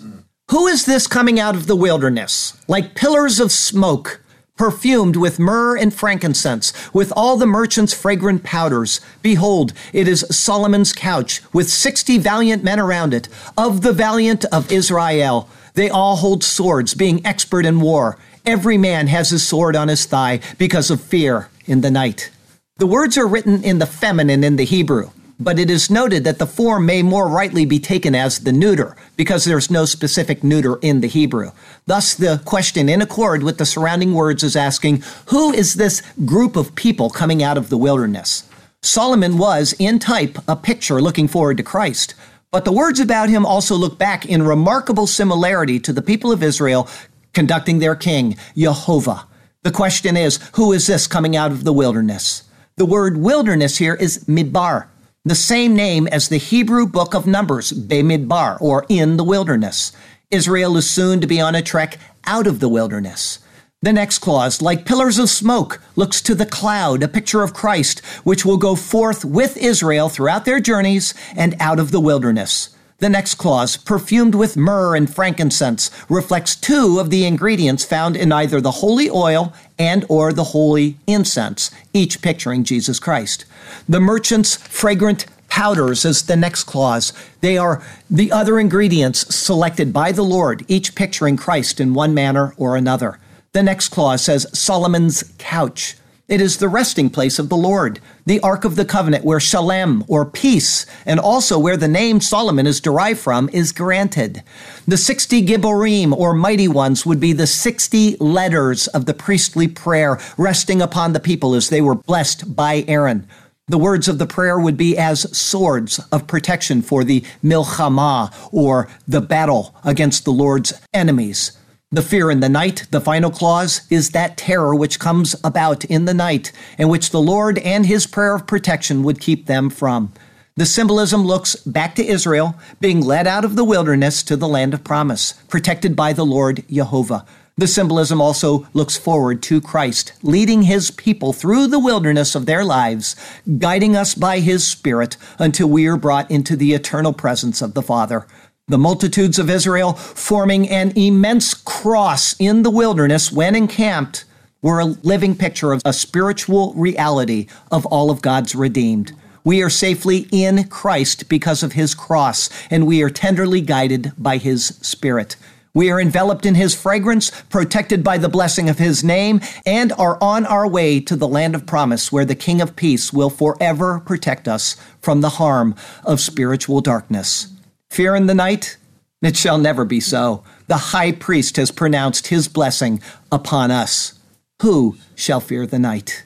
Who 0.52 0.68
is 0.68 0.86
this 0.86 1.08
coming 1.08 1.40
out 1.40 1.56
of 1.56 1.68
the 1.68 1.78
wilderness? 1.78 2.58
Like 2.68 2.94
pillars 2.94 3.40
of 3.40 3.54
smoke 3.54 4.22
perfumed 4.58 5.16
with 5.16 5.40
myrrh 5.40 5.78
and 5.78 5.94
frankincense, 5.94 6.74
with 6.94 7.14
all 7.16 7.38
the 7.38 7.46
merchants' 7.46 7.94
fragrant 7.94 8.44
powders. 8.44 9.00
Behold, 9.22 9.72
it 9.94 10.10
is 10.10 10.26
Solomon's 10.30 10.92
couch, 10.92 11.42
with 11.54 11.70
sixty 11.70 12.18
valiant 12.18 12.66
men 12.66 12.82
around 12.82 13.14
it, 13.14 13.30
of 13.58 13.82
the 13.82 13.94
valiant 13.94 14.44
of 14.52 14.70
Israel. 14.70 15.48
They 15.76 15.90
all 15.90 16.18
hold 16.18 16.44
swords, 16.44 16.96
being 16.96 17.26
expert 17.26 17.66
in 17.66 17.80
war. 17.80 18.18
Every 18.46 18.78
man 18.78 19.08
has 19.08 19.30
his 19.30 19.48
sword 19.48 19.78
on 19.78 19.88
his 19.88 20.06
thigh 20.06 20.42
because 20.58 20.92
of 20.92 21.00
fear 21.00 21.48
in 21.66 21.80
the 21.80 21.92
night. 21.92 22.30
The 22.76 22.88
words 22.88 23.18
are 23.18 23.26
written 23.26 23.64
in 23.64 23.80
the 23.80 23.86
feminine 23.86 24.44
in 24.44 24.58
the 24.58 24.66
Hebrew 24.66 25.12
but 25.44 25.58
it 25.58 25.70
is 25.70 25.90
noted 25.90 26.24
that 26.24 26.38
the 26.38 26.46
form 26.46 26.86
may 26.86 27.02
more 27.02 27.28
rightly 27.28 27.66
be 27.66 27.80
taken 27.80 28.14
as 28.14 28.40
the 28.40 28.52
neuter, 28.52 28.96
because 29.18 29.46
there's 29.46 29.72
no 29.72 29.86
specific 29.86 30.44
neuter 30.44 30.78
in 30.82 31.02
the 31.02 31.08
Hebrew. 31.08 31.52
Thus, 31.88 32.14
the 32.14 32.42
question, 32.46 32.90
in 32.90 33.02
accord 33.02 33.42
with 33.42 33.58
the 33.58 33.66
surrounding 33.66 34.14
words, 34.14 34.44
is 34.44 34.56
asking 34.56 35.04
who 35.28 35.52
is 35.52 35.74
this 35.74 36.02
group 36.26 36.56
of 36.56 36.76
people 36.76 37.10
coming 37.10 37.42
out 37.42 37.58
of 37.58 37.70
the 37.70 37.78
wilderness? 37.78 38.48
Solomon 38.84 39.38
was, 39.38 39.74
in 39.80 40.00
type, 40.00 40.38
a 40.48 40.56
picture 40.56 41.02
looking 41.02 41.28
forward 41.28 41.58
to 41.58 41.64
Christ. 41.64 42.14
But 42.52 42.66
the 42.66 42.72
words 42.72 43.00
about 43.00 43.30
him 43.30 43.46
also 43.46 43.76
look 43.76 43.98
back 43.98 44.26
in 44.26 44.44
remarkable 44.44 45.08
similarity 45.08 45.80
to 45.80 45.94
the 45.94 46.02
people 46.02 46.32
of 46.32 46.44
Israel 46.44 46.88
conducting 47.34 47.80
their 47.80 47.96
king, 47.96 48.36
Jehovah. 48.58 49.26
The 49.64 49.72
question 49.72 50.18
is, 50.18 50.40
who 50.54 50.74
is 50.74 50.88
this 50.88 51.08
coming 51.08 51.36
out 51.36 51.52
of 51.52 51.64
the 51.64 51.74
wilderness? 51.74 52.44
The 52.78 52.86
word 52.86 53.18
wilderness 53.18 53.78
here 53.78 53.94
is 53.96 54.26
midbar, 54.26 54.88
the 55.24 55.36
same 55.36 55.76
name 55.76 56.08
as 56.08 56.30
the 56.30 56.38
Hebrew 56.38 56.88
book 56.88 57.14
of 57.14 57.28
Numbers, 57.28 57.72
Bemidbar, 57.72 58.60
or 58.60 58.88
in 58.90 59.18
the 59.18 59.24
wilderness. 59.24 59.92
Israel 60.32 60.76
is 60.78 60.90
soon 60.90 61.22
to 61.22 61.28
be 61.28 61.40
on 61.40 61.54
a 61.54 61.62
trek 61.62 62.00
out 62.26 62.48
of 62.48 62.60
the 62.60 62.70
wilderness. 62.70 63.38
The 63.84 63.94
next 63.94 64.20
clause, 64.20 64.64
like 64.64 64.86
pillars 64.86 65.20
of 65.20 65.30
smoke, 65.30 65.80
looks 65.96 66.24
to 66.24 66.34
the 66.34 66.48
cloud, 66.48 67.04
a 67.04 67.08
picture 67.08 67.44
of 67.44 67.54
Christ, 67.54 68.00
which 68.24 68.46
will 68.46 68.58
go 68.58 68.76
forth 68.76 69.24
with 69.24 69.58
Israel 69.58 70.10
throughout 70.10 70.46
their 70.46 70.60
journeys 70.60 71.14
and 71.36 71.56
out 71.60 71.80
of 71.80 71.92
the 71.92 72.00
wilderness. 72.00 72.76
The 73.02 73.10
next 73.10 73.36
clause, 73.36 73.78
perfumed 73.78 74.36
with 74.36 74.56
myrrh 74.56 74.96
and 74.96 75.12
frankincense, 75.12 75.90
reflects 76.08 76.56
two 76.56 77.00
of 77.00 77.10
the 77.10 77.26
ingredients 77.26 77.84
found 77.84 78.16
in 78.16 78.32
either 78.32 78.62
the 78.62 78.70
holy 78.70 79.10
oil 79.10 79.54
and 79.80 80.06
or 80.08 80.32
the 80.32 80.44
holy 80.44 80.98
incense, 81.08 81.72
each 81.94 82.22
picturing 82.22 82.64
Jesus 82.64 83.00
Christ. 83.00 83.46
The 83.90 84.00
merchant's 84.00 84.56
fragrant 84.56 85.26
powders 85.48 86.06
is 86.06 86.22
the 86.22 86.36
next 86.36 86.66
clause. 86.66 87.12
They 87.42 87.58
are 87.58 87.82
the 88.08 88.32
other 88.32 88.60
ingredients 88.60 89.34
selected 89.34 89.92
by 89.92 90.12
the 90.12 90.22
Lord, 90.22 90.64
each 90.68 90.94
picturing 90.94 91.38
Christ 91.38 91.80
in 91.80 91.96
one 91.96 92.14
manner 92.14 92.54
or 92.56 92.76
another. 92.76 93.18
The 93.54 93.64
next 93.64 93.90
clause 93.90 94.22
says 94.22 94.46
Solomon's 94.54 95.34
couch. 95.40 95.98
It 96.32 96.40
is 96.40 96.56
the 96.56 96.70
resting 96.70 97.10
place 97.10 97.40
of 97.40 97.50
the 97.50 97.58
Lord, 97.58 98.00
the 98.26 98.40
Ark 98.40 98.64
of 98.64 98.78
the 98.78 98.86
Covenant, 98.86 99.26
where 99.26 99.42
shalem, 99.42 100.06
or 100.08 100.26
peace, 100.26 100.86
and 101.06 101.20
also 101.20 101.60
where 101.60 101.76
the 101.76 101.90
name 101.90 102.22
Solomon 102.22 102.66
is 102.66 102.80
derived 102.80 103.20
from, 103.20 103.50
is 103.52 103.74
granted. 103.74 104.42
The 104.88 104.96
60 104.96 105.46
Gibborim, 105.46 106.14
or 106.14 106.34
mighty 106.34 106.70
ones, 106.70 107.06
would 107.06 107.20
be 107.20 107.34
the 107.34 107.48
60 107.48 108.16
letters 108.22 108.88
of 108.88 109.08
the 109.08 109.14
priestly 109.14 109.68
prayer 109.68 110.22
resting 110.38 110.82
upon 110.82 111.12
the 111.12 111.20
people 111.20 111.54
as 111.54 111.68
they 111.68 111.82
were 111.82 111.96
blessed 111.96 112.56
by 112.56 112.86
Aaron. 112.88 113.28
The 113.68 113.78
words 113.78 114.08
of 114.08 114.18
the 114.18 114.26
prayer 114.26 114.58
would 114.58 114.78
be 114.78 114.98
as 114.98 115.38
swords 115.38 116.00
of 116.14 116.28
protection 116.28 116.82
for 116.82 117.04
the 117.04 117.26
milchama, 117.44 118.34
or 118.54 118.88
the 119.06 119.20
battle 119.20 119.76
against 119.84 120.24
the 120.24 120.32
Lord's 120.32 120.72
enemies. 120.94 121.58
The 121.94 122.02
fear 122.02 122.32
in 122.32 122.40
the 122.40 122.48
night, 122.48 122.88
the 122.92 123.02
final 123.02 123.30
clause, 123.30 123.82
is 123.90 124.12
that 124.12 124.38
terror 124.38 124.74
which 124.74 124.98
comes 124.98 125.36
about 125.44 125.84
in 125.84 126.06
the 126.06 126.14
night, 126.14 126.54
and 126.78 126.90
which 126.90 127.10
the 127.10 127.20
Lord 127.20 127.58
and 127.58 127.86
his 127.86 128.08
prayer 128.08 128.34
of 128.34 128.48
protection 128.48 129.04
would 129.04 129.20
keep 129.20 129.46
them 129.46 129.70
from. 129.70 130.14
The 130.56 130.66
symbolism 130.66 131.26
looks 131.26 131.58
back 131.58 131.96
to 131.96 132.06
Israel 132.06 132.56
being 132.80 133.02
led 133.02 133.28
out 133.28 133.44
of 133.44 133.58
the 133.58 133.66
wilderness 133.66 134.24
to 134.24 134.38
the 134.38 134.48
land 134.48 134.74
of 134.74 134.86
promise, 134.86 135.34
protected 135.50 135.94
by 135.94 136.14
the 136.14 136.26
Lord 136.26 136.64
Jehovah. 136.70 137.26
The 137.58 137.68
symbolism 137.68 138.22
also 138.22 138.70
looks 138.74 138.96
forward 138.96 139.44
to 139.44 139.60
Christ, 139.60 140.14
leading 140.24 140.62
his 140.62 140.92
people 140.92 141.34
through 141.34 141.68
the 141.68 141.78
wilderness 141.78 142.36
of 142.36 142.46
their 142.46 142.64
lives, 142.64 143.18
guiding 143.58 143.98
us 143.98 144.16
by 144.16 144.40
his 144.40 144.66
Spirit 144.66 145.18
until 145.38 145.68
we 145.68 145.88
are 145.88 145.98
brought 145.98 146.32
into 146.32 146.56
the 146.56 146.74
eternal 146.74 147.12
presence 147.12 147.62
of 147.62 147.74
the 147.74 147.82
Father. 147.82 148.26
The 148.72 148.78
multitudes 148.78 149.38
of 149.38 149.50
Israel, 149.50 149.92
forming 149.92 150.70
an 150.70 150.94
immense 150.96 151.54
cross 151.54 152.38
in 152.40 152.64
the 152.64 152.70
wilderness 152.70 153.30
when 153.30 153.54
encamped, 153.54 154.24
were 154.62 154.80
a 154.80 154.86
living 154.86 155.36
picture 155.36 155.74
of 155.74 155.82
a 155.84 155.92
spiritual 155.92 156.74
reality 156.76 157.48
of 157.70 157.86
all 157.88 158.10
of 158.10 158.22
God's 158.22 158.56
redeemed. 158.56 159.12
We 159.44 159.62
are 159.62 159.70
safely 159.70 160.26
in 160.32 160.70
Christ 160.70 161.28
because 161.28 161.64
of 161.64 161.74
his 161.74 161.94
cross, 161.94 162.50
and 162.70 162.88
we 162.88 163.02
are 163.02 163.10
tenderly 163.10 163.60
guided 163.60 164.14
by 164.18 164.38
his 164.38 164.68
Spirit. 164.82 165.36
We 165.74 165.92
are 165.92 166.00
enveloped 166.00 166.46
in 166.46 166.56
his 166.56 166.74
fragrance, 166.74 167.30
protected 167.50 168.06
by 168.06 168.20
the 168.20 168.30
blessing 168.30 168.70
of 168.70 168.80
his 168.80 169.04
name, 169.04 169.42
and 169.66 169.92
are 169.98 170.18
on 170.22 170.46
our 170.46 170.66
way 170.66 171.02
to 171.02 171.18
the 171.18 171.28
land 171.28 171.56
of 171.56 171.66
promise 171.66 172.10
where 172.10 172.24
the 172.24 172.36
King 172.36 172.62
of 172.62 172.78
Peace 172.78 173.12
will 173.12 173.30
forever 173.30 174.00
protect 174.00 174.48
us 174.48 174.78
from 175.02 175.20
the 175.20 175.32
harm 175.32 175.76
of 176.06 176.22
spiritual 176.22 176.80
darkness. 176.80 177.51
Fear 177.92 178.16
in 178.16 178.28
the 178.28 178.34
night? 178.34 178.78
It 179.22 179.36
shall 179.36 179.58
never 179.58 179.84
be 179.84 180.00
so. 180.00 180.46
The 180.68 180.78
high 180.78 181.12
priest 181.12 181.58
has 181.58 181.72
pronounced 181.72 182.28
his 182.28 182.48
blessing 182.48 183.02
upon 183.34 183.70
us. 183.70 184.18
Who 184.62 184.96
shall 185.14 185.42
fear 185.42 185.68
the 185.68 185.78
night? 185.78 186.24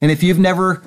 And 0.00 0.12
if 0.12 0.22
you've 0.22 0.38
never 0.38 0.80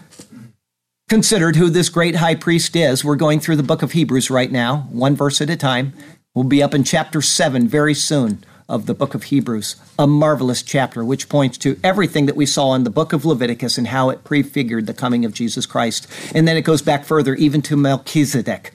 considered 1.10 1.58
who 1.58 1.70
this 1.70 1.90
great 1.90 2.16
high 2.16 2.36
priest 2.36 2.78
is, 2.78 3.04
we're 3.04 3.18
going 3.18 3.42
through 3.42 3.58
the 3.58 3.62
book 3.62 3.82
of 3.82 3.92
Hebrews 3.92 4.30
right 4.30 4.50
now, 4.50 4.88
one 4.90 5.18
verse 5.18 5.42
at 5.42 5.50
a 5.50 5.58
time. 5.58 5.92
We'll 6.34 6.46
be 6.46 6.64
up 6.64 6.74
in 6.74 6.86
chapter 6.86 7.22
7 7.22 7.68
very 7.68 7.94
soon. 7.94 8.42
of 8.68 8.88
the 8.88 8.94
book 8.94 9.14
of 9.14 9.24
Hebrews, 9.24 9.76
a 10.00 10.08
marvelous 10.08 10.64
chapter 10.64 11.06
which 11.06 11.30
points 11.30 11.58
to 11.60 11.80
everything 11.84 12.26
that 12.26 12.36
we 12.36 12.46
saw 12.46 12.74
in 12.74 12.84
the 12.84 12.90
book 12.90 13.14
of 13.14 13.26
Leviticus 13.26 13.78
and 13.78 13.88
how 13.88 14.10
it 14.10 14.24
prefigured 14.24 14.88
the 14.88 14.94
coming 14.94 15.24
of 15.24 15.34
Jesus 15.34 15.66
Christ. 15.66 16.08
And 16.34 16.48
then 16.48 16.58
it 16.58 16.64
goes 16.64 16.82
back 16.82 17.06
further, 17.06 17.36
even 17.36 17.62
to 17.64 17.78
Melchizedek, 17.78 18.72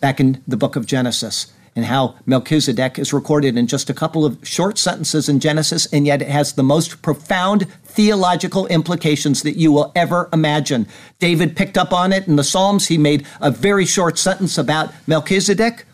back 0.00 0.20
in 0.20 0.42
the 0.46 0.56
book 0.56 0.76
of 0.76 0.86
Genesis 0.86 1.52
and 1.76 1.84
how 1.84 2.16
Melchizedek 2.26 2.98
is 2.98 3.12
recorded 3.12 3.56
in 3.56 3.66
just 3.66 3.88
a 3.88 3.94
couple 3.94 4.24
of 4.24 4.38
short 4.46 4.76
sentences 4.76 5.28
in 5.28 5.38
Genesis, 5.38 5.86
and 5.92 6.04
yet 6.04 6.20
it 6.20 6.28
has 6.28 6.52
the 6.52 6.62
most 6.62 7.00
profound 7.00 7.70
theological 7.84 8.66
implications 8.66 9.42
that 9.42 9.56
you 9.56 9.70
will 9.70 9.92
ever 9.94 10.28
imagine. 10.32 10.86
David 11.20 11.56
picked 11.56 11.78
up 11.78 11.92
on 11.92 12.12
it 12.12 12.26
in 12.26 12.36
the 12.36 12.44
Psalms. 12.44 12.88
He 12.88 12.98
made 12.98 13.24
a 13.40 13.50
very 13.50 13.86
short 13.86 14.18
sentence 14.18 14.58
about 14.58 14.92
Melchizedek, 15.06 15.84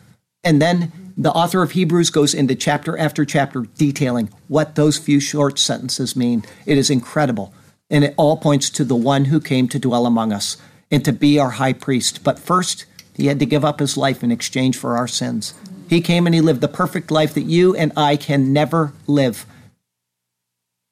and 0.43 0.63
then 0.63 0.93
the 1.17 1.33
author 1.33 1.63
of 1.63 1.73
Hebrews 1.73 2.11
goes 2.11 2.35
into 2.35 2.55
chapter 2.55 2.97
after 2.99 3.25
chapter 3.25 3.63
detailing 3.77 4.31
what 4.49 4.75
those 4.75 4.99
few 4.99 5.21
short 5.21 5.59
sentences 5.59 6.15
mean. 6.15 6.45
It 6.67 6.79
is 6.79 6.91
incredible. 6.91 7.55
And 7.89 8.05
it 8.05 8.15
all 8.17 8.37
points 8.37 8.69
to 8.71 8.85
the 8.85 8.97
one 8.97 9.27
who 9.27 9.41
came 9.41 9.69
to 9.69 9.79
dwell 9.79 10.07
among 10.07 10.33
us 10.33 10.57
and 10.91 11.05
to 11.05 11.13
be 11.13 11.39
our 11.39 11.51
high 11.51 11.73
priest. 11.73 12.23
But 12.23 12.39
first, 12.39 12.85
he 13.17 13.27
had 13.27 13.39
to 13.39 13.47
give 13.47 13.65
up 13.65 13.81
his 13.81 13.97
life 13.97 14.23
in 14.23 14.31
exchange 14.31 14.77
for 14.77 14.97
our 14.97 15.09
sins. 15.09 15.55
He 15.89 16.01
came 16.01 16.27
and 16.27 16.35
he 16.35 16.41
lived 16.41 16.61
the 16.61 16.69
perfect 16.69 17.11
life 17.11 17.33
that 17.35 17.43
you 17.43 17.75
and 17.75 17.93
I 17.97 18.17
can 18.17 18.53
never 18.53 18.93
live. 19.07 19.47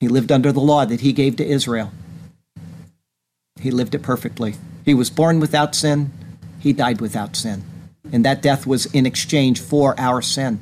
He 0.00 0.08
lived 0.08 0.32
under 0.32 0.50
the 0.50 0.60
law 0.60 0.84
that 0.86 1.02
he 1.02 1.12
gave 1.12 1.36
to 1.36 1.46
Israel. 1.46 1.92
He 3.60 3.70
lived 3.70 3.94
it 3.94 4.02
perfectly. 4.02 4.54
He 4.84 4.94
was 4.94 5.10
born 5.10 5.38
without 5.38 5.74
sin. 5.74 6.12
He 6.60 6.72
died 6.72 7.00
without 7.00 7.36
sin. 7.36 7.62
And 8.12 8.24
that 8.24 8.42
death 8.42 8.66
was 8.66 8.86
in 8.86 9.06
exchange 9.06 9.60
for 9.60 9.98
our 10.00 10.22
sin. 10.22 10.60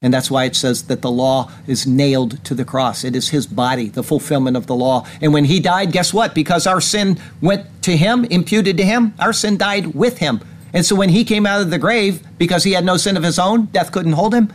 And 0.00 0.12
that's 0.12 0.30
why 0.30 0.44
it 0.44 0.56
says 0.56 0.84
that 0.84 1.00
the 1.00 1.10
law 1.10 1.50
is 1.66 1.86
nailed 1.86 2.44
to 2.44 2.54
the 2.54 2.64
cross. 2.64 3.04
It 3.04 3.14
is 3.14 3.28
his 3.28 3.46
body, 3.46 3.88
the 3.88 4.02
fulfillment 4.02 4.56
of 4.56 4.66
the 4.66 4.74
law. 4.74 5.06
And 5.20 5.32
when 5.32 5.44
he 5.44 5.60
died, 5.60 5.92
guess 5.92 6.12
what? 6.12 6.34
Because 6.34 6.66
our 6.66 6.80
sin 6.80 7.18
went 7.40 7.66
to 7.82 7.96
him, 7.96 8.24
imputed 8.24 8.76
to 8.78 8.84
him, 8.84 9.14
our 9.18 9.32
sin 9.32 9.56
died 9.56 9.94
with 9.94 10.18
him. 10.18 10.40
And 10.72 10.86
so 10.86 10.96
when 10.96 11.10
he 11.10 11.24
came 11.24 11.46
out 11.46 11.60
of 11.60 11.70
the 11.70 11.78
grave, 11.78 12.22
because 12.38 12.64
he 12.64 12.72
had 12.72 12.84
no 12.84 12.96
sin 12.96 13.16
of 13.16 13.22
his 13.22 13.38
own, 13.38 13.66
death 13.66 13.92
couldn't 13.92 14.12
hold 14.12 14.34
him, 14.34 14.52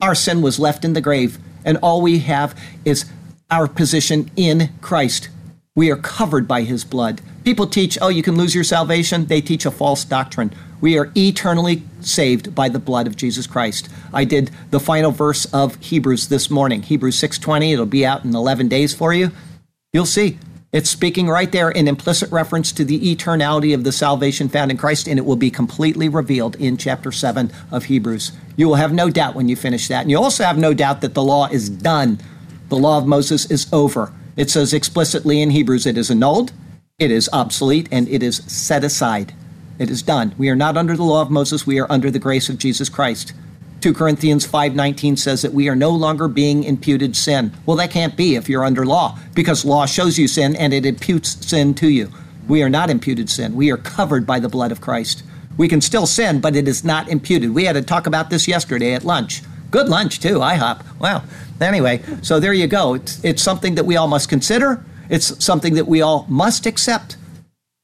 our 0.00 0.14
sin 0.14 0.42
was 0.42 0.58
left 0.58 0.84
in 0.84 0.92
the 0.92 1.00
grave. 1.00 1.38
And 1.64 1.76
all 1.78 2.00
we 2.00 2.20
have 2.20 2.58
is 2.84 3.04
our 3.50 3.66
position 3.66 4.30
in 4.36 4.70
Christ. 4.80 5.28
We 5.74 5.90
are 5.90 5.96
covered 5.96 6.46
by 6.48 6.62
his 6.62 6.84
blood. 6.84 7.20
People 7.44 7.66
teach, 7.66 7.98
oh, 8.00 8.08
you 8.08 8.22
can 8.22 8.36
lose 8.36 8.54
your 8.54 8.64
salvation. 8.64 9.26
They 9.26 9.40
teach 9.40 9.66
a 9.66 9.70
false 9.70 10.04
doctrine. 10.04 10.52
We 10.80 10.98
are 10.98 11.12
eternally 11.16 11.82
saved 12.00 12.54
by 12.54 12.68
the 12.68 12.78
blood 12.78 13.06
of 13.06 13.16
Jesus 13.16 13.46
Christ. 13.46 13.88
I 14.12 14.24
did 14.24 14.50
the 14.70 14.80
final 14.80 15.10
verse 15.10 15.44
of 15.46 15.76
Hebrews 15.76 16.28
this 16.28 16.50
morning, 16.50 16.82
Hebrews 16.82 17.16
6:20. 17.16 17.72
It'll 17.72 17.86
be 17.86 18.06
out 18.06 18.24
in 18.24 18.34
11 18.34 18.68
days 18.68 18.94
for 18.94 19.12
you. 19.12 19.30
You'll 19.92 20.06
see 20.06 20.38
it's 20.72 20.88
speaking 20.88 21.26
right 21.26 21.50
there 21.50 21.70
in 21.70 21.88
implicit 21.88 22.30
reference 22.30 22.70
to 22.72 22.84
the 22.84 23.14
eternality 23.14 23.74
of 23.74 23.82
the 23.82 23.90
salvation 23.90 24.48
found 24.48 24.70
in 24.70 24.76
Christ, 24.76 25.08
and 25.08 25.18
it 25.18 25.24
will 25.24 25.34
be 25.34 25.50
completely 25.50 26.08
revealed 26.08 26.54
in 26.56 26.76
chapter 26.76 27.10
7 27.10 27.50
of 27.72 27.86
Hebrews. 27.86 28.30
You 28.56 28.68
will 28.68 28.76
have 28.76 28.92
no 28.92 29.10
doubt 29.10 29.34
when 29.34 29.48
you 29.48 29.56
finish 29.56 29.88
that. 29.88 30.02
And 30.02 30.10
you 30.12 30.18
also 30.18 30.44
have 30.44 30.58
no 30.58 30.72
doubt 30.72 31.00
that 31.00 31.14
the 31.14 31.24
law 31.24 31.48
is 31.48 31.68
done. 31.68 32.20
The 32.68 32.76
law 32.76 32.98
of 32.98 33.06
Moses 33.06 33.50
is 33.50 33.66
over. 33.72 34.12
It 34.36 34.48
says 34.48 34.72
explicitly 34.72 35.42
in 35.42 35.50
Hebrews 35.50 35.86
it 35.86 35.98
is 35.98 36.08
annulled, 36.08 36.52
it 37.00 37.10
is 37.10 37.28
obsolete, 37.32 37.88
and 37.90 38.08
it 38.08 38.22
is 38.22 38.36
set 38.36 38.84
aside. 38.84 39.34
It 39.80 39.90
is 39.90 40.02
done. 40.02 40.36
We 40.38 40.50
are 40.50 40.56
not 40.56 40.76
under 40.76 40.96
the 40.96 41.02
law 41.02 41.22
of 41.22 41.30
Moses, 41.30 41.66
we 41.66 41.80
are 41.80 41.90
under 41.90 42.12
the 42.12 42.20
grace 42.20 42.48
of 42.48 42.58
Jesus 42.58 42.88
Christ. 42.88 43.32
2 43.80 43.94
Corinthians 43.94 44.46
5:19 44.46 45.16
says 45.16 45.40
that 45.40 45.54
we 45.54 45.68
are 45.68 45.76
no 45.76 45.90
longer 45.90 46.28
being 46.28 46.64
imputed 46.64 47.16
sin. 47.16 47.52
Well, 47.64 47.78
that 47.78 47.90
can't 47.90 48.16
be 48.16 48.36
if 48.36 48.48
you're 48.48 48.64
under 48.64 48.84
law 48.84 49.18
because 49.34 49.64
law 49.64 49.86
shows 49.86 50.18
you 50.18 50.28
sin 50.28 50.54
and 50.54 50.74
it 50.74 50.84
imputes 50.84 51.38
sin 51.46 51.72
to 51.74 51.88
you. 51.88 52.10
We 52.46 52.62
are 52.62 52.68
not 52.68 52.90
imputed 52.90 53.30
sin. 53.30 53.54
We 53.54 53.70
are 53.70 53.78
covered 53.78 54.26
by 54.26 54.38
the 54.38 54.48
blood 54.48 54.70
of 54.70 54.80
Christ. 54.82 55.22
We 55.56 55.68
can 55.68 55.80
still 55.80 56.06
sin, 56.06 56.40
but 56.40 56.56
it 56.56 56.68
is 56.68 56.84
not 56.84 57.08
imputed. 57.08 57.54
We 57.54 57.64
had 57.64 57.72
to 57.74 57.82
talk 57.82 58.06
about 58.06 58.28
this 58.28 58.46
yesterday 58.46 58.92
at 58.92 59.04
lunch. 59.04 59.42
Good 59.70 59.88
lunch 59.88 60.20
too, 60.20 60.40
IHOP. 60.40 60.82
Wow. 60.98 61.22
Anyway, 61.60 62.02
so 62.22 62.40
there 62.40 62.52
you 62.52 62.66
go. 62.66 62.94
It's, 62.94 63.22
it's 63.24 63.42
something 63.42 63.76
that 63.76 63.86
we 63.86 63.96
all 63.96 64.08
must 64.08 64.28
consider. 64.28 64.84
It's 65.08 65.42
something 65.42 65.74
that 65.74 65.86
we 65.86 66.02
all 66.02 66.26
must 66.28 66.66
accept. 66.66 67.16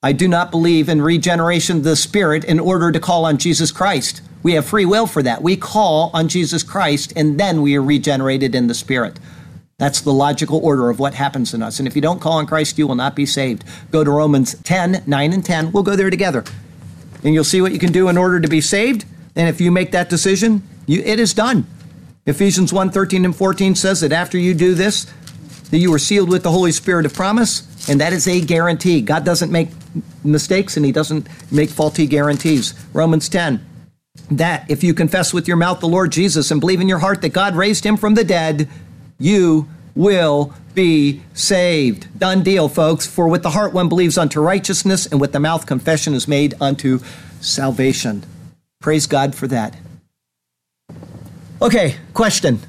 I 0.03 0.13
do 0.13 0.29
not 0.29 0.51
believe 0.51 0.89
in 0.89 1.01
regeneration 1.01 1.79
of 1.79 1.85
the 1.85 1.97
Spirit 1.97 2.45
in 2.45 2.61
order 2.61 2.93
to 2.93 3.01
call 3.01 3.25
on 3.25 3.39
Jesus 3.39 3.73
Christ. 3.73 4.21
We 4.43 4.53
have 4.53 4.67
free 4.67 4.85
will 4.85 5.07
for 5.07 5.23
that. 5.23 5.43
We 5.43 5.57
call 5.57 6.11
on 6.15 6.29
Jesus 6.29 6.63
Christ 6.63 7.13
and 7.17 7.39
then 7.39 7.63
we 7.63 7.77
are 7.77 7.83
regenerated 7.83 8.55
in 8.55 8.67
the 8.67 8.75
Spirit. 8.75 9.19
That's 9.79 10.01
the 10.01 10.13
logical 10.13 10.65
order 10.65 10.89
of 10.89 10.99
what 10.99 11.15
happens 11.15 11.53
in 11.53 11.63
us. 11.63 11.79
And 11.79 11.87
if 11.87 11.95
you 11.95 12.03
don't 12.03 12.21
call 12.21 12.35
on 12.35 12.47
Christ, 12.47 12.79
you 12.79 12.87
will 12.87 12.95
not 12.95 13.15
be 13.15 13.27
saved. 13.27 13.65
Go 13.91 14.05
to 14.05 14.11
Romans 14.11 14.55
10, 14.63 15.03
9, 15.07 15.33
and 15.33 15.45
10. 15.45 15.73
We'll 15.73 15.83
go 15.83 15.97
there 15.97 16.09
together. 16.09 16.45
And 17.23 17.35
you'll 17.35 17.45
see 17.45 17.61
what 17.61 17.73
you 17.73 17.79
can 17.79 17.93
do 17.93 18.09
in 18.09 18.17
order 18.17 18.41
to 18.41 18.49
be 18.49 18.63
saved. 18.63 19.05
And 19.35 19.49
if 19.49 19.61
you 19.61 19.71
make 19.71 19.93
that 19.93 20.09
decision, 20.09 20.63
you, 20.87 21.03
it 21.03 21.21
is 21.21 21.35
done. 21.35 21.67
Ephesians 22.25 22.73
1, 22.73 22.91
13 22.91 23.25
and 23.25 23.37
14 23.37 23.75
says 23.75 24.01
that 24.01 24.13
after 24.13 24.39
you 24.39 24.55
do 24.55 24.75
this, 24.75 25.13
that 25.71 25.79
you 25.79 25.93
are 25.93 25.99
sealed 25.99 26.29
with 26.29 26.43
the 26.43 26.51
Holy 26.51 26.73
Spirit 26.73 27.05
of 27.05 27.13
promise, 27.13 27.89
and 27.89 28.01
that 28.01 28.13
is 28.13 28.27
a 28.27 28.41
guarantee. 28.41 29.01
God 29.01 29.25
doesn't 29.25 29.53
make 29.53 29.69
mistakes 30.25 30.77
and 30.77 30.87
he 30.87 30.93
doesn't 30.93 31.29
make 31.53 31.71
faulty 31.71 32.07
guarantees. 32.07 32.75
Romans 32.93 33.29
10, 33.29 33.65
that 34.31 34.71
if 34.71 34.83
you 34.83 34.95
confess 34.95 35.33
with 35.33 35.47
your 35.47 35.57
mouth 35.57 35.81
the 35.81 35.89
Lord 35.89 36.13
Jesus 36.13 36.51
and 36.51 36.61
believe 36.61 36.81
in 36.81 36.89
your 36.89 36.99
heart 36.99 37.23
that 37.23 37.33
God 37.33 37.55
raised 37.55 37.85
him 37.85 37.97
from 37.97 38.15
the 38.15 38.25
dead, 38.25 38.69
you 39.19 39.69
will 39.95 40.53
be 40.75 41.23
saved. 41.33 42.19
Done 42.19 42.43
deal, 42.43 42.69
folks. 42.69 43.07
For 43.07 43.29
with 43.29 43.43
the 43.43 43.51
heart 43.51 43.73
one 43.73 43.89
believes 43.89 44.19
unto 44.19 44.41
righteousness, 44.41 45.07
and 45.07 45.21
with 45.21 45.33
the 45.33 45.41
mouth 45.41 45.67
confession 45.67 46.15
is 46.15 46.29
made 46.29 46.55
unto 46.61 47.01
salvation. 47.41 48.25
Praise 48.81 49.07
God 49.07 49.35
for 49.35 49.47
that. 49.49 49.77
Okay, 51.63 51.97
question. 52.13 52.61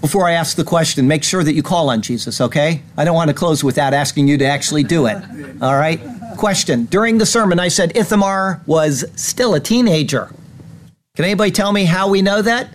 Before 0.00 0.26
I 0.26 0.32
ask 0.32 0.56
the 0.56 0.64
question, 0.64 1.08
make 1.08 1.24
sure 1.24 1.42
that 1.42 1.54
you 1.54 1.62
call 1.62 1.90
on 1.90 2.02
Jesus, 2.02 2.40
okay? 2.40 2.82
I 2.96 3.04
don't 3.04 3.16
want 3.16 3.28
to 3.28 3.34
close 3.34 3.64
without 3.64 3.92
asking 3.92 4.28
you 4.28 4.38
to 4.38 4.46
actually 4.46 4.84
do 4.84 5.06
it. 5.06 5.22
All 5.62 5.76
right? 5.76 6.00
question. 6.38 6.86
During 6.86 7.18
the 7.18 7.26
sermon, 7.26 7.58
I 7.58 7.68
said 7.68 7.94
Ithamar 7.94 8.62
was 8.64 9.04
still 9.16 9.54
a 9.54 9.60
teenager. 9.60 10.32
Can 11.16 11.24
anybody 11.24 11.50
tell 11.50 11.72
me 11.72 11.84
how 11.84 12.08
we 12.08 12.22
know 12.22 12.40
that? 12.40 12.70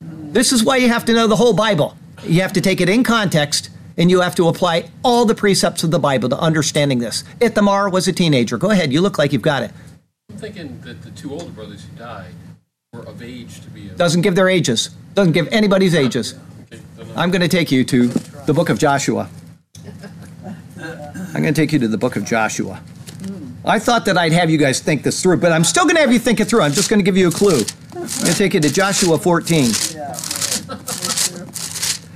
This 0.00 0.52
is 0.52 0.64
why 0.64 0.76
you 0.76 0.88
have 0.88 1.04
to 1.06 1.12
know 1.12 1.26
the 1.26 1.36
whole 1.36 1.52
Bible. 1.52 1.96
You 2.22 2.40
have 2.40 2.52
to 2.54 2.60
take 2.60 2.80
it 2.80 2.88
in 2.88 3.02
context 3.02 3.68
and 3.98 4.10
you 4.10 4.20
have 4.20 4.34
to 4.36 4.48
apply 4.48 4.90
all 5.02 5.26
the 5.26 5.34
precepts 5.34 5.82
of 5.82 5.90
the 5.90 5.98
Bible 5.98 6.28
to 6.30 6.38
understanding 6.38 7.00
this. 7.00 7.24
Ithamar 7.40 7.90
was 7.90 8.08
a 8.08 8.12
teenager. 8.12 8.56
Go 8.56 8.70
ahead, 8.70 8.92
you 8.92 9.02
look 9.02 9.18
like 9.18 9.32
you've 9.32 9.42
got 9.42 9.64
it. 9.64 9.72
I'm 10.30 10.38
thinking 10.38 10.80
that 10.82 11.02
the 11.02 11.10
two 11.10 11.32
older 11.32 11.50
brothers 11.50 11.84
who 11.84 11.98
died 11.98 12.32
were 12.92 13.04
of 13.04 13.22
age 13.22 13.62
to 13.62 13.70
be. 13.70 13.88
A... 13.88 13.94
Doesn't 13.94 14.20
give 14.20 14.34
their 14.34 14.50
ages, 14.50 14.90
doesn't 15.14 15.32
give 15.32 15.48
anybody's 15.48 15.94
ages. 15.94 16.34
I'm 17.16 17.30
going 17.30 17.40
to 17.40 17.48
take 17.48 17.72
you 17.72 17.84
to 17.84 18.08
the 18.08 18.52
book 18.52 18.68
of 18.68 18.78
Joshua. 18.78 19.30
I'm 20.78 21.40
going 21.40 21.54
to 21.54 21.58
take 21.58 21.72
you 21.72 21.78
to 21.78 21.88
the 21.88 21.96
book 21.96 22.16
of 22.16 22.26
Joshua. 22.26 22.82
I 23.64 23.78
thought 23.78 24.04
that 24.04 24.18
I'd 24.18 24.34
have 24.34 24.50
you 24.50 24.58
guys 24.58 24.80
think 24.80 25.04
this 25.04 25.22
through, 25.22 25.38
but 25.38 25.52
I'm 25.52 25.64
still 25.64 25.84
going 25.84 25.94
to 25.94 26.02
have 26.02 26.12
you 26.12 26.18
think 26.18 26.38
it 26.40 26.48
through. 26.48 26.60
I'm 26.60 26.72
just 26.72 26.90
going 26.90 27.00
to 27.00 27.04
give 27.04 27.16
you 27.16 27.28
a 27.28 27.30
clue. 27.30 27.62
I'm 27.94 28.00
going 28.00 28.08
to 28.08 28.34
take 28.34 28.52
you 28.52 28.60
to 28.60 28.70
Joshua 28.70 29.16
14. 29.16 29.70
It 29.70 29.74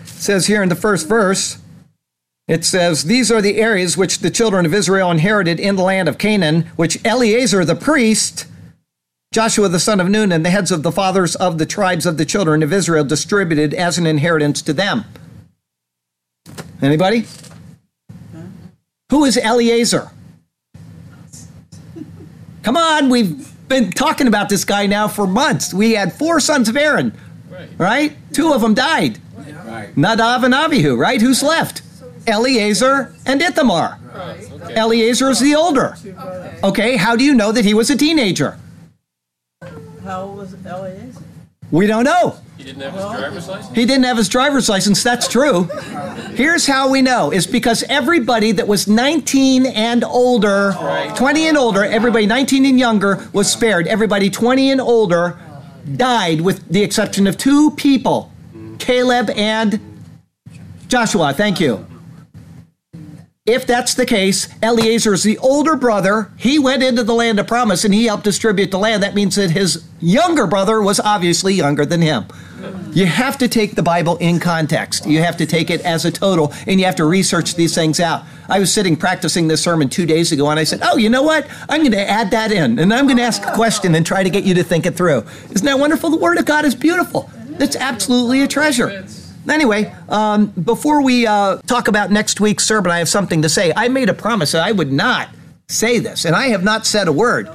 says 0.09 0.47
here 0.47 0.62
in 0.62 0.68
the 0.68 0.74
first 0.74 1.09
verse, 1.09 1.57
it 2.49 2.66
says, 2.66 3.05
These 3.05 3.33
are 3.33 3.41
the 3.41 3.57
areas 3.57 3.97
which 3.97 4.18
the 4.18 4.31
children 4.31 4.66
of 4.66 4.74
Israel 4.74 5.11
inherited 5.11 5.59
in 5.59 5.77
the 5.77 5.83
land 5.83 6.07
of 6.07 6.18
Canaan, 6.18 6.70
which 6.77 7.03
Eleazar 7.03 7.64
the 7.64 7.77
priest, 7.77 8.47
Joshua 9.37 9.68
the 9.68 9.78
son 9.78 10.01
of 10.01 10.09
Nun, 10.09 10.32
and 10.32 10.47
the 10.47 10.49
heads 10.49 10.70
of 10.70 10.82
the 10.82 10.91
fathers 10.91 11.37
of 11.37 11.59
the 11.59 11.66
tribes 11.66 12.07
of 12.07 12.16
the 12.16 12.24
children 12.24 12.62
of 12.62 12.72
Israel 12.72 13.05
distributed 13.05 13.74
as 13.74 13.99
an 13.99 14.07
inheritance 14.07 14.62
to 14.62 14.72
them. 14.72 15.05
Anybody? 16.80 17.26
Who 19.11 19.26
is 19.26 19.37
Eleazar? 19.37 20.11
Come 22.62 22.78
on, 22.78 23.11
we've 23.11 23.68
been 23.68 23.91
talking 23.91 24.26
about 24.26 24.49
this 24.49 24.64
guy 24.64 24.87
now 24.87 25.07
for 25.07 25.26
months. 25.26 25.74
We 25.74 25.93
had 25.93 26.14
four 26.14 26.41
sons 26.41 26.70
of 26.70 26.76
Aaron, 26.78 27.12
right? 27.51 27.68
right? 27.76 28.16
Two 28.32 28.55
of 28.55 28.62
them 28.62 28.72
died. 28.72 29.18
Right. 29.37 29.95
Nadav 29.95 30.45
and 30.45 30.55
Avihu, 30.55 30.97
right? 30.97 31.20
Who's 31.20 31.43
left? 31.43 31.82
Eleazar 32.26 33.14
and 33.26 33.43
Ithamar. 33.43 33.99
Right. 34.14 34.51
Okay. 34.51 34.74
Eleazar 34.76 35.28
is 35.28 35.41
the 35.41 35.55
older. 35.55 35.95
Okay. 36.07 36.59
okay, 36.64 36.97
how 36.97 37.16
do 37.16 37.22
you 37.22 37.34
know 37.34 37.53
that 37.53 37.66
he 37.66 37.74
was 37.74 37.91
a 37.91 37.97
teenager? 37.99 38.59
How 40.07 40.23
old 40.23 40.39
was 40.39 40.55
Eleazar? 40.65 41.21
We 41.73 41.89
don't 41.89 42.05
know. 42.05 42.37
He 42.57 42.63
didn't 42.63 42.83
have 42.83 42.95
his 42.95 43.03
driver's 43.03 43.49
license? 43.49 43.75
He 43.77 43.85
didn't 43.85 44.05
have 44.05 44.17
his 44.17 44.29
driver's 44.29 44.69
license, 44.69 45.03
that's 45.03 45.27
true. 45.27 45.65
Here's 46.35 46.65
how 46.65 46.89
we 46.89 47.03
know 47.03 47.33
is 47.33 47.45
because 47.45 47.83
everybody 47.89 48.53
that 48.53 48.69
was 48.69 48.87
19 48.87 49.67
and 49.67 50.05
older, 50.05 50.77
20 51.17 51.49
and 51.49 51.59
older, 51.59 51.85
everybody 51.85 52.25
19 52.25 52.67
and 52.67 52.79
younger 52.79 53.29
was 53.33 53.51
spared. 53.51 53.89
Everybody 53.89 54.31
20 54.31 54.71
and 54.71 54.81
older 54.81 55.37
died 55.97 56.41
with 56.41 56.69
the 56.69 56.85
exception 56.85 57.27
of 57.27 57.37
two 57.37 57.73
people 57.73 58.31
Caleb 58.79 59.31
and 59.31 59.81
Joshua. 60.87 61.33
Thank 61.33 61.59
you. 61.59 61.85
If 63.47 63.64
that's 63.64 63.94
the 63.94 64.07
case, 64.07 64.49
Eleazar 64.61 65.14
is 65.14 65.22
the 65.22 65.38
older 65.38 65.76
brother. 65.76 66.32
He 66.36 66.59
went 66.59 66.82
into 66.82 67.05
the 67.05 67.14
land 67.14 67.38
of 67.38 67.47
promise 67.47 67.84
and 67.84 67.94
he 67.94 68.07
helped 68.07 68.24
distribute 68.24 68.72
the 68.72 68.78
land. 68.78 69.05
That 69.05 69.14
means 69.14 69.36
that 69.36 69.53
his 69.53 69.84
younger 70.01 70.49
brother 70.49 70.82
was 70.82 70.99
obviously 70.99 71.55
younger 71.55 71.86
than 71.86 72.03
him. 72.03 72.24
You 72.90 73.07
have 73.07 73.38
to 73.38 73.47
take 73.47 73.76
the 73.76 73.84
Bible 73.84 74.16
in 74.16 74.40
context. 74.40 75.07
You 75.07 75.20
have 75.20 75.36
to 75.36 75.47
take 75.47 75.70
it 75.70 75.80
as 75.82 76.05
a 76.05 76.11
total 76.11 76.53
and 76.66 76.80
you 76.80 76.86
have 76.86 76.97
to 76.97 77.05
research 77.05 77.55
these 77.55 77.72
things 77.72 78.01
out. 78.01 78.24
I 78.49 78.59
was 78.59 78.72
sitting 78.72 78.97
practicing 78.97 79.47
this 79.47 79.62
sermon 79.62 79.88
two 79.90 80.07
days 80.07 80.32
ago 80.32 80.51
and 80.51 80.59
I 80.59 80.64
said, 80.64 80.80
Oh, 80.82 80.97
you 80.97 81.09
know 81.09 81.22
what? 81.22 81.47
I'm 81.68 81.82
going 81.82 81.92
to 81.92 82.11
add 82.11 82.32
that 82.32 82.51
in 82.51 82.80
and 82.80 82.92
I'm 82.92 83.07
going 83.07 83.18
to 83.18 83.22
ask 83.22 83.47
a 83.47 83.53
question 83.53 83.94
and 83.94 84.05
try 84.05 84.24
to 84.24 84.30
get 84.30 84.42
you 84.42 84.55
to 84.55 84.64
think 84.64 84.86
it 84.86 84.97
through. 84.97 85.24
Isn't 85.51 85.66
that 85.66 85.78
wonderful? 85.78 86.11
The 86.11 86.16
Word 86.16 86.38
of 86.38 86.47
God 86.47 86.64
is 86.64 86.74
beautiful. 86.74 87.30
It's 87.61 87.76
absolutely 87.76 88.42
a 88.42 88.49
treasure. 88.49 89.07
Anyway, 89.49 89.94
um, 90.09 90.47
before 90.47 91.03
we 91.03 91.26
uh, 91.26 91.59
talk 91.66 91.88
about 91.88 92.11
next 92.11 92.40
week's 92.40 92.64
sermon, 92.64 92.90
I 92.90 92.99
have 92.99 93.09
something 93.09 93.42
to 93.42 93.49
say. 93.49 93.72
I 93.76 93.88
made 93.88 94.09
a 94.09 94.14
promise 94.14 94.53
that 94.53 94.64
I 94.64 94.72
would 94.72 94.92
not 94.92 95.28
say 95.68 95.99
this, 95.99 96.24
and 96.24 96.34
I 96.34 96.49
have 96.49 96.64
not 96.64 96.86
said 96.86 97.09
a 97.09 97.12
word. 97.12 97.49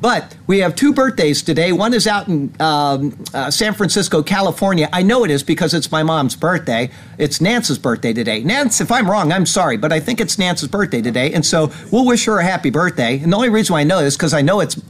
But 0.00 0.36
we 0.46 0.60
have 0.60 0.76
two 0.76 0.92
birthdays 0.92 1.42
today. 1.42 1.72
One 1.72 1.92
is 1.92 2.06
out 2.06 2.28
in 2.28 2.54
um, 2.60 3.24
uh, 3.34 3.50
San 3.50 3.74
Francisco, 3.74 4.22
California. 4.22 4.88
I 4.92 5.02
know 5.02 5.24
it 5.24 5.30
is 5.30 5.42
because 5.42 5.74
it's 5.74 5.90
my 5.90 6.04
mom's 6.04 6.36
birthday. 6.36 6.90
It's 7.18 7.40
Nance's 7.40 7.78
birthday 7.78 8.12
today. 8.12 8.44
Nance, 8.44 8.80
if 8.80 8.92
I'm 8.92 9.10
wrong, 9.10 9.32
I'm 9.32 9.44
sorry, 9.44 9.76
but 9.76 9.92
I 9.92 9.98
think 9.98 10.20
it's 10.20 10.38
Nance's 10.38 10.68
birthday 10.68 11.02
today. 11.02 11.32
And 11.32 11.44
so 11.44 11.72
we'll 11.90 12.06
wish 12.06 12.26
her 12.26 12.38
a 12.38 12.44
happy 12.44 12.70
birthday. 12.70 13.18
And 13.18 13.32
the 13.32 13.36
only 13.36 13.48
reason 13.48 13.72
why 13.72 13.80
I 13.80 13.84
know 13.84 13.98
this 13.98 14.14
is 14.14 14.16
because 14.16 14.34
I 14.34 14.40
know 14.40 14.60
it's 14.60 14.80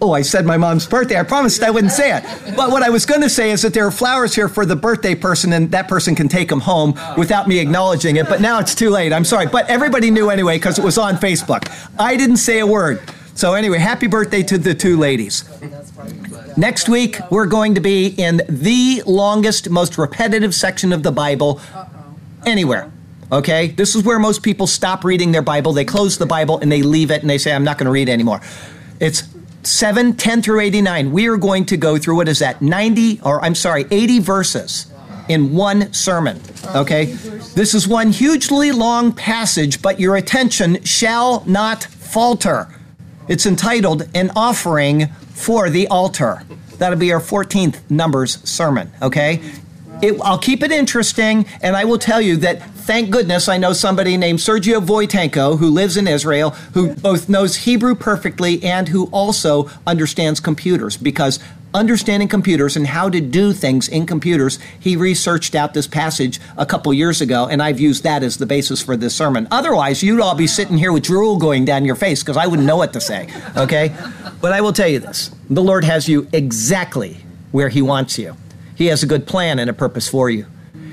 Oh, 0.00 0.12
I 0.12 0.22
said 0.22 0.46
my 0.46 0.56
mom's 0.56 0.86
birthday. 0.86 1.18
I 1.18 1.24
promised 1.24 1.62
I 1.62 1.70
wouldn't 1.70 1.92
say 1.92 2.16
it. 2.16 2.22
But 2.56 2.70
what 2.70 2.84
I 2.84 2.90
was 2.90 3.04
going 3.04 3.20
to 3.22 3.30
say 3.30 3.50
is 3.50 3.62
that 3.62 3.74
there 3.74 3.84
are 3.84 3.90
flowers 3.90 4.32
here 4.34 4.48
for 4.48 4.64
the 4.64 4.76
birthday 4.76 5.16
person, 5.16 5.52
and 5.52 5.70
that 5.72 5.88
person 5.88 6.14
can 6.14 6.28
take 6.28 6.48
them 6.48 6.60
home 6.60 6.98
without 7.16 7.48
me 7.48 7.58
acknowledging 7.58 8.16
it. 8.16 8.28
But 8.28 8.40
now 8.40 8.60
it's 8.60 8.76
too 8.76 8.90
late. 8.90 9.12
I'm 9.12 9.24
sorry. 9.24 9.46
But 9.46 9.68
everybody 9.68 10.10
knew 10.10 10.30
anyway 10.30 10.56
because 10.56 10.78
it 10.78 10.84
was 10.84 10.98
on 10.98 11.16
Facebook. 11.16 11.68
I 11.98 12.16
didn't 12.16 12.36
say 12.36 12.60
a 12.60 12.66
word. 12.66 13.02
So, 13.34 13.54
anyway, 13.54 13.78
happy 13.78 14.08
birthday 14.08 14.42
to 14.44 14.58
the 14.58 14.74
two 14.74 14.96
ladies. 14.96 15.48
Next 16.56 16.88
week, 16.88 17.18
we're 17.30 17.46
going 17.46 17.74
to 17.76 17.80
be 17.80 18.08
in 18.08 18.40
the 18.48 19.02
longest, 19.06 19.70
most 19.70 19.96
repetitive 19.96 20.54
section 20.54 20.92
of 20.92 21.02
the 21.02 21.12
Bible 21.12 21.60
anywhere. 22.44 22.90
Okay? 23.30 23.68
This 23.68 23.94
is 23.94 24.02
where 24.02 24.18
most 24.18 24.42
people 24.42 24.66
stop 24.66 25.04
reading 25.04 25.32
their 25.32 25.42
Bible. 25.42 25.72
They 25.72 25.84
close 25.84 26.18
the 26.18 26.26
Bible 26.26 26.58
and 26.58 26.70
they 26.70 26.82
leave 26.82 27.10
it 27.10 27.20
and 27.20 27.30
they 27.30 27.38
say, 27.38 27.52
I'm 27.52 27.64
not 27.64 27.78
going 27.78 27.86
to 27.86 27.92
read 27.92 28.08
anymore. 28.08 28.40
It's 28.98 29.22
7, 29.68 30.14
10 30.14 30.42
through 30.42 30.60
89. 30.60 31.12
We 31.12 31.28
are 31.28 31.36
going 31.36 31.66
to 31.66 31.76
go 31.76 31.98
through, 31.98 32.16
what 32.16 32.28
is 32.28 32.38
that, 32.38 32.62
90, 32.62 33.20
or 33.22 33.44
I'm 33.44 33.54
sorry, 33.54 33.84
80 33.90 34.20
verses 34.20 34.92
in 35.28 35.54
one 35.54 35.92
sermon. 35.92 36.40
Okay? 36.74 37.04
This 37.54 37.74
is 37.74 37.86
one 37.86 38.10
hugely 38.10 38.72
long 38.72 39.12
passage, 39.12 39.82
but 39.82 40.00
your 40.00 40.16
attention 40.16 40.82
shall 40.84 41.44
not 41.46 41.84
falter. 41.84 42.68
It's 43.28 43.44
entitled 43.44 44.08
An 44.14 44.30
Offering 44.34 45.08
for 45.34 45.68
the 45.68 45.86
Altar. 45.88 46.42
That'll 46.78 46.98
be 46.98 47.12
our 47.12 47.20
14th 47.20 47.90
Numbers 47.90 48.48
sermon, 48.48 48.90
okay? 49.02 49.42
It, 50.00 50.20
I'll 50.22 50.38
keep 50.38 50.62
it 50.62 50.70
interesting, 50.70 51.44
and 51.60 51.76
I 51.76 51.84
will 51.84 51.98
tell 51.98 52.20
you 52.20 52.36
that 52.36 52.62
thank 52.62 53.10
goodness 53.10 53.48
I 53.48 53.58
know 53.58 53.72
somebody 53.72 54.16
named 54.16 54.38
Sergio 54.38 54.80
Voitenko 54.84 55.58
who 55.58 55.68
lives 55.70 55.96
in 55.96 56.06
Israel, 56.06 56.50
who 56.72 56.94
both 56.94 57.28
knows 57.28 57.56
Hebrew 57.56 57.96
perfectly 57.96 58.62
and 58.62 58.88
who 58.88 59.06
also 59.06 59.68
understands 59.86 60.38
computers. 60.38 60.96
Because 60.96 61.40
understanding 61.74 62.28
computers 62.28 62.76
and 62.76 62.86
how 62.86 63.10
to 63.10 63.20
do 63.20 63.52
things 63.52 63.88
in 63.88 64.06
computers, 64.06 64.60
he 64.78 64.96
researched 64.96 65.56
out 65.56 65.74
this 65.74 65.88
passage 65.88 66.40
a 66.56 66.64
couple 66.64 66.92
years 66.94 67.20
ago, 67.20 67.48
and 67.48 67.60
I've 67.60 67.80
used 67.80 68.04
that 68.04 68.22
as 68.22 68.38
the 68.38 68.46
basis 68.46 68.80
for 68.80 68.96
this 68.96 69.16
sermon. 69.16 69.48
Otherwise, 69.50 70.02
you'd 70.02 70.20
all 70.20 70.36
be 70.36 70.46
sitting 70.46 70.78
here 70.78 70.92
with 70.92 71.02
drool 71.02 71.38
going 71.38 71.64
down 71.64 71.84
your 71.84 71.96
face 71.96 72.22
because 72.22 72.36
I 72.36 72.46
wouldn't 72.46 72.66
know 72.66 72.76
what 72.76 72.92
to 72.92 73.00
say, 73.00 73.28
okay? 73.56 73.94
But 74.40 74.52
I 74.52 74.60
will 74.60 74.72
tell 74.72 74.88
you 74.88 75.00
this 75.00 75.30
the 75.50 75.62
Lord 75.62 75.82
has 75.84 76.08
you 76.08 76.28
exactly 76.32 77.18
where 77.50 77.68
He 77.68 77.82
wants 77.82 78.16
you. 78.16 78.36
He 78.78 78.86
has 78.86 79.02
a 79.02 79.06
good 79.06 79.26
plan 79.26 79.58
and 79.58 79.68
a 79.68 79.72
purpose 79.72 80.08
for 80.08 80.30
you. 80.30 80.46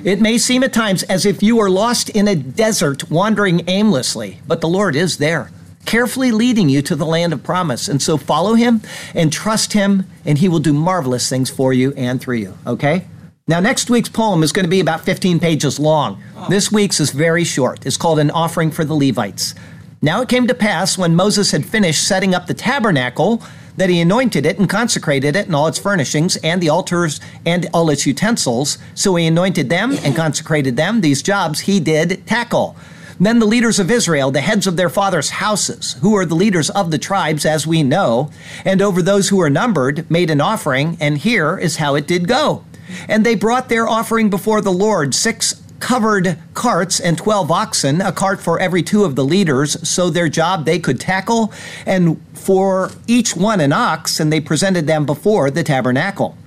It 0.03 0.19
may 0.19 0.39
seem 0.39 0.63
at 0.63 0.73
times 0.73 1.03
as 1.03 1.23
if 1.23 1.43
you 1.43 1.59
are 1.59 1.69
lost 1.69 2.09
in 2.09 2.27
a 2.27 2.35
desert 2.35 3.11
wandering 3.11 3.61
aimlessly, 3.67 4.41
but 4.47 4.59
the 4.59 4.67
Lord 4.67 4.95
is 4.95 5.17
there, 5.17 5.51
carefully 5.85 6.31
leading 6.31 6.67
you 6.67 6.81
to 6.81 6.95
the 6.95 7.05
land 7.05 7.31
of 7.31 7.43
promise. 7.43 7.87
And 7.87 8.01
so 8.01 8.17
follow 8.17 8.55
Him 8.55 8.81
and 9.13 9.31
trust 9.31 9.73
Him, 9.73 10.05
and 10.25 10.39
He 10.39 10.49
will 10.49 10.59
do 10.59 10.73
marvelous 10.73 11.29
things 11.29 11.51
for 11.51 11.73
you 11.73 11.93
and 11.95 12.19
through 12.19 12.37
you, 12.37 12.57
okay? 12.65 13.05
Now, 13.47 13.59
next 13.59 13.91
week's 13.91 14.09
poem 14.09 14.41
is 14.41 14.51
going 14.51 14.65
to 14.65 14.69
be 14.69 14.79
about 14.79 15.01
15 15.05 15.39
pages 15.39 15.79
long. 15.79 16.23
Oh. 16.35 16.49
This 16.49 16.71
week's 16.71 16.99
is 16.99 17.11
very 17.11 17.43
short. 17.43 17.85
It's 17.85 17.97
called 17.97 18.17
An 18.17 18.31
Offering 18.31 18.71
for 18.71 18.83
the 18.83 18.95
Levites. 18.95 19.53
Now 20.01 20.21
it 20.21 20.29
came 20.29 20.47
to 20.47 20.55
pass 20.55 20.97
when 20.97 21.15
Moses 21.15 21.51
had 21.51 21.65
finished 21.65 22.07
setting 22.07 22.33
up 22.33 22.47
the 22.47 22.55
tabernacle 22.55 23.43
that 23.77 23.89
he 23.89 23.99
anointed 23.99 24.45
it 24.45 24.59
and 24.59 24.69
consecrated 24.69 25.35
it 25.35 25.47
and 25.47 25.55
all 25.55 25.67
its 25.67 25.79
furnishings 25.79 26.35
and 26.37 26.61
the 26.61 26.69
altars 26.69 27.19
and 27.45 27.67
all 27.73 27.89
its 27.89 28.05
utensils. 28.05 28.77
So 28.93 29.15
he 29.15 29.27
anointed 29.27 29.69
them 29.69 29.97
and 30.03 30.15
consecrated 30.15 30.77
them. 30.77 31.01
These 31.01 31.23
jobs 31.23 31.61
he 31.61 31.79
did 31.79 32.25
tackle. 32.25 32.75
Then 33.19 33.39
the 33.39 33.45
leaders 33.45 33.79
of 33.79 33.89
Israel, 33.89 34.31
the 34.31 34.41
heads 34.41 34.67
of 34.67 34.75
their 34.75 34.89
fathers' 34.89 35.29
houses, 35.29 35.93
who 36.01 36.15
are 36.17 36.25
the 36.25 36.35
leaders 36.35 36.69
of 36.69 36.91
the 36.91 36.97
tribes, 36.97 37.45
as 37.45 37.65
we 37.65 37.81
know, 37.81 38.29
and 38.65 38.81
over 38.81 39.01
those 39.01 39.29
who 39.29 39.39
are 39.39 39.49
numbered, 39.49 40.09
made 40.11 40.29
an 40.29 40.41
offering, 40.41 40.97
and 40.99 41.17
here 41.19 41.57
is 41.57 41.77
how 41.77 41.95
it 41.95 42.07
did 42.07 42.27
go. 42.27 42.65
And 43.07 43.25
they 43.25 43.35
brought 43.35 43.69
their 43.69 43.87
offering 43.87 44.29
before 44.29 44.59
the 44.59 44.71
Lord, 44.71 45.15
six 45.15 45.61
covered 45.79 46.37
carts 46.53 46.99
and 46.99 47.17
12 47.17 47.51
oxen, 47.51 48.01
a 48.01 48.11
cart 48.11 48.41
for 48.41 48.59
every 48.59 48.83
two 48.83 49.03
of 49.03 49.15
the 49.15 49.25
leaders, 49.25 49.87
so 49.87 50.09
their 50.09 50.29
job 50.29 50.65
they 50.65 50.79
could 50.79 50.99
tackle, 50.99 51.53
and 51.85 52.21
for 52.33 52.91
each 53.07 53.35
one 53.35 53.59
an 53.59 53.73
ox, 53.73 54.19
and 54.19 54.31
they 54.31 54.39
presented 54.39 54.87
them 54.87 55.05
before 55.05 55.51
the 55.51 55.63
tabernacle. 55.63 56.37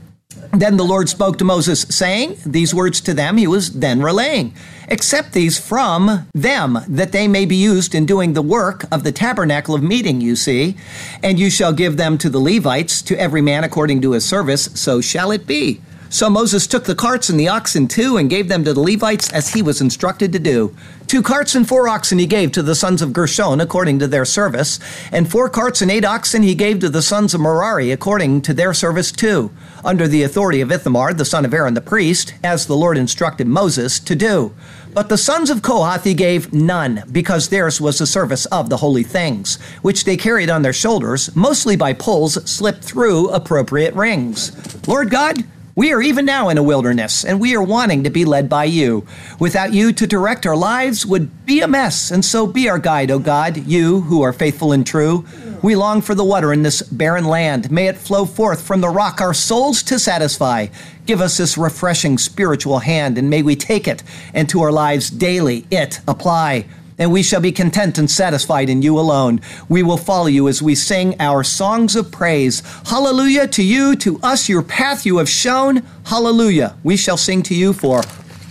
Then 0.52 0.76
the 0.76 0.84
Lord 0.84 1.08
spoke 1.08 1.36
to 1.38 1.44
Moses, 1.44 1.82
saying, 1.82 2.38
These 2.46 2.74
words 2.74 3.00
to 3.02 3.14
them 3.14 3.36
he 3.36 3.46
was 3.46 3.72
then 3.72 4.00
relaying. 4.00 4.54
Accept 4.88 5.32
these 5.32 5.58
from 5.58 6.26
them, 6.32 6.78
that 6.88 7.12
they 7.12 7.28
may 7.28 7.44
be 7.44 7.56
used 7.56 7.94
in 7.94 8.06
doing 8.06 8.32
the 8.32 8.42
work 8.42 8.84
of 8.90 9.04
the 9.04 9.12
tabernacle 9.12 9.74
of 9.74 9.82
meeting, 9.82 10.20
you 10.20 10.36
see. 10.36 10.76
And 11.22 11.38
you 11.38 11.50
shall 11.50 11.72
give 11.72 11.96
them 11.96 12.16
to 12.18 12.30
the 12.30 12.40
Levites, 12.40 13.02
to 13.02 13.20
every 13.20 13.42
man 13.42 13.64
according 13.64 14.00
to 14.02 14.12
his 14.12 14.24
service, 14.24 14.70
so 14.74 15.00
shall 15.00 15.30
it 15.30 15.46
be. 15.46 15.80
So 16.10 16.30
Moses 16.30 16.66
took 16.66 16.84
the 16.84 16.94
carts 16.94 17.28
and 17.28 17.38
the 17.38 17.48
oxen 17.48 17.86
too, 17.86 18.16
and 18.16 18.30
gave 18.30 18.48
them 18.48 18.64
to 18.64 18.72
the 18.72 18.80
Levites 18.80 19.32
as 19.32 19.52
he 19.52 19.62
was 19.62 19.80
instructed 19.80 20.32
to 20.32 20.38
do. 20.38 20.74
Two 21.06 21.22
carts 21.22 21.54
and 21.54 21.66
four 21.66 21.88
oxen 21.88 22.18
he 22.18 22.26
gave 22.26 22.52
to 22.52 22.62
the 22.62 22.74
sons 22.74 23.02
of 23.02 23.12
Gershon 23.12 23.60
according 23.60 23.98
to 23.98 24.06
their 24.06 24.24
service, 24.24 24.78
and 25.12 25.30
four 25.30 25.48
carts 25.48 25.82
and 25.82 25.90
eight 25.90 26.04
oxen 26.04 26.42
he 26.42 26.54
gave 26.54 26.80
to 26.80 26.88
the 26.88 27.02
sons 27.02 27.34
of 27.34 27.40
Merari 27.40 27.90
according 27.90 28.42
to 28.42 28.54
their 28.54 28.74
service 28.74 29.12
too, 29.12 29.50
under 29.84 30.08
the 30.08 30.22
authority 30.22 30.60
of 30.60 30.72
Ithamar, 30.72 31.14
the 31.14 31.24
son 31.24 31.44
of 31.44 31.54
Aaron 31.54 31.74
the 31.74 31.80
priest, 31.80 32.34
as 32.42 32.66
the 32.66 32.76
Lord 32.76 32.98
instructed 32.98 33.46
Moses 33.46 34.00
to 34.00 34.16
do. 34.16 34.54
But 34.94 35.10
the 35.10 35.18
sons 35.18 35.50
of 35.50 35.62
Kohath 35.62 36.04
he 36.04 36.14
gave 36.14 36.52
none, 36.52 37.04
because 37.12 37.48
theirs 37.48 37.80
was 37.80 37.98
the 37.98 38.06
service 38.06 38.46
of 38.46 38.70
the 38.70 38.78
holy 38.78 39.02
things, 39.02 39.56
which 39.82 40.04
they 40.04 40.16
carried 40.16 40.50
on 40.50 40.62
their 40.62 40.72
shoulders, 40.72 41.34
mostly 41.36 41.76
by 41.76 41.92
poles 41.92 42.34
slipped 42.50 42.82
through 42.82 43.28
appropriate 43.28 43.94
rings. 43.94 44.52
Lord 44.88 45.10
God, 45.10 45.44
we 45.78 45.92
are 45.92 46.02
even 46.02 46.24
now 46.24 46.48
in 46.48 46.58
a 46.58 46.62
wilderness, 46.62 47.24
and 47.24 47.38
we 47.38 47.54
are 47.54 47.62
wanting 47.62 48.02
to 48.02 48.10
be 48.10 48.24
led 48.24 48.48
by 48.48 48.64
you. 48.64 49.06
Without 49.38 49.72
you 49.72 49.92
to 49.92 50.08
direct 50.08 50.44
our 50.44 50.56
lives 50.56 51.06
would 51.06 51.46
be 51.46 51.60
a 51.60 51.68
mess, 51.68 52.10
and 52.10 52.24
so 52.24 52.48
be 52.48 52.68
our 52.68 52.80
guide, 52.80 53.12
O 53.12 53.20
God, 53.20 53.56
you 53.58 54.00
who 54.00 54.22
are 54.22 54.32
faithful 54.32 54.72
and 54.72 54.84
true. 54.84 55.24
We 55.62 55.76
long 55.76 56.00
for 56.00 56.16
the 56.16 56.24
water 56.24 56.52
in 56.52 56.64
this 56.64 56.82
barren 56.82 57.26
land. 57.26 57.70
May 57.70 57.86
it 57.86 57.96
flow 57.96 58.24
forth 58.24 58.60
from 58.60 58.80
the 58.80 58.88
rock 58.88 59.20
our 59.20 59.32
souls 59.32 59.84
to 59.84 60.00
satisfy. 60.00 60.66
Give 61.06 61.20
us 61.20 61.36
this 61.36 61.56
refreshing 61.56 62.18
spiritual 62.18 62.80
hand, 62.80 63.16
and 63.16 63.30
may 63.30 63.42
we 63.42 63.54
take 63.54 63.86
it 63.86 64.02
and 64.34 64.48
to 64.48 64.62
our 64.62 64.72
lives 64.72 65.10
daily 65.10 65.64
it 65.70 66.00
apply 66.08 66.66
and 66.98 67.12
we 67.12 67.22
shall 67.22 67.40
be 67.40 67.52
content 67.52 67.98
and 67.98 68.10
satisfied 68.10 68.68
in 68.68 68.82
you 68.82 68.98
alone. 68.98 69.40
We 69.68 69.82
will 69.82 69.96
follow 69.96 70.26
you 70.26 70.48
as 70.48 70.60
we 70.60 70.74
sing 70.74 71.14
our 71.20 71.44
songs 71.44 71.96
of 71.96 72.10
praise. 72.10 72.60
Hallelujah 72.86 73.46
to 73.48 73.62
you, 73.62 73.96
to 73.96 74.18
us, 74.22 74.48
your 74.48 74.62
path 74.62 75.06
you 75.06 75.18
have 75.18 75.28
shown. 75.28 75.82
Hallelujah. 76.04 76.76
We 76.82 76.96
shall 76.96 77.16
sing 77.16 77.42
to 77.44 77.54
you 77.54 77.72
for 77.72 78.02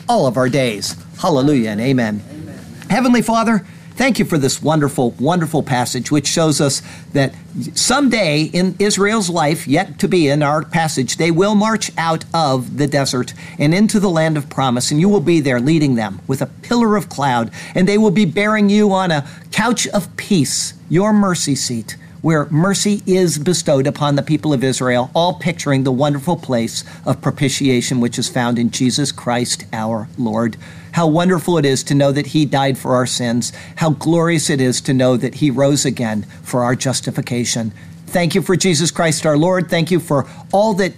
all 0.08 0.26
of 0.26 0.38
our 0.38 0.50
days. 0.50 0.96
Hallelujah 1.20 1.72
and 1.72 1.82
amen. 1.82 2.24
amen. 2.32 2.60
Heavenly 2.90 3.22
Father, 3.22 3.66
Thank 3.98 4.20
you 4.20 4.26
for 4.26 4.38
this 4.38 4.62
wonderful, 4.62 5.10
wonderful 5.20 5.64
passage, 5.64 6.12
which 6.12 6.28
shows 6.28 6.62
us 6.62 6.84
that 7.14 7.34
someday 7.74 8.44
in 8.44 8.76
Israel's 8.78 9.28
life, 9.28 9.68
yet 9.68 9.98
to 9.98 10.08
be 10.08 10.28
in 10.28 10.44
our 10.44 10.64
passage, 10.64 11.18
they 11.18 11.32
will 11.32 11.56
march 11.56 11.90
out 11.98 12.24
of 12.32 12.78
the 12.78 12.86
desert 12.86 13.34
and 13.58 13.74
into 13.74 14.00
the 14.00 14.12
land 14.12 14.38
of 14.38 14.50
promise, 14.50 14.92
and 14.92 15.00
you 15.00 15.10
will 15.10 15.20
be 15.20 15.40
there 15.40 15.60
leading 15.60 15.96
them 15.96 16.22
with 16.28 16.44
a 16.44 16.46
pillar 16.46 16.96
of 16.96 17.10
cloud, 17.10 17.50
and 17.74 17.88
they 17.88 17.98
will 17.98 18.12
be 18.12 18.26
bearing 18.26 18.70
you 18.70 18.94
on 18.94 19.10
a 19.10 19.28
couch 19.52 19.88
of 19.88 20.16
peace, 20.16 20.76
your 20.90 21.12
mercy 21.12 21.56
seat 21.56 21.98
where 22.22 22.48
mercy 22.50 23.02
is 23.06 23.38
bestowed 23.38 23.88
upon 23.88 24.16
the 24.16 24.24
people 24.24 24.54
of 24.54 24.64
Israel, 24.64 25.12
all 25.14 25.36
picturing 25.36 25.84
the 25.84 25.92
wonderful 25.92 26.36
place 26.36 26.84
of 27.06 27.22
propitiation 27.22 28.00
which 28.00 28.18
is 28.18 28.30
found 28.30 28.58
in 28.58 28.72
Jesus 28.72 29.12
Christ 29.12 29.66
our 29.72 30.08
Lord. 30.18 30.58
How 30.94 31.08
wonderful 31.08 31.58
it 31.58 31.66
is 31.66 31.84
to 31.86 31.96
know 31.96 32.12
that 32.12 32.28
He 32.28 32.46
died 32.46 32.78
for 32.78 32.96
our 32.96 33.06
sins. 33.06 33.54
How 33.76 33.92
glorious 33.92 34.50
it 34.50 34.60
is 34.60 34.82
to 34.82 34.94
know 34.94 35.16
that 35.18 35.36
He 35.36 35.52
rose 35.52 35.86
again 35.86 36.24
for 36.42 36.64
our 36.64 36.76
justification. 36.76 37.72
Thank 38.08 38.34
you 38.34 38.42
for 38.42 38.56
Jesus 38.56 38.90
Christ 38.90 39.26
our 39.26 39.38
Lord. 39.38 39.70
Thank 39.70 39.92
you 39.92 40.00
for 40.00 40.28
all 40.52 40.74
that, 40.76 40.94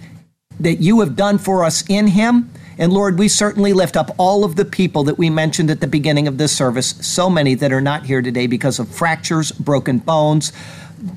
that 0.58 0.76
you 0.76 1.00
have 1.00 1.16
done 1.16 1.38
for 1.38 1.64
us 1.64 1.84
in 1.90 2.06
Him. 2.06 2.50
And 2.78 2.94
Lord, 2.94 3.18
we 3.18 3.28
certainly 3.28 3.74
lift 3.74 3.94
up 3.94 4.14
all 4.16 4.42
of 4.42 4.56
the 4.56 4.64
people 4.64 5.04
that 5.04 5.18
we 5.18 5.28
mentioned 5.28 5.70
at 5.70 5.80
the 5.82 5.86
beginning 5.86 6.26
of 6.26 6.38
this 6.38 6.56
service, 6.56 6.94
so 7.06 7.28
many 7.28 7.54
that 7.56 7.72
are 7.72 7.80
not 7.82 8.06
here 8.06 8.22
today 8.22 8.46
because 8.46 8.78
of 8.78 8.88
fractures, 8.88 9.52
broken 9.52 9.98
bones, 9.98 10.50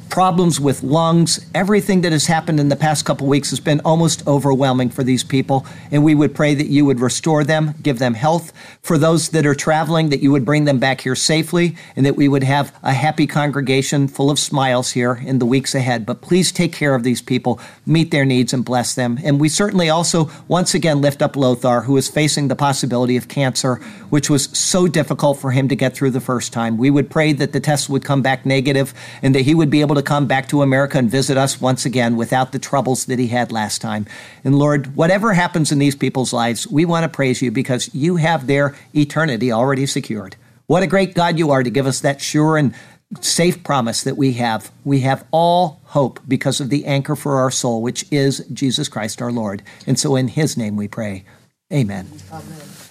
problems 0.09 0.59
with 0.59 0.84
lungs. 0.84 1.45
Everything 1.53 2.01
that 2.01 2.11
has 2.11 2.27
happened 2.27 2.59
in 2.59 2.69
the 2.69 2.75
past 2.75 3.05
couple 3.05 3.27
weeks 3.27 3.49
has 3.49 3.59
been 3.59 3.81
almost 3.81 4.25
overwhelming 4.27 4.89
for 4.89 5.03
these 5.03 5.23
people. 5.23 5.65
And 5.91 6.03
we 6.03 6.15
would 6.15 6.36
pray 6.36 6.53
that 6.55 6.67
you 6.67 6.86
would 6.86 6.99
restore 6.99 7.43
them, 7.43 7.73
give 7.81 7.99
them 7.99 8.13
health. 8.13 8.53
For 8.81 8.97
those 8.97 9.29
that 9.29 9.45
are 9.45 9.55
traveling, 9.55 10.09
that 10.09 10.21
you 10.21 10.31
would 10.31 10.45
bring 10.45 10.65
them 10.65 10.79
back 10.79 11.01
here 11.01 11.15
safely, 11.15 11.75
and 11.95 12.05
that 12.05 12.15
we 12.15 12.27
would 12.27 12.43
have 12.43 12.77
a 12.84 12.93
happy 12.93 13.27
congregation 13.27 14.07
full 14.07 14.29
of 14.29 14.39
smiles 14.39 14.91
here 14.91 15.21
in 15.25 15.39
the 15.39 15.45
weeks 15.45 15.75
ahead. 15.75 16.05
But 16.05 16.21
please 16.21 16.51
take 16.51 16.73
care 16.73 16.95
of 16.95 17.03
these 17.03 17.21
people, 17.21 17.59
meet 17.86 18.11
their 18.11 18.25
needs, 18.25 18.53
and 18.53 18.63
bless 18.63 18.95
them. 18.95 19.19
And 19.23 19.39
we 19.39 19.49
certainly 19.49 19.89
also 19.89 20.29
once 20.47 20.73
again 20.73 21.01
lift 21.01 21.21
up 21.21 21.36
Lothar, 21.36 21.81
who 21.81 21.97
is 21.97 22.07
facing 22.07 22.47
the 22.47 22.55
possibility 22.55 23.17
of 23.17 23.27
cancer, 23.27 23.75
which 24.09 24.29
was 24.29 24.45
so 24.57 24.88
difficult 24.88 25.39
for 25.39 25.51
him 25.51 25.67
to 25.67 25.75
get 25.75 25.95
through 25.95 26.11
the 26.11 26.21
first 26.21 26.53
time. 26.53 26.77
We 26.77 26.91
would 26.91 27.09
pray 27.09 27.34
that 27.34 27.51
the 27.51 27.59
test 27.59 27.89
would 27.89 28.03
come 28.05 28.21
back 28.21 28.45
negative 28.45 28.93
and 29.21 29.34
that 29.34 29.41
he 29.41 29.55
would 29.55 29.72
be 29.74 29.82
able 29.82 29.95
to 29.95 30.03
come 30.03 30.28
back 30.28 30.47
to 30.47 30.61
America 30.61 30.99
and 30.99 31.09
visit 31.09 31.36
us 31.36 31.59
once 31.59 31.84
again 31.84 32.15
without 32.15 32.51
the 32.51 32.59
troubles 32.59 33.05
that 33.05 33.17
he 33.17 33.30
had 33.30 33.51
last 33.51 33.82
time. 33.82 34.05
And 34.43 34.59
Lord, 34.59 34.95
whatever 34.95 35.34
happens 35.34 35.71
in 35.71 35.80
these 35.80 35.95
people's 35.95 36.32
lives, 36.32 36.67
we 36.67 36.86
want 36.86 37.05
to 37.05 37.09
praise 37.09 37.41
you 37.41 37.49
because 37.49 37.89
you 37.91 38.17
have 38.17 38.45
their 38.45 38.76
eternity 38.93 39.51
already 39.51 39.88
secured. 39.88 40.36
What 40.67 40.84
a 40.84 40.88
great 40.88 41.15
God 41.15 41.39
you 41.39 41.49
are 41.49 41.63
to 41.63 41.71
give 41.71 41.88
us 41.88 42.01
that 42.01 42.21
sure 42.21 42.55
and 42.55 42.76
safe 43.19 43.63
promise 43.63 44.03
that 44.03 44.15
we 44.15 44.34
have. 44.34 44.71
We 44.84 44.99
have 44.99 45.26
all 45.32 45.82
hope 45.86 46.19
because 46.28 46.61
of 46.61 46.69
the 46.69 46.86
anchor 46.86 47.15
for 47.15 47.39
our 47.39 47.49
soul, 47.49 47.82
which 47.82 48.05
is 48.11 48.45
Jesus 48.53 48.88
Christ 48.88 49.24
our 49.24 49.32
Lord. 49.32 49.63
And 49.88 49.97
so 49.99 50.15
in 50.15 50.28
his 50.28 50.55
name 50.55 50.76
we 50.76 50.88
pray. 50.88 51.26
Amen. 51.71 52.11
Amen. 52.32 52.82